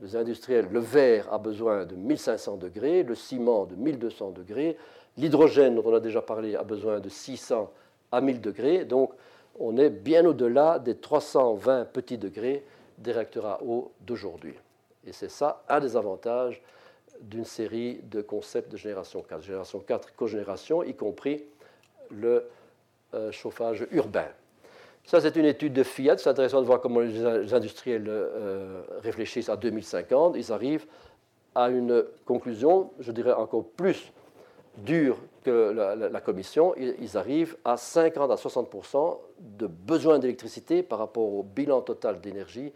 [0.00, 4.76] Les industriels, le verre a besoin de 1500 degrés, le ciment de 1200 degrés,
[5.18, 7.70] l'hydrogène, dont on a déjà parlé, a besoin de 600
[8.10, 8.84] à 1000 degrés.
[8.84, 9.12] Donc,
[9.58, 12.64] on est bien au-delà des 320 petits degrés
[12.96, 14.54] des réacteurs à eau d'aujourd'hui.
[15.06, 16.62] Et c'est ça un des avantages
[17.20, 19.42] d'une série de concepts de génération 4.
[19.42, 21.44] Génération 4, cogénération, y compris
[22.10, 22.48] le
[23.14, 24.28] euh, chauffage urbain.
[25.04, 26.18] Ça, c'est une étude de Fiat.
[26.18, 30.36] C'est intéressant de voir comment les industriels euh, réfléchissent à 2050.
[30.36, 30.86] Ils arrivent
[31.54, 34.12] à une conclusion, je dirais encore plus
[34.78, 35.50] dure que
[36.12, 36.74] la, Commission.
[36.76, 38.70] Ils, arrivent à 50 à 60
[39.40, 42.72] de besoin d'électricité par rapport au bilan total d'énergie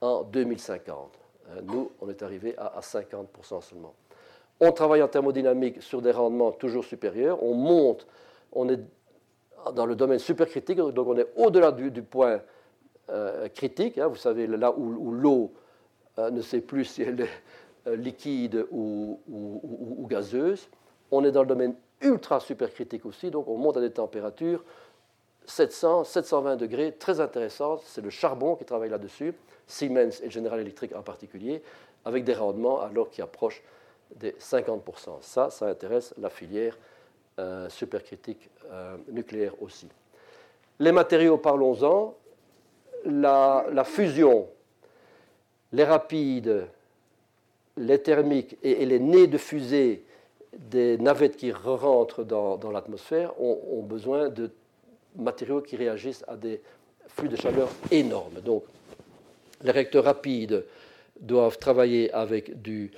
[0.00, 1.18] en 2050.
[1.50, 3.94] Euh, nous, on est arrivé à, à 50% seulement.
[4.60, 7.42] On travaille en thermodynamique sur des rendements toujours supérieurs.
[7.42, 8.06] On monte,
[8.52, 8.78] on est
[9.70, 12.40] dans le domaine supercritique, donc on est au-delà du, point
[13.10, 15.52] euh, critique, hein, vous savez, là où, l'eau
[16.18, 17.28] euh, ne sait plus si elle est
[17.86, 20.68] euh, liquide ou, gazeuse.
[21.10, 24.64] On est dans le domaine ultra supercritique aussi, donc on monte à des températures
[25.46, 27.82] 700, 720 degrés, très intéressantes.
[27.84, 29.34] C'est le charbon qui travaille là-dessus,
[29.66, 31.62] Siemens et General Electric en particulier,
[32.04, 33.62] avec des rendements alors qui approchent
[34.16, 35.18] des 50%.
[35.20, 36.76] Ça, ça intéresse la filière
[37.38, 39.88] euh, supercritique euh, nucléaire aussi.
[40.78, 42.14] Les matériaux, parlons-en.
[43.06, 44.46] La, fusion,
[45.72, 46.66] les rapides,
[47.78, 50.04] les thermiques et, les nez de fusée
[50.52, 54.50] des navettes qui rentrent dans, l'atmosphère ont, besoin de
[55.16, 56.60] matériaux qui réagissent à des
[57.08, 58.40] flux de chaleur énormes.
[58.44, 58.64] Donc,
[59.62, 60.64] les réacteurs rapides
[61.18, 62.92] doivent travailler avec du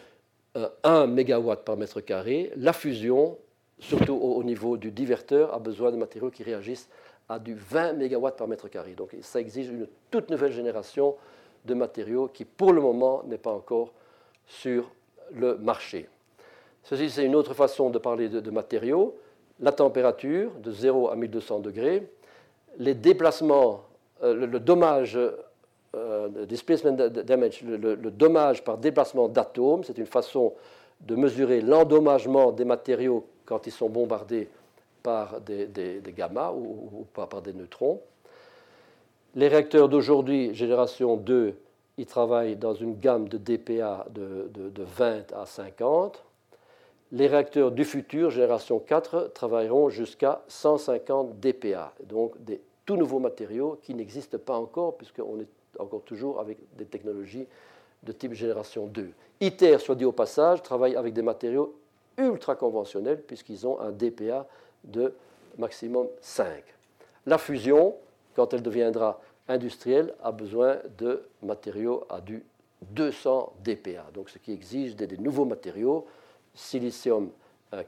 [0.55, 2.51] 1 euh, MW par mètre carré.
[2.57, 3.39] La fusion
[3.79, 6.89] surtout au, niveau du diverteur, a besoin de matériaux qui réagissent
[7.29, 8.93] à du 20 MW par mètre carré.
[8.93, 11.17] Donc ça exige une toute nouvelle génération
[11.65, 13.93] de matériaux qui, pour le moment, n'est pas encore
[14.47, 14.91] sur
[15.33, 16.09] le marché.
[16.83, 19.17] Ceci, c'est une autre façon de parler de, matériaux.
[19.61, 22.07] La température, de 0 à 1200 degrés,
[22.79, 23.85] les déplacements,
[24.23, 30.53] euh, le, dommage, euh, damage, le, dommage par déplacement d'atomes, c'est une façon
[31.01, 34.49] de mesurer l'endommagement des matériaux quand ils sont bombardés
[35.03, 35.69] par des,
[36.17, 38.01] gamma ou, par des neutrons.
[39.35, 41.55] Les réacteurs d'aujourd'hui, génération 2,
[41.99, 46.25] ils travaillent dans une gamme de DPA de, 20 à 50.
[47.13, 53.79] Les réacteurs du futur, génération 4, travailleront jusqu'à 150 DPA, donc des tout nouveaux matériaux
[53.83, 57.47] qui n'existent pas encore, puisqu'on est encore toujours avec des technologies
[58.03, 59.11] de type génération 2.
[59.47, 61.77] ITER, soit dit au passage, travaille avec des matériaux
[62.17, 64.47] ultra conventionnels, puisqu'ils ont un DPA
[64.85, 65.15] de
[65.59, 66.63] maximum 5.
[67.27, 67.95] La fusion,
[68.35, 72.45] quand elle deviendra industrielle, a besoin de matériaux à du
[72.91, 76.07] 200 dPa, donc ce qui exige des, nouveaux matériaux,
[76.55, 77.31] silicium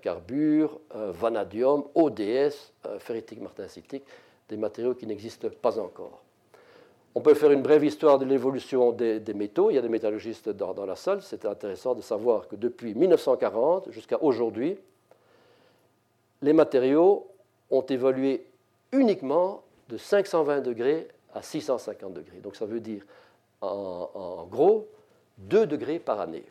[0.01, 4.05] carbure, vanadium, ODS, ferritique martensitique,
[4.49, 6.23] des matériaux qui n'existent pas encore.
[7.17, 9.71] On peut faire une brève histoire de l'évolution des, métaux.
[9.71, 11.23] Il y a des métallurgistes dans, la salle.
[11.23, 14.77] C'est intéressant de savoir que depuis 1940 jusqu'à aujourd'hui,
[16.43, 17.27] les matériaux
[17.71, 18.45] ont évolué
[18.93, 22.41] uniquement de 520 degrés à 650 degrés.
[22.41, 23.03] Donc ça veut dire
[23.63, 24.87] en, gros
[25.39, 26.45] 2 degrés par année.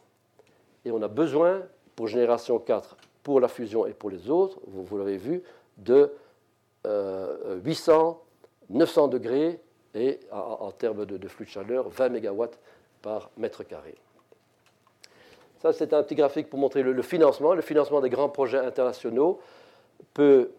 [0.84, 1.62] Et on a besoin,
[1.96, 5.44] pour génération 4, pour la fusion et pour les autres, vous, l'avez vu,
[5.78, 6.12] de
[6.84, 9.60] 800, euh, 900 degrés
[9.96, 12.46] et en, termes de, flux de chaleur, 20 MW
[13.02, 13.96] par mètre carré.
[15.62, 19.40] Ça, c'est un petit graphique pour montrer le financement, le financement des grands projets internationaux
[20.14, 20.52] peut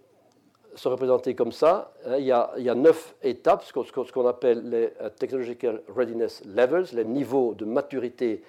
[0.75, 1.93] se représenter comme ça.
[2.07, 7.05] Hein, il y a, neuf étapes, ce qu'on appelle les euh, Technological Readiness Levels, les
[7.05, 8.43] niveaux de maturité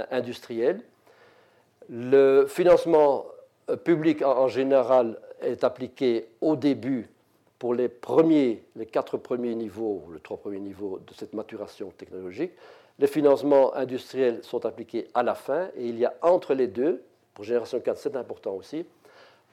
[0.00, 0.80] euh, industrielle.
[1.90, 3.26] Le financement
[3.70, 7.08] euh, public en général est appliqué au début
[7.64, 7.88] pour les
[8.92, 12.52] quatre premiers niveaux, les trois premiers niveaux de cette maturation technologique.
[12.98, 17.02] Les financements industriels sont appliqués à la fin et il y a entre les deux,
[17.32, 18.84] pour génération 4 c'est important aussi,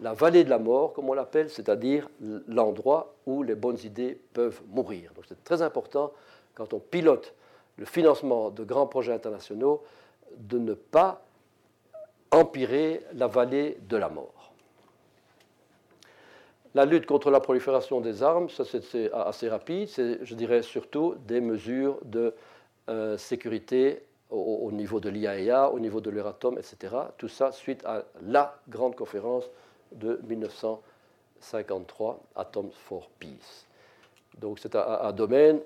[0.02, 2.10] la vallée de la mort, comme on l'appelle, c'est-à-dire
[2.50, 5.14] l'endroit où les bonnes idées peuvent mourir.
[5.16, 6.12] Donc c'est très important
[6.54, 7.34] quand on pilote
[7.78, 9.84] le financement de grands projets internationaux
[10.36, 11.22] de ne pas
[12.30, 14.41] empirer la vallée de la mort.
[16.74, 21.16] La lutte contre la prolifération des armes, ça c'est assez rapide, c'est je dirais surtout
[21.28, 22.34] des mesures de
[22.90, 26.96] euh, sécurité au, au, niveau de l'IAEA, au niveau de l'Euratom, etc.
[27.18, 29.50] Tout ça suite à la grande conférence
[29.92, 33.68] de 1953, Atoms for Peace.
[34.40, 35.60] Donc c'est un, domaine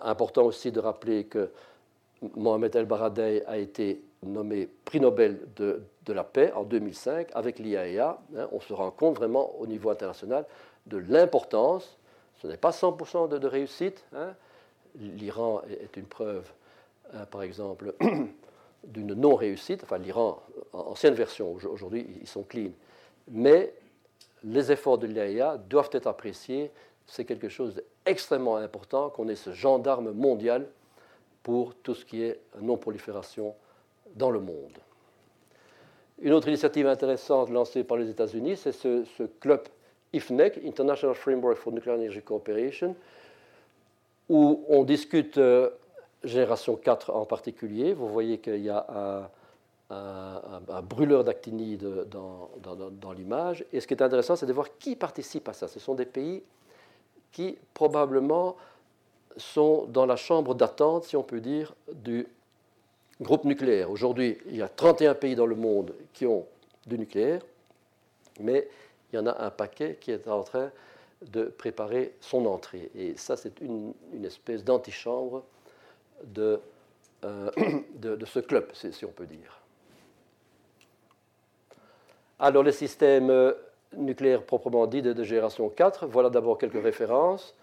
[0.00, 1.50] important aussi de rappeler que
[2.36, 8.18] Mohamed El Baradei a été nommé prix Nobel de, la paix en 2005 avec l'IAEA.
[8.36, 8.48] Hein.
[8.52, 10.46] on se rend compte vraiment au niveau international
[10.86, 11.98] de l'importance.
[12.40, 14.04] Ce n'est pas 100% de, réussite.
[14.14, 14.34] Hein.
[14.98, 16.50] L'Iran est une preuve,
[17.14, 17.94] hein, par exemple,
[18.84, 19.84] d'une non-réussite.
[19.84, 20.42] Enfin, l'Iran,
[20.72, 22.72] ancienne version, aujourd'hui, ils sont clean
[23.30, 23.74] mais
[24.44, 26.70] les efforts de l'IAEA doivent être appréciés.
[27.06, 30.68] C'est quelque chose d'extrêmement important qu'on ait ce gendarme mondial
[31.42, 33.54] pour tout ce qui est non-prolifération
[34.14, 34.78] dans le monde.
[36.20, 39.04] Une autre initiative intéressante lancée par les États-Unis, c'est ce,
[39.40, 39.62] club
[40.12, 42.94] IFNEC, International Framework for Nuclear Energy Cooperation,
[44.28, 45.70] où on discute euh,
[46.22, 47.92] génération 4 en particulier.
[47.92, 49.30] Vous voyez qu'il y a
[49.90, 52.50] un, brûleur d'actinide dans,
[52.90, 53.64] dans, l'image.
[53.72, 55.68] Et ce qui est intéressant, c'est de voir qui participe à ça.
[55.68, 56.42] Ce sont des pays
[57.30, 58.56] qui probablement
[59.36, 62.26] sont dans la chambre d'attente, si on peut dire, du
[63.22, 63.90] groupe nucléaire.
[63.90, 66.46] Aujourd'hui, il y a 31 pays dans le monde qui ont
[66.86, 67.42] du nucléaire,
[68.40, 68.68] mais
[69.12, 70.70] il y en a un paquet qui est en train
[71.30, 72.90] de préparer son entrée.
[72.94, 73.94] Et ça, c'est une,
[74.24, 75.44] espèce d'antichambre
[76.24, 76.60] de,
[77.24, 77.50] euh,
[77.94, 79.62] de, de, ce club, si on peut dire.
[82.38, 83.52] Alors, les systèmes euh,
[83.96, 87.54] nucléaires proprement dit de, génération 4, voilà d'abord quelques références.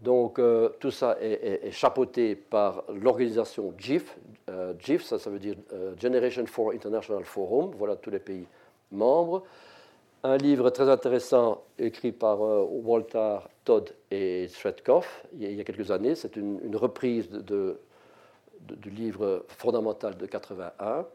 [0.00, 4.16] Donc, euh, tout ça est, chapeauté par l'organisation GIF.
[4.48, 5.56] Euh, GIF, ça, ça veut dire
[6.00, 7.72] Generation for International Forum.
[7.76, 8.46] Voilà tous les pays
[8.92, 9.44] membres.
[10.24, 16.16] Un livre très intéressant écrit par Walter Todd et Svetkoff il y a quelques années.
[16.16, 21.06] C'est une, reprise du livre fondamental de 81.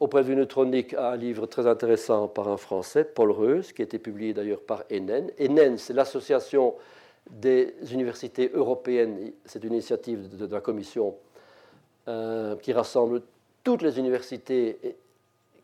[0.00, 3.84] Au point de neutronique, un livre très intéressant par un Français, Paul Reus, qui a
[3.84, 5.30] été publié d'ailleurs par ENEN.
[5.38, 6.74] ENEN, c'est l'association
[7.30, 11.16] des universités européennes, c'est une initiative de, la Commission
[12.08, 13.22] euh, qui rassemble
[13.62, 14.96] toutes les universités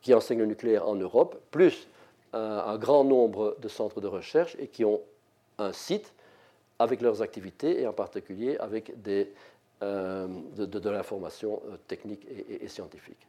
[0.00, 1.86] qui enseignent le nucléaire en Europe, plus
[2.32, 5.00] un, grand nombre de centres de recherche et qui ont
[5.58, 6.12] un site
[6.78, 8.92] avec leurs activités et en particulier avec
[9.82, 10.26] euh,
[10.56, 13.26] de, l'information euh, technique et, scientifique.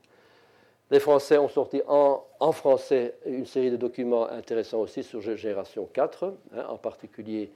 [0.90, 6.34] Les Français ont sorti en, français une série de documents intéressants aussi sur génération 4,
[6.56, 7.52] hein, en particulier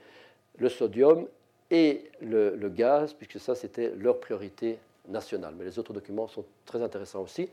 [0.58, 1.26] le sodium
[1.70, 4.78] et le, gaz, puisque ça c'était leur priorité
[5.08, 5.54] nationale.
[5.58, 7.48] Mais les autres documents sont très intéressants aussi.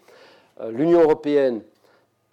[0.60, 1.62] Euh, L'Union européenne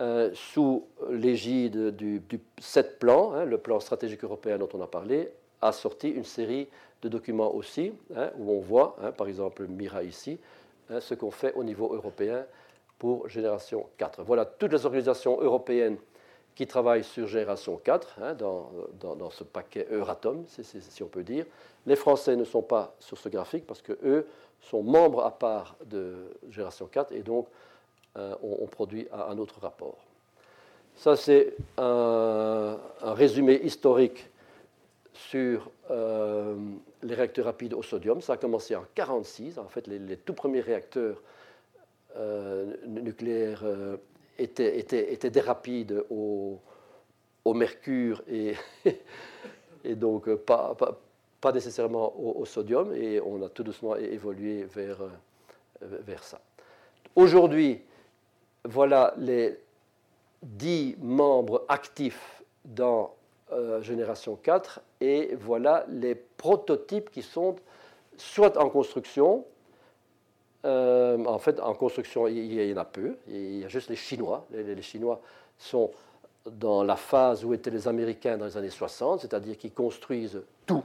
[0.01, 4.87] euh, sous l'égide du, du 7 plan, hein, le plan stratégique européen dont on a
[4.87, 5.31] parlé,
[5.61, 6.69] a sorti une série
[7.03, 10.39] de documents aussi, hein, où on voit, hein, par exemple Mira ici,
[10.99, 12.45] ce qu'on fait au niveau européen
[12.99, 14.23] pour Génération 4.
[14.25, 15.97] Voilà toutes les organisations européennes
[16.55, 18.70] qui travaillent sur Génération 4, dans,
[19.01, 21.47] dans, ce paquet Euratom, si on peut dire.
[21.86, 24.27] Les Français ne sont pas sur ce graphique parce qu'eux
[24.60, 26.16] sont membres à part de
[26.51, 27.47] Génération 4 et donc
[28.16, 29.97] euh, on, produit un, autre rapport.
[30.97, 34.28] Ça, c'est un, résumé historique
[35.14, 36.56] sur euh,
[37.02, 38.20] les réacteurs rapides au sodium.
[38.20, 39.59] Ça a commencé en 1946.
[39.59, 41.22] En fait, les, tout premiers réacteurs
[42.16, 43.62] euh, nucléaires
[44.43, 46.59] étaient, étaient, des rapides au,
[47.55, 48.55] mercure et,
[49.85, 50.77] et donc pas,
[51.41, 52.95] pas, nécessairement au, sodium.
[52.95, 54.99] Et on a tout doucement évolué vers,
[55.81, 56.41] vers ça.
[57.17, 57.83] Aujourd'hui,
[58.65, 59.59] voilà les
[60.43, 63.15] dix membres actifs dans
[63.53, 67.57] euh, Génération 4 et voilà les prototypes qui sont
[68.17, 69.45] soit en construction,
[70.65, 73.97] euh, en fait en construction il y en a peu, il y a juste les
[73.97, 74.47] Chinois.
[74.53, 75.20] Les, Chinois
[75.59, 75.91] sont
[76.47, 80.85] dans la phase où étaient les Américains dans les années 60, c'est-à-dire qu'ils construisent tout.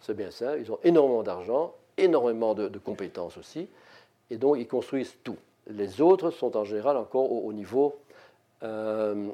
[0.00, 3.68] C'est bien ça, ils ont énormément d'argent, énormément de compétences aussi,
[4.30, 5.36] et donc ils construisent tout.
[5.66, 7.96] Les autres sont en général encore au, niveau
[8.62, 9.28] euh,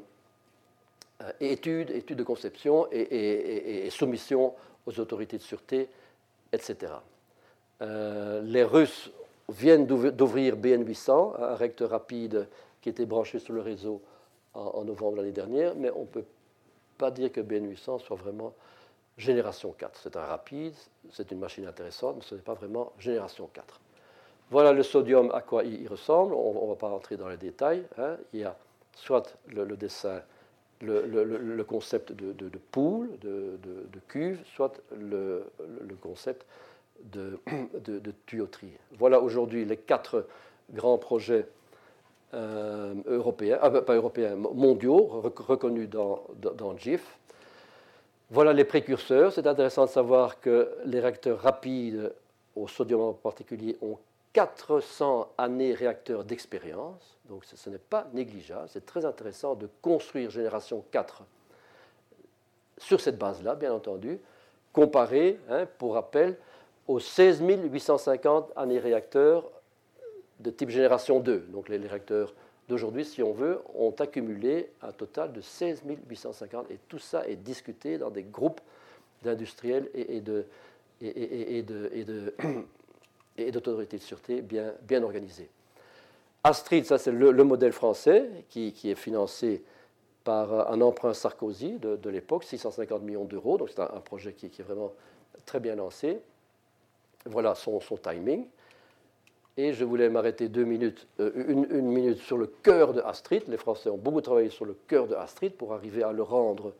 [1.21, 4.53] euh, études, études de conception et, soumission
[4.85, 5.89] aux autorités de sûreté,
[6.51, 6.93] etc.
[7.81, 9.11] Les Russes
[9.49, 12.47] viennent d'ouvrir BN800, un recteur rapide
[12.81, 14.01] qui était branché sur le réseau
[14.53, 16.25] en, novembre l'année dernière, mais on ne peut
[16.97, 18.53] pas dire que BN800 soit vraiment
[19.17, 19.99] génération 4.
[20.01, 20.73] C'est un rapide,
[21.11, 23.79] c'est une machine intéressante, mais ce n'est pas vraiment génération 4.
[24.49, 26.33] Voilà le sodium, à quoi il, ressemble.
[26.33, 27.83] On ne va pas rentrer dans les détails.
[27.97, 28.17] Hein.
[28.33, 28.55] Il y a
[28.95, 30.21] soit le, dessin,
[30.81, 33.59] le, concept de, poule, de,
[34.07, 35.43] cuve, soit le,
[36.01, 36.45] concept
[37.03, 38.73] de, tuyauterie.
[38.97, 40.27] Voilà aujourd'hui les quatre
[40.71, 41.47] grands projets
[42.33, 47.17] euh, européens, ah, pas européens, mondiaux, reconnus dans, dans GIF.
[48.29, 49.31] Voilà les précurseurs.
[49.31, 52.11] C'est intéressant de savoir que les réacteurs rapides,
[52.55, 53.97] au sodium en particulier, ont
[54.37, 60.83] 400 années réacteurs d'expérience, donc ce, n'est pas négligeable, c'est très intéressant de construire génération
[60.91, 61.23] 4
[62.77, 64.19] sur cette base-là, bien entendu,
[64.73, 66.37] comparé, hein, pour rappel,
[66.87, 69.49] aux 16 850 années réacteurs
[70.39, 71.47] de type génération 2.
[71.49, 72.33] Donc les, réacteurs
[72.69, 77.35] d'aujourd'hui, si on veut, ont accumulé un total de 16 850, et tout ça est
[77.35, 78.61] discuté dans des groupes
[79.23, 80.45] d'industriels et, de,
[81.01, 82.33] et, de, et de
[83.37, 85.49] et d'autorités de sûreté bien, bien organisées.
[86.43, 89.63] Astrid, ça c'est le, modèle français qui, est financé
[90.23, 94.63] par un emprunt Sarkozy de, l'époque, 650 millions d'euros, donc c'est un, projet qui, est
[94.63, 94.93] vraiment
[95.45, 96.19] très bien lancé.
[97.27, 98.45] Voilà son, son timing.
[99.57, 103.43] Et je voulais m'arrêter deux minutes, euh, une, minute sur le cœur de Astrid.
[103.47, 106.73] Les Français ont beaucoup travaillé sur le cœur de Astrid pour arriver à le rendre,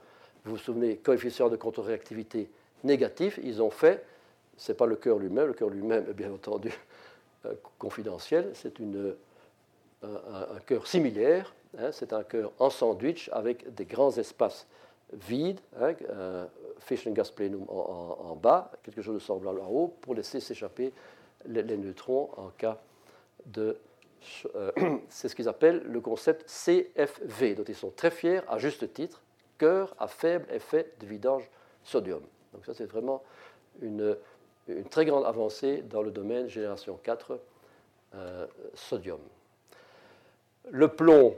[0.46, 2.50] vous vous souvenez, coefficient de contre-réactivité
[2.84, 3.40] négatif.
[3.44, 4.04] Ils ont fait
[4.58, 6.72] ce n'est pas le cœur lui-même, le cœur lui-même est bien entendu
[7.46, 9.14] euh, confidentiel, c'est un,
[10.04, 14.68] un, cœur similaire, hein, c'est un cœur en sandwich avec des grands espaces
[15.14, 15.94] vides, hein,
[16.80, 20.94] fission gas plenum en, bas, quelque chose de semblable en haut, pour laisser s'échapper
[21.46, 22.80] les, neutrons en cas
[23.46, 23.78] de...
[24.56, 24.72] Euh,
[25.10, 29.22] c'est ce qu'ils appellent le concept CFV, dont ils sont très fiers, à juste titre,
[29.58, 31.50] cœur à faible effet de vidange
[31.84, 32.22] sodium.
[32.54, 33.24] Donc ça, c'est vraiment
[33.82, 34.18] une,
[34.68, 37.40] une très grande avancée dans le domaine génération 4
[38.16, 39.20] euh, sodium.
[40.70, 41.36] Le plomb,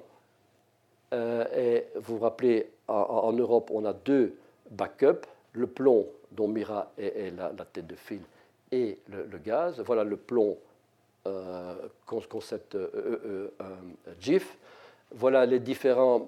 [1.14, 4.36] euh, est, vous vous rappelez, en, Europe, on a deux
[4.72, 8.22] backups, le plomb dont Mira est, la, tête de fil
[8.72, 9.82] et le, gaz.
[9.86, 10.58] Voilà le plomb
[11.28, 11.76] euh,
[12.06, 12.78] concept
[14.20, 14.58] GIF.
[15.12, 16.28] Voilà les différents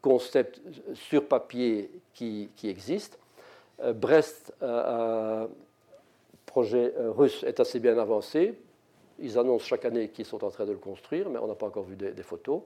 [0.00, 0.60] concepts
[0.94, 3.18] sur papier qui, existent.
[3.94, 4.52] Brest
[6.54, 8.54] projet euh, russe est assez bien avancé.
[9.18, 11.66] Ils annoncent chaque année qu'ils sont en train de le construire, mais on n'a pas
[11.66, 12.60] encore vu des, photos.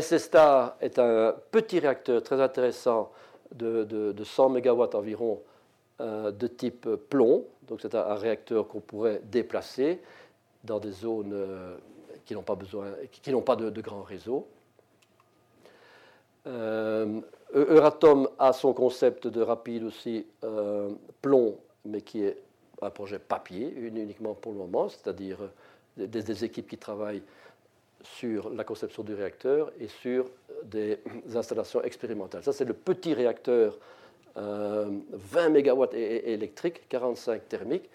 [0.00, 3.12] SSTAR est un petit réacteur très intéressant
[3.54, 5.42] de, 100 MW environ
[6.00, 7.44] euh, de type plomb.
[7.68, 10.00] Donc c'est un, réacteur qu'on pourrait déplacer
[10.64, 11.76] dans des zones euh,
[12.24, 14.46] qui n'ont pas, besoin, qui, n'ont pas de, de grands réseaux.
[16.46, 17.20] Euh,
[17.54, 20.90] Euratom a son concept de rapide aussi euh,
[21.22, 22.38] plomb, mais qui est
[22.82, 25.38] un projet papier uniquement pour le moment, c'est-à-dire
[25.96, 27.22] des, équipes qui travaillent
[28.14, 30.26] sur la conception du réacteur et sur
[30.64, 30.98] des
[31.34, 32.42] installations expérimentales.
[32.42, 33.78] Ça, c'est le petit réacteur
[34.36, 37.88] 20 euh, MW électrique, 45 thermiques,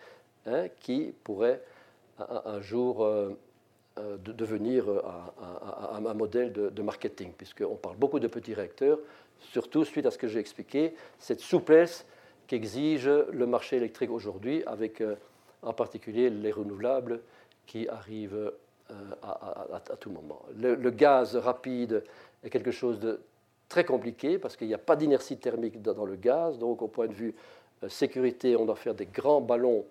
[0.46, 1.62] hein, qui pourrait
[2.18, 3.30] un, jour euh,
[4.00, 4.86] euh, devenir
[5.92, 9.00] un, modèle de, de marketing, puisqu'on parle beaucoup de petits réacteurs,
[9.40, 12.06] surtout suite à ce que j'ai expliqué, cette souplesse
[12.48, 15.02] qu'exige le marché électrique aujourd'hui, avec
[15.62, 17.22] en particulier les renouvelables
[17.66, 18.52] qui arrivent
[19.22, 20.42] à, tout moment.
[20.58, 22.04] Le, gaz rapide
[22.44, 23.22] est quelque chose de
[23.70, 26.58] très compliqué parce qu'il n'y a pas d'inertie thermique dans le gaz.
[26.60, 27.36] Donc, au point de vue
[27.84, 29.86] euh, sécurité, on doit faire des grands ballons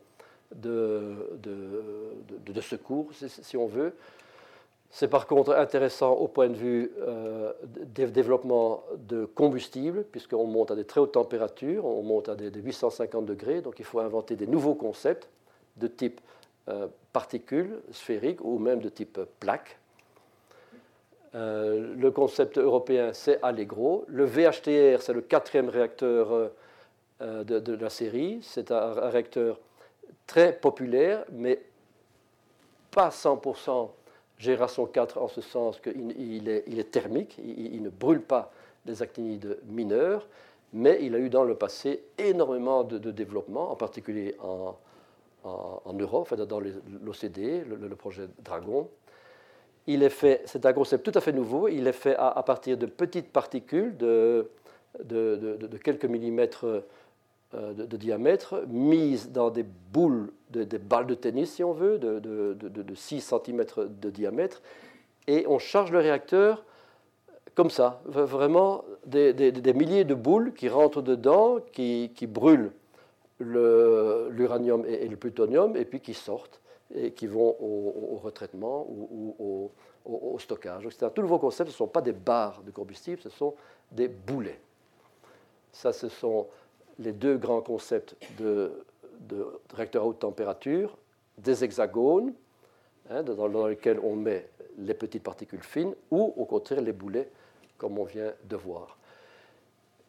[0.55, 3.95] de, de, secours, si, on veut.
[4.91, 10.77] C'est par contre intéressant au point de vue euh, développement de combustible, puisqu'on monte à
[10.77, 14.49] des très hautes températures, on monte à des, 850 degrés, donc il faut inventer des
[14.49, 15.29] nouveaux concepts
[15.77, 16.40] de type euh,
[17.13, 19.81] particules sphériques ou même de type plaque.
[21.35, 24.05] Euh, le concept européen, c'est Allegro.
[24.09, 26.49] Le VHTR, c'est le quatrième réacteur euh,
[27.23, 28.41] euh, de, la série.
[28.43, 29.61] C'est un, réacteur
[30.27, 31.61] très populaire, mais
[32.91, 33.91] pas 100%
[34.39, 38.51] génération 4 en ce sens qu'il est, thermique, il, ne brûle pas
[38.87, 40.27] des actinides mineurs,
[40.73, 44.77] mais il a eu dans le passé énormément de, développement, en particulier en,
[45.45, 48.89] en, Europe, dans l'OCDE, le, projet Dragon.
[49.87, 52.77] Il est fait, c'est un concept tout à fait nouveau, il est fait à, partir
[52.77, 54.49] de petites particules de,
[55.83, 56.85] quelques millimètres
[57.55, 62.95] euh, de, diamètre, mises dans des boules, des balles de tennis si on veut, de,
[62.95, 64.63] 6 cm de diamètre,
[65.27, 66.65] et on charge le réacteur
[67.55, 72.73] comme ça, vraiment des, milliers de boules qui rentrent dedans, qui, brûlent
[73.41, 76.61] l'uranium et, le plutonium, et puis qui sortent
[76.95, 79.71] et qui vont au, retraitement ou,
[80.05, 80.89] au, stockage.
[80.91, 83.55] C'est un tout nouveau concept, ce ne sont pas des barres de combustible, ce sont
[83.93, 84.61] des boulets.
[85.73, 86.47] Ça, ce sont
[86.99, 88.73] les deux grands concepts de,
[89.75, 90.97] réacteurs à haute température,
[91.39, 92.35] des hexagones,
[93.09, 94.49] hein, dans, dans, lesquels on met
[94.79, 97.31] les petites particules fines, ou au contraire les boulets,
[97.79, 98.99] comme on vient de voir.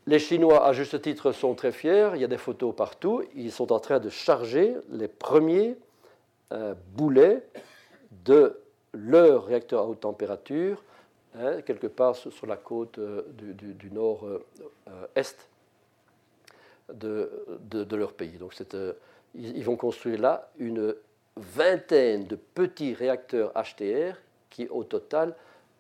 [0.08, 2.12] Les Chinois, à juste titre, sont très fiers.
[2.16, 3.24] Il y a des photos partout.
[3.36, 5.76] Ils sont en train de charger les premiers
[6.52, 7.44] un boulet
[8.26, 8.60] de
[8.94, 10.84] leur réacteur à haute température,
[11.36, 15.48] hein, quelque part sur, la côte euh, du, nord-est
[17.04, 17.28] euh,
[17.62, 18.38] de, leur pays.
[18.38, 18.94] Donc euh,
[19.34, 20.94] ils, vont construire là une
[21.38, 24.18] vingtaine de petits réacteurs HTR
[24.50, 25.36] qui, au total,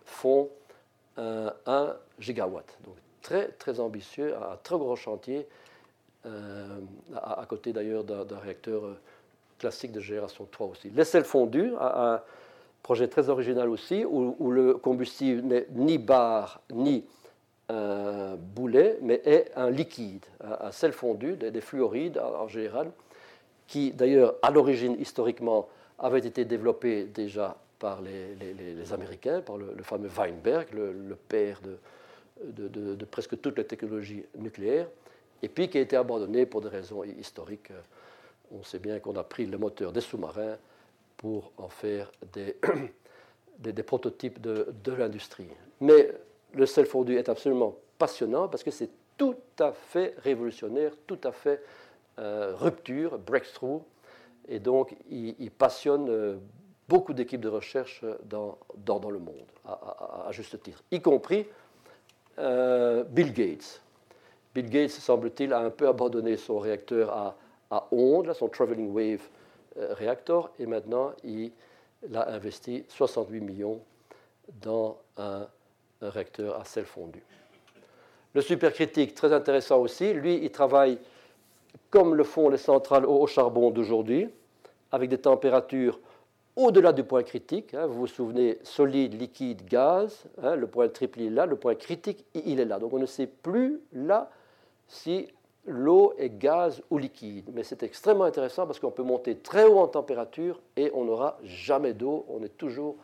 [0.05, 0.49] font
[1.17, 2.77] un, 1 gigawatt.
[3.21, 5.47] Très, très ambitieux, un très gros chantier,
[7.15, 8.83] à, côté d'ailleurs d'un réacteur
[9.57, 10.89] classique de génération 3 aussi.
[10.89, 12.21] L'aisselle fondue, un
[12.83, 17.05] projet très original aussi, où, le combustible n'est ni barre ni
[17.69, 22.91] un boulet, mais est un liquide, un, sel fondu, des, fluorides en, général,
[23.67, 25.69] qui d'ailleurs à l'origine historiquement
[25.99, 31.77] avait été développé déjà par les, Américains, par le, fameux Weinberg, le, père de,
[32.43, 34.87] de, presque toutes les technologies nucléaires,
[35.43, 37.71] et puis qui a été abandonné pour des raisons historiques
[38.51, 40.57] on sait bien qu'on a pris le moteur des sous-marins
[41.17, 42.57] pour en faire des,
[43.59, 45.47] des, prototypes de, l'industrie.
[45.79, 46.11] Mais
[46.53, 51.31] le sel fondu est absolument passionnant parce que c'est tout à fait révolutionnaire, tout à
[51.31, 51.63] fait
[52.19, 53.81] euh, rupture, breakthrough,
[54.47, 56.37] et donc il, passionne euh,
[56.89, 61.45] beaucoup d'équipes de recherche dans, dans, le monde, à, juste titre, y compris
[62.41, 63.81] euh, Bill Gates.
[64.53, 67.35] Bill Gates, semble-t-il, a un peu abandonné son réacteur
[67.69, 69.21] à ondes, son Traveling Wave
[69.77, 71.51] euh, Reactor, et maintenant il
[72.13, 73.79] a investi 68 millions
[74.61, 75.47] dans un,
[76.01, 77.23] réacteur à sel fondu.
[78.33, 80.97] Le supercritique, très intéressant aussi, lui, il travaille
[81.89, 84.29] comme le font les centrales au, charbon d'aujourd'hui,
[84.91, 85.99] avec des températures
[86.65, 87.73] au-delà du point critique.
[87.73, 87.87] Hein.
[87.87, 92.25] vous vous souvenez, solide, liquide, gaz, hein, le point triple est là, le point critique,
[92.33, 92.79] il est là.
[92.79, 94.29] Donc on ne sait plus là
[94.87, 95.27] si
[95.65, 97.49] l'eau est gaz ou liquide.
[97.53, 101.37] Mais c'est extrêmement intéressant parce qu'on peut monter très haut en température et on n'aura
[101.43, 102.25] jamais d'eau.
[102.29, 102.95] On est toujours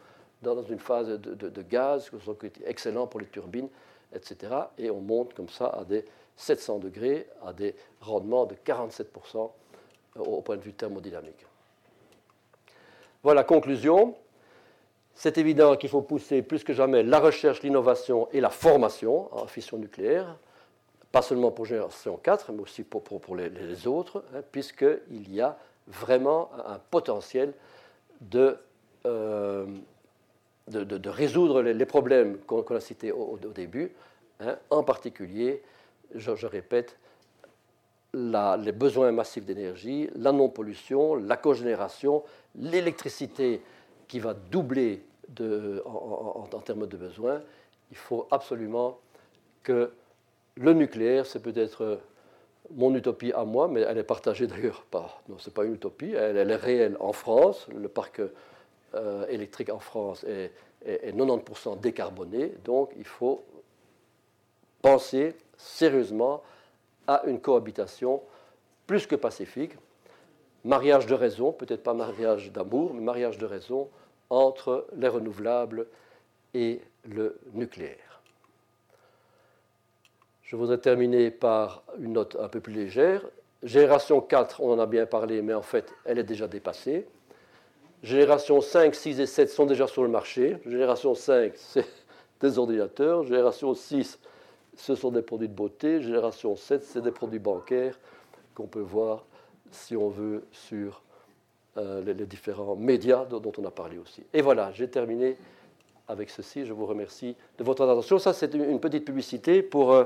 [0.42, 3.70] dans une phase de, gaz, qui est excellent pour les turbines,
[4.14, 4.54] etc.
[4.78, 6.06] Et on monte comme ça à des
[6.36, 9.50] 700 degrés, à des rendements de 47%
[10.20, 11.47] au point de vue thermodynamique.
[13.24, 14.16] Voilà, conclusion.
[15.16, 19.48] C'est évident qu'il faut pousser plus que jamais la recherche, l'innovation et la formation en
[19.48, 20.38] fission nucléaire,
[21.12, 25.58] pas seulement pour génération 4, mais aussi pour, les, autres, hein, puisqu'il y a
[25.88, 27.54] vraiment un potentiel
[28.22, 28.58] de,
[29.08, 29.66] euh,
[30.68, 33.92] de, résoudre les, problèmes qu'on a cités au, début,
[34.40, 35.64] hein, en particulier,
[36.14, 36.98] je, répète,
[38.14, 42.24] les besoins massifs d'énergie, la non-pollution, la cogénération,
[42.58, 43.62] l'électricité
[44.08, 45.04] qui va doubler
[45.86, 47.42] en, termes de besoins.
[47.92, 49.00] Il faut absolument
[49.64, 49.92] que
[50.56, 52.00] le nucléaire, c'est peut-être
[52.72, 55.22] mon utopie à moi, mais elle est partagée d'ailleurs par.
[55.30, 57.68] Non, ce n'est pas une utopie, elle, est réelle en France.
[57.76, 58.22] Le parc
[58.96, 60.52] euh, électrique en France est,
[60.86, 63.44] 90% décarboné, donc il faut
[64.82, 66.44] penser sérieusement
[67.08, 68.22] à une cohabitation
[68.86, 69.74] plus que pacifique,
[70.68, 73.90] mariage de raison, peut-être pas mariage d'amour, mais mariage de raison
[74.30, 75.88] entre les renouvelables
[76.54, 78.22] et le nucléaire.
[80.44, 83.26] Je voudrais terminer par une note un peu plus légère.
[83.64, 87.08] Génération 4, on en a bien parlé, mais en fait, elle est déjà dépassée.
[88.04, 90.58] Génération 5, 6 et 7 sont déjà sur le marché.
[90.66, 91.88] Génération 5, c'est
[92.42, 93.24] des ordinateurs.
[93.24, 94.20] Génération 6,
[94.76, 96.02] ce sont des produits de beauté.
[96.02, 97.98] Génération 7, c'est des produits bancaires
[98.54, 99.26] qu'on peut voir,
[99.72, 101.02] si on veut, sur
[101.78, 104.24] euh, les, différents médias dont, on a parlé aussi.
[104.34, 105.38] Et voilà, j'ai terminé
[106.08, 106.66] avec ceci.
[106.66, 108.20] Je vous remercie de votre attention.
[108.20, 109.94] Ça, c'est une petite publicité pour...
[109.94, 110.06] Euh,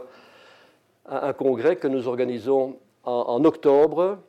[1.06, 4.20] un congrès que nous organisons en, octobre,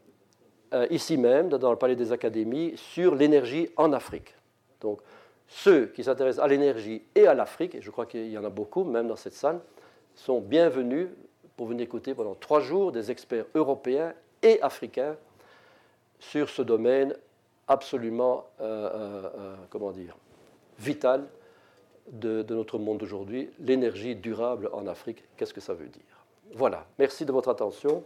[0.73, 4.35] euh, ici même, dans le Palais des Académies, sur l'énergie en Afrique.
[4.81, 5.01] Donc,
[5.47, 8.49] ceux qui s'intéressent à l'énergie et à l'Afrique, et je crois qu'il y en a
[8.49, 9.61] beaucoup, même dans cette salle,
[10.15, 11.09] sont bienvenus
[11.57, 15.17] pour venir écouter pendant trois jours des experts européens et africains
[16.19, 17.15] sur ce domaine
[17.69, 20.17] absolument, euh, euh, comment dire,
[20.79, 21.27] vital
[22.11, 25.25] de, de notre monde d'aujourd'hui, l'énergie durable en Afrique.
[25.37, 26.03] Qu'est-ce que ça veut dire?
[26.55, 28.05] Voilà, merci de votre attention.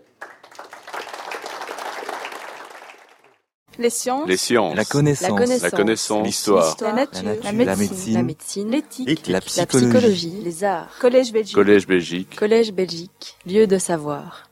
[3.79, 4.29] Les sciences.
[4.75, 5.63] La connaissance.
[5.63, 6.27] La connaissance.
[6.27, 6.77] L'histoire.
[6.81, 7.31] La, nature.
[7.43, 8.71] La médecine.
[8.71, 9.29] L'éthique.
[9.29, 10.41] La, psychologie.
[10.43, 10.97] Les arts.
[10.99, 11.55] Collège Belgique.
[11.55, 12.37] Collège Belgique.
[12.37, 13.37] Collège Belgique.
[13.45, 14.49] Lieu de savoir.